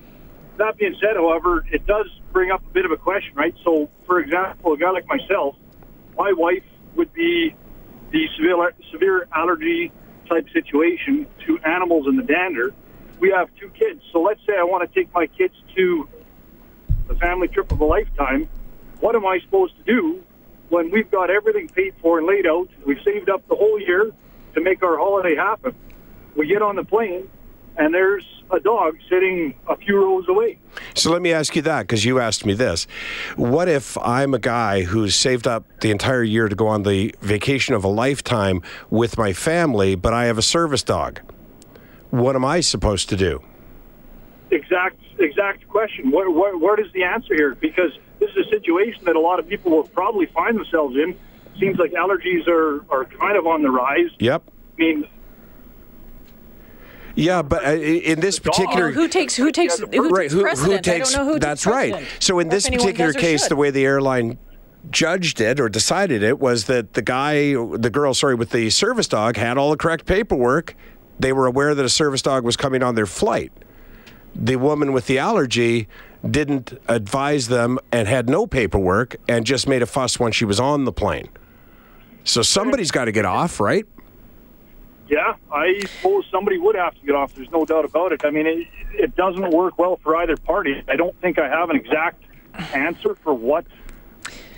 that 0.57 0.77
being 0.77 0.95
said, 1.01 1.15
however, 1.15 1.65
it 1.71 1.85
does 1.85 2.07
bring 2.31 2.51
up 2.51 2.65
a 2.65 2.69
bit 2.73 2.85
of 2.85 2.91
a 2.91 2.97
question, 2.97 3.35
right? 3.35 3.55
So, 3.63 3.89
for 4.05 4.19
example, 4.19 4.73
a 4.73 4.77
guy 4.77 4.91
like 4.91 5.07
myself, 5.07 5.55
my 6.17 6.31
wife 6.31 6.63
would 6.95 7.13
be 7.13 7.55
the 8.11 8.25
severe 8.37 8.73
severe 8.91 9.27
allergy 9.33 9.91
type 10.29 10.47
situation 10.53 11.27
to 11.45 11.59
animals 11.59 12.07
in 12.07 12.15
the 12.15 12.23
dander. 12.23 12.73
We 13.19 13.31
have 13.31 13.49
two 13.59 13.69
kids, 13.69 14.01
so 14.11 14.21
let's 14.21 14.39
say 14.45 14.53
I 14.57 14.63
want 14.63 14.89
to 14.89 14.99
take 14.99 15.13
my 15.13 15.27
kids 15.27 15.55
to 15.75 16.07
the 17.07 17.15
family 17.15 17.47
trip 17.47 17.71
of 17.71 17.79
a 17.79 17.85
lifetime. 17.85 18.47
What 18.99 19.15
am 19.15 19.25
I 19.25 19.39
supposed 19.39 19.75
to 19.77 19.83
do 19.83 20.23
when 20.69 20.91
we've 20.91 21.09
got 21.11 21.29
everything 21.29 21.67
paid 21.69 21.93
for 22.01 22.17
and 22.17 22.27
laid 22.27 22.47
out? 22.47 22.69
We've 22.85 23.01
saved 23.03 23.29
up 23.29 23.47
the 23.47 23.55
whole 23.55 23.79
year 23.79 24.11
to 24.53 24.61
make 24.61 24.83
our 24.83 24.97
holiday 24.97 25.35
happen. 25.35 25.75
We 26.35 26.47
get 26.47 26.61
on 26.61 26.75
the 26.75 26.83
plane, 26.83 27.29
and 27.77 27.93
there's 27.93 28.25
a 28.51 28.59
dog 28.59 28.97
sitting 29.09 29.55
a 29.67 29.75
few 29.75 29.97
rows 29.97 30.27
away. 30.27 30.59
So 30.93 31.11
let 31.11 31.21
me 31.21 31.33
ask 31.33 31.55
you 31.55 31.61
that 31.63 31.81
because 31.81 32.05
you 32.05 32.19
asked 32.19 32.45
me 32.45 32.53
this. 32.53 32.85
What 33.35 33.67
if 33.67 33.97
I'm 33.97 34.33
a 34.33 34.39
guy 34.39 34.83
who's 34.83 35.15
saved 35.15 35.47
up 35.47 35.65
the 35.81 35.91
entire 35.91 36.23
year 36.23 36.47
to 36.47 36.55
go 36.55 36.67
on 36.67 36.83
the 36.83 37.13
vacation 37.21 37.75
of 37.75 37.83
a 37.83 37.87
lifetime 37.87 38.61
with 38.89 39.17
my 39.17 39.33
family, 39.33 39.95
but 39.95 40.13
I 40.13 40.25
have 40.25 40.37
a 40.37 40.43
service 40.43 40.83
dog? 40.83 41.21
What 42.11 42.35
am 42.35 42.45
I 42.45 42.61
supposed 42.61 43.09
to 43.09 43.15
do? 43.15 43.43
exact 44.51 44.97
exact 45.19 45.67
question. 45.67 46.11
Where, 46.11 46.29
where, 46.29 46.57
where 46.57 46.79
is 46.79 46.91
the 46.93 47.03
answer 47.03 47.35
here? 47.35 47.55
Because 47.55 47.91
this 48.19 48.29
is 48.31 48.47
a 48.47 48.49
situation 48.49 49.05
that 49.05 49.15
a 49.15 49.19
lot 49.19 49.39
of 49.39 49.47
people 49.47 49.71
will 49.71 49.83
probably 49.83 50.25
find 50.27 50.57
themselves 50.57 50.95
in. 50.95 51.17
Seems 51.59 51.77
like 51.77 51.91
allergies 51.91 52.47
are, 52.47 52.85
are 52.89 53.05
kind 53.05 53.37
of 53.37 53.47
on 53.47 53.61
the 53.61 53.71
rise. 53.71 54.09
Yep. 54.19 54.43
I 54.47 54.81
mean, 54.81 55.07
Yeah, 57.15 57.41
but 57.41 57.65
uh, 57.65 57.71
in 57.71 58.19
this 58.19 58.39
particular 58.39 58.91
Who 58.91 59.07
takes 59.07 59.35
who 59.35 59.51
takes 59.51 59.79
who 59.79 60.09
right, 60.09 60.29
takes 60.29 60.33
who, 60.33 60.71
who 60.71 60.79
takes 60.79 61.13
I 61.13 61.17
don't 61.17 61.25
know 61.25 61.33
who 61.33 61.39
that's 61.39 61.63
takes 61.63 61.73
right. 61.73 62.05
So 62.19 62.39
in 62.39 62.49
this 62.49 62.69
particular 62.69 63.13
case, 63.13 63.43
should. 63.43 63.51
the 63.51 63.55
way 63.55 63.71
the 63.71 63.85
airline 63.85 64.37
judged 64.91 65.41
it 65.41 65.59
or 65.59 65.69
decided 65.69 66.21
it 66.23 66.39
was 66.39 66.65
that 66.65 66.93
the 66.93 67.01
guy, 67.01 67.53
the 67.77 67.89
girl, 67.91 68.13
sorry, 68.13 68.35
with 68.35 68.51
the 68.51 68.69
service 68.69 69.07
dog 69.07 69.37
had 69.37 69.57
all 69.57 69.71
the 69.71 69.77
correct 69.77 70.05
paperwork. 70.05 70.75
They 71.17 71.31
were 71.31 71.47
aware 71.47 71.73
that 71.73 71.85
a 71.85 71.89
service 71.89 72.21
dog 72.21 72.43
was 72.43 72.57
coming 72.57 72.83
on 72.83 72.95
their 72.95 73.05
flight. 73.05 73.51
The 74.35 74.57
woman 74.57 74.91
with 74.91 75.07
the 75.07 75.17
allergy 75.17 75.87
didn't 76.29 76.77
advise 76.87 77.47
them 77.47 77.79
and 77.91 78.07
had 78.07 78.27
no 78.27 78.45
paperwork 78.45 79.15
and 79.29 79.45
just 79.45 79.67
made 79.67 79.81
a 79.81 79.85
fuss 79.85 80.19
when 80.19 80.33
she 80.33 80.43
was 80.43 80.59
on 80.59 80.83
the 80.83 80.91
plane. 80.91 81.29
So 82.25 82.41
somebody's 82.41 82.91
got 82.91 83.05
to 83.05 83.11
get 83.11 83.25
off, 83.25 83.59
right? 83.59 83.85
Yeah, 85.07 85.35
I 85.51 85.85
suppose 85.85 86.25
somebody 86.31 86.57
would 86.57 86.75
have 86.75 86.95
to 86.95 87.05
get 87.05 87.15
off. 87.15 87.31
There's 87.35 87.51
no 87.51 87.65
doubt 87.65 87.85
about 87.85 88.11
it. 88.11 88.21
I 88.23 88.31
mean, 88.31 88.47
it, 88.47 88.67
it 88.93 89.15
doesn't 89.15 89.51
work 89.51 89.77
well 89.77 89.99
for 90.01 90.15
either 90.17 90.37
party. 90.37 90.83
I 90.87 90.95
don't 90.95 91.19
think 91.21 91.37
I 91.37 91.47
have 91.47 91.69
an 91.69 91.75
exact 91.75 92.23
answer 92.73 93.15
for 93.23 93.33
what 93.33 93.65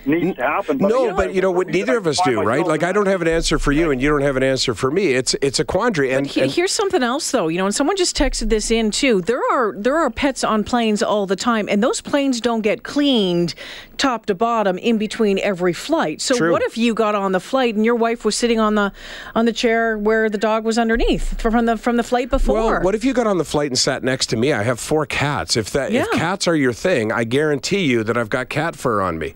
needs 0.06 0.38
to 0.38 0.44
happen. 0.44 0.78
no, 0.78 1.06
again, 1.06 1.16
but 1.16 1.34
you 1.34 1.42
know 1.42 1.52
what? 1.52 1.68
Neither 1.68 1.98
of 1.98 2.08
us 2.08 2.20
do, 2.24 2.42
right? 2.42 2.66
Like 2.66 2.84
I 2.84 2.92
don't 2.92 3.08
have 3.08 3.22
an 3.22 3.28
answer 3.28 3.60
for 3.60 3.72
you, 3.72 3.92
and 3.92 4.02
you 4.02 4.10
don't 4.10 4.22
have 4.22 4.38
an 4.38 4.44
answer 4.44 4.74
for 4.74 4.92
me. 4.92 5.14
It's 5.14 5.36
it's 5.42 5.60
a 5.60 5.66
quandary. 5.66 6.12
And, 6.14 6.28
He- 6.28 6.42
and 6.42 6.52
here's 6.52 6.72
something 6.72 7.04
else 7.04 7.32
though 7.32 7.48
you 7.48 7.58
know 7.58 7.66
and 7.66 7.76
someone 7.76 7.96
just 7.98 8.16
texted 8.18 8.50
this 8.50 8.72
in 8.72 8.92
too 8.92 9.22
there 9.22 9.42
are 9.52 9.74
there 9.78 9.98
are 9.98 10.10
pets 10.10 10.44
on 10.44 10.64
planes 10.64 11.02
all 11.04 11.26
the 11.26 11.36
time 11.36 11.68
and 11.70 11.84
those 11.84 12.02
planes 12.02 12.40
don't 12.42 12.62
get 12.62 12.84
cleaned 12.84 13.54
top 13.98 14.26
to 14.28 14.36
bottom 14.36 14.78
in 14.78 14.98
between 14.98 15.40
every 15.40 15.74
flight 15.74 16.22
so 16.22 16.36
True. 16.36 16.52
what 16.52 16.62
if 16.62 16.78
you 16.78 16.94
got 16.94 17.16
on 17.16 17.32
the 17.32 17.40
flight 17.40 17.76
and 17.76 17.84
your 17.86 17.96
wife 17.96 18.24
was 18.24 18.36
sitting 18.36 18.60
on 18.60 18.76
the 18.76 18.92
on 19.36 19.46
the 19.46 19.54
chair 19.54 19.98
where 19.98 20.30
the 20.30 20.38
dog 20.38 20.64
was 20.64 20.78
underneath 20.78 21.40
from 21.42 21.66
the 21.66 21.78
from 21.78 21.98
the 21.98 22.04
flight 22.04 22.30
before 22.30 22.56
well, 22.62 22.82
what 22.82 22.96
if 22.96 23.04
you 23.04 23.14
got 23.14 23.28
on 23.28 23.38
the 23.38 23.46
flight 23.46 23.70
and 23.72 23.78
sat 23.80 24.04
next 24.04 24.28
to 24.28 24.38
me? 24.38 24.54
I 24.54 24.64
have 24.64 24.80
four 24.80 25.06
cats. 25.06 25.58
If 25.58 25.72
that 25.72 25.92
if 25.92 26.10
cats 26.12 26.48
are 26.48 26.56
your 26.56 26.74
thing, 26.74 27.12
I 27.12 27.24
guarantee 27.24 27.86
you 27.86 28.04
that 28.04 28.18
I've 28.18 28.30
got 28.30 28.50
cat 28.50 28.76
fur 28.76 29.02
on 29.02 29.18
me. 29.20 29.36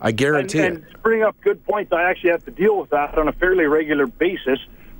I 0.00 0.12
guarantee 0.12 0.60
and 0.60 0.78
it. 0.78 0.90
to 0.92 0.98
bring 0.98 1.22
up 1.22 1.36
good 1.42 1.64
points, 1.64 1.92
I 1.92 2.02
actually 2.04 2.30
have 2.30 2.44
to 2.46 2.50
deal 2.50 2.78
with 2.78 2.90
that 2.90 3.16
on 3.18 3.28
a 3.28 3.32
fairly 3.32 3.64
regular 3.64 4.06
basis. 4.06 4.58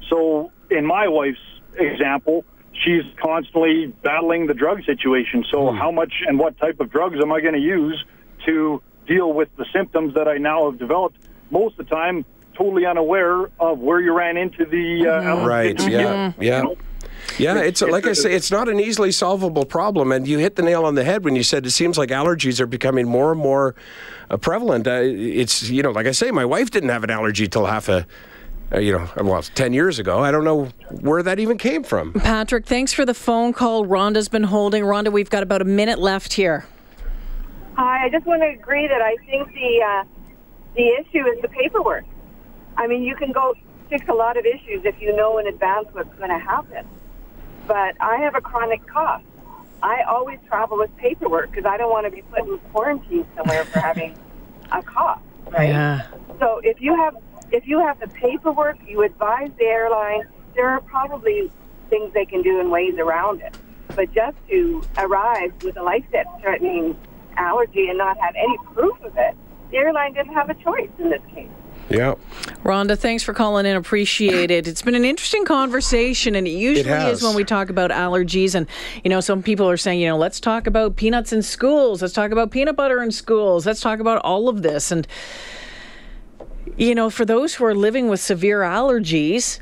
So, 0.09 0.51
in 0.71 0.85
my 0.87 1.09
wife's 1.09 1.39
example, 1.75 2.45
she's 2.73 3.03
constantly 3.23 3.87
battling 4.03 4.47
the 4.47 4.55
drug 4.55 4.85
situation. 4.85 5.45
So, 5.51 5.73
how 5.73 5.91
much 5.91 6.13
and 6.27 6.39
what 6.39 6.59
type 6.59 6.81
of 6.81 6.91
drugs 6.91 7.17
am 7.21 7.33
I 7.33 7.41
going 7.41 7.55
to 7.55 7.61
use 7.61 8.05
to 8.47 8.83
deal 9.07 9.33
with 9.33 9.49
the 9.57 9.65
symptoms 9.73 10.15
that 10.15 10.29
I 10.29 10.39
now 10.39 10.71
have 10.71 10.79
developed? 10.79 11.17
Most 11.51 11.79
of 11.79 11.89
the 11.89 11.95
time, 11.95 12.25
totally 12.55 12.85
unaware 12.87 13.47
of 13.59 13.79
where 13.79 14.01
you 14.01 14.13
ran 14.13 14.37
into 14.37 14.65
the 14.65 15.07
uh, 15.09 15.47
Right? 15.47 15.77
begin 15.77 15.93
Yeah. 15.93 16.33
you 16.39 16.49
Yeah. 16.49 16.63
know? 16.63 16.77
Yeah, 17.39 17.59
it's 17.59 17.83
like 17.83 18.07
I 18.07 18.13
say, 18.13 18.35
it's 18.35 18.51
not 18.51 18.69
an 18.69 18.81
easily 18.81 19.13
solvable 19.13 19.65
problem, 19.65 20.13
and 20.13 20.27
you 20.27 20.39
hit 20.39 20.57
the 20.57 20.63
nail 20.63 20.85
on 20.85 20.95
the 20.95 21.05
head 21.05 21.25
when 21.25 21.37
you 21.37 21.43
said 21.43 21.67
it 21.67 21.71
seems 21.71 21.99
like 21.99 22.11
allergies 22.11 22.61
are 22.61 22.67
becoming 22.67 23.09
more 23.09 23.33
and 23.33 23.41
more 23.41 23.75
uh, 24.31 24.37
prevalent. 24.37 24.87
Uh, 24.87 25.01
it's 25.03 25.69
you 25.71 25.83
know, 25.83 25.91
like 25.91 26.07
I 26.07 26.13
say, 26.13 26.31
my 26.31 26.45
wife 26.45 26.71
didn't 26.71 26.91
have 26.91 27.05
an 27.05 27.11
allergy 27.11 27.49
till 27.49 27.67
half 27.67 27.89
a, 27.89 28.07
uh, 28.73 28.79
you 28.79 28.93
know, 28.93 29.09
well, 29.23 29.43
ten 29.43 29.73
years 29.73 29.99
ago. 29.99 30.21
I 30.21 30.31
don't 30.31 30.45
know 30.45 30.69
where 31.01 31.23
that 31.23 31.39
even 31.39 31.59
came 31.59 31.83
from. 31.83 32.13
patrick 32.13 32.67
thanks 32.67 32.93
for 32.93 33.05
the 33.05 33.15
phone 33.15 33.53
call 33.53 33.87
rhonda's 33.87 34.29
been 34.29 34.45
holding 34.45 34.83
rhonda 34.83 35.11
we've 35.13 35.31
got 35.31 35.43
about 35.43 35.63
a 35.63 35.65
minute 35.65 35.99
left 35.99 36.33
here 36.33 36.67
Hi, 37.81 38.05
I 38.05 38.09
just 38.11 38.27
want 38.27 38.43
to 38.43 38.49
agree 38.49 38.89
that 38.89 39.01
I 39.01 39.17
think 39.25 39.49
the 39.55 39.83
uh, 39.83 40.05
the 40.77 40.87
issue 41.01 41.27
is 41.27 41.41
the 41.41 41.49
paperwork. 41.49 42.05
I 42.77 42.87
mean, 42.87 43.03
you 43.03 43.17
can 43.17 43.33
go 43.33 43.55
fix 43.89 44.07
a 44.09 44.13
lot 44.13 44.37
of 44.37 44.45
issues 44.45 44.83
if 44.85 45.01
you 45.01 45.17
know 45.17 45.39
in 45.39 45.47
advance 45.47 45.87
what's 45.93 46.15
going 46.17 46.29
to 46.29 46.39
happen. 46.39 46.87
But 47.67 47.97
I 48.01 48.17
have 48.19 48.35
a 48.35 48.41
chronic 48.41 48.87
cough, 48.87 49.23
I 49.83 50.03
always 50.03 50.39
travel 50.47 50.79
with 50.79 50.95
paperwork 50.97 51.51
because 51.51 51.65
I 51.65 51.77
don't 51.77 51.91
want 51.91 52.07
to 52.07 52.11
be 52.11 52.23
put 52.23 52.41
in 52.41 52.59
quarantine 52.71 53.27
somewhere 53.37 53.65
for 53.65 53.79
having 53.79 54.17
a 54.73 54.83
cough, 54.83 55.23
right? 55.51 55.71
Yeah. 55.71 56.07
So 56.39 56.61
if 56.63 56.81
you 56.81 56.95
have 56.97 57.17
if 57.51 57.67
you 57.67 57.81
have 57.81 57.99
the 57.99 58.09
paperwork, 58.09 58.77
you 58.87 59.03
advise 59.03 59.51
the 59.59 59.65
airline. 59.65 60.23
There 60.55 60.69
are 60.69 60.81
probably 60.83 61.51
things 61.89 62.13
they 62.13 62.27
can 62.27 62.43
do 62.43 62.61
and 62.61 62.71
ways 62.71 62.95
around 62.99 63.41
it. 63.41 63.53
But 63.97 64.13
just 64.13 64.37
to 64.49 64.87
arrive 64.97 65.53
with 65.63 65.77
a 65.77 65.83
life-threatening 65.83 66.97
allergy 67.37 67.89
and 67.89 67.99
not 67.99 68.19
have 68.19 68.35
any 68.37 68.57
proof 68.73 69.01
of 69.03 69.17
it, 69.17 69.37
the 69.71 69.79
airline 69.79 70.13
didn't 70.13 70.35
have 70.35 70.49
a 70.49 70.55
choice 70.55 70.91
in 70.99 71.11
this 71.11 71.23
case. 71.35 71.49
Yeah. 71.91 72.15
Rhonda, 72.65 72.97
thanks 72.97 73.23
for 73.25 73.35
calling 73.35 73.67
in. 73.67 73.77
Appreciate 73.77 74.51
it. 74.51 74.69
It's 74.69 74.83
been 74.83 74.95
an 74.95 75.05
interesting 75.05 75.45
conversation, 75.45 76.37
and 76.37 76.47
it 76.47 76.53
usually 76.53 76.89
has. 76.89 77.19
is 77.19 77.25
when 77.25 77.35
we 77.35 77.43
talk 77.43 77.69
about 77.69 77.91
allergies. 77.91 78.55
And, 78.55 78.69
you 79.03 79.11
know, 79.11 79.21
some 79.21 79.43
people 79.43 79.69
are 79.69 79.77
saying, 79.77 80.01
you 80.01 80.09
know, 80.09 80.17
let's 80.17 80.39
talk 80.39 80.69
about 80.69 80.95
peanuts 80.95 81.33
in 81.33 81.43
schools. 81.43 82.01
Let's 82.01 82.15
talk 82.15 82.31
about 82.31 82.53
peanut 82.53 82.77
butter 82.77 83.03
in 83.03 83.11
schools. 83.11 83.67
Let's 83.67 83.81
talk 83.81 83.99
about 83.99 84.23
all 84.23 84.49
of 84.49 84.63
this. 84.63 84.93
And, 84.93 85.07
you 86.77 86.95
know, 86.95 87.11
for 87.11 87.25
those 87.25 87.55
who 87.55 87.65
are 87.65 87.75
living 87.75 88.09
with 88.09 88.21
severe 88.21 88.61
allergies, 88.61 89.61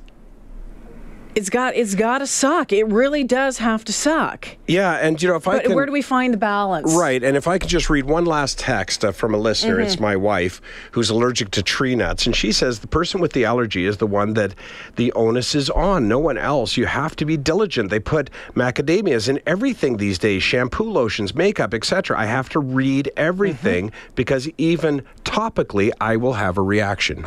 it's 1.34 1.50
got 1.50 1.74
it's 1.76 1.94
got 1.94 2.18
to 2.18 2.26
suck. 2.26 2.72
It 2.72 2.84
really 2.88 3.24
does 3.24 3.58
have 3.58 3.84
to 3.84 3.92
suck. 3.92 4.48
Yeah, 4.66 4.94
and 4.94 5.20
you 5.22 5.28
know 5.28 5.36
if 5.36 5.46
I 5.48 5.60
can, 5.60 5.74
where 5.74 5.86
do 5.86 5.92
we 5.92 6.02
find 6.02 6.32
the 6.34 6.38
balance? 6.38 6.92
Right, 6.94 7.22
and 7.22 7.36
if 7.36 7.46
I 7.46 7.58
could 7.58 7.68
just 7.70 7.88
read 7.90 8.04
one 8.06 8.24
last 8.24 8.58
text 8.58 9.04
uh, 9.04 9.12
from 9.12 9.34
a 9.34 9.38
listener, 9.38 9.76
Mm-hmm. 9.76 9.82
it's 9.86 10.00
my 10.00 10.16
wife 10.16 10.60
who's 10.92 11.10
allergic 11.10 11.50
to 11.52 11.62
tree 11.62 11.94
nuts, 11.94 12.26
and 12.26 12.34
she 12.34 12.52
says 12.52 12.80
the 12.80 12.86
person 12.86 13.20
with 13.20 13.32
the 13.32 13.44
allergy 13.44 13.86
is 13.86 13.98
the 13.98 14.06
one 14.06 14.34
that 14.34 14.54
the 14.96 15.12
onus 15.12 15.54
is 15.54 15.70
on, 15.70 16.08
no 16.08 16.18
one 16.18 16.38
else. 16.38 16.76
You 16.76 16.86
have 16.86 17.14
to 17.16 17.24
be 17.24 17.36
diligent. 17.36 17.90
They 17.90 18.00
put 18.00 18.30
macadamias 18.54 19.28
in 19.28 19.40
everything 19.46 19.96
these 19.98 20.18
days, 20.18 20.42
shampoo, 20.42 20.90
lotions, 20.90 21.34
makeup, 21.34 21.74
etc. 21.74 22.18
I 22.18 22.26
have 22.26 22.48
to 22.50 22.58
read 22.60 23.10
everything 23.16 23.88
Mm-hmm. 23.90 24.14
because 24.14 24.48
even 24.58 25.02
topically, 25.24 25.90
I 26.00 26.16
will 26.16 26.32
have 26.34 26.58
a 26.58 26.62
reaction. 26.62 27.26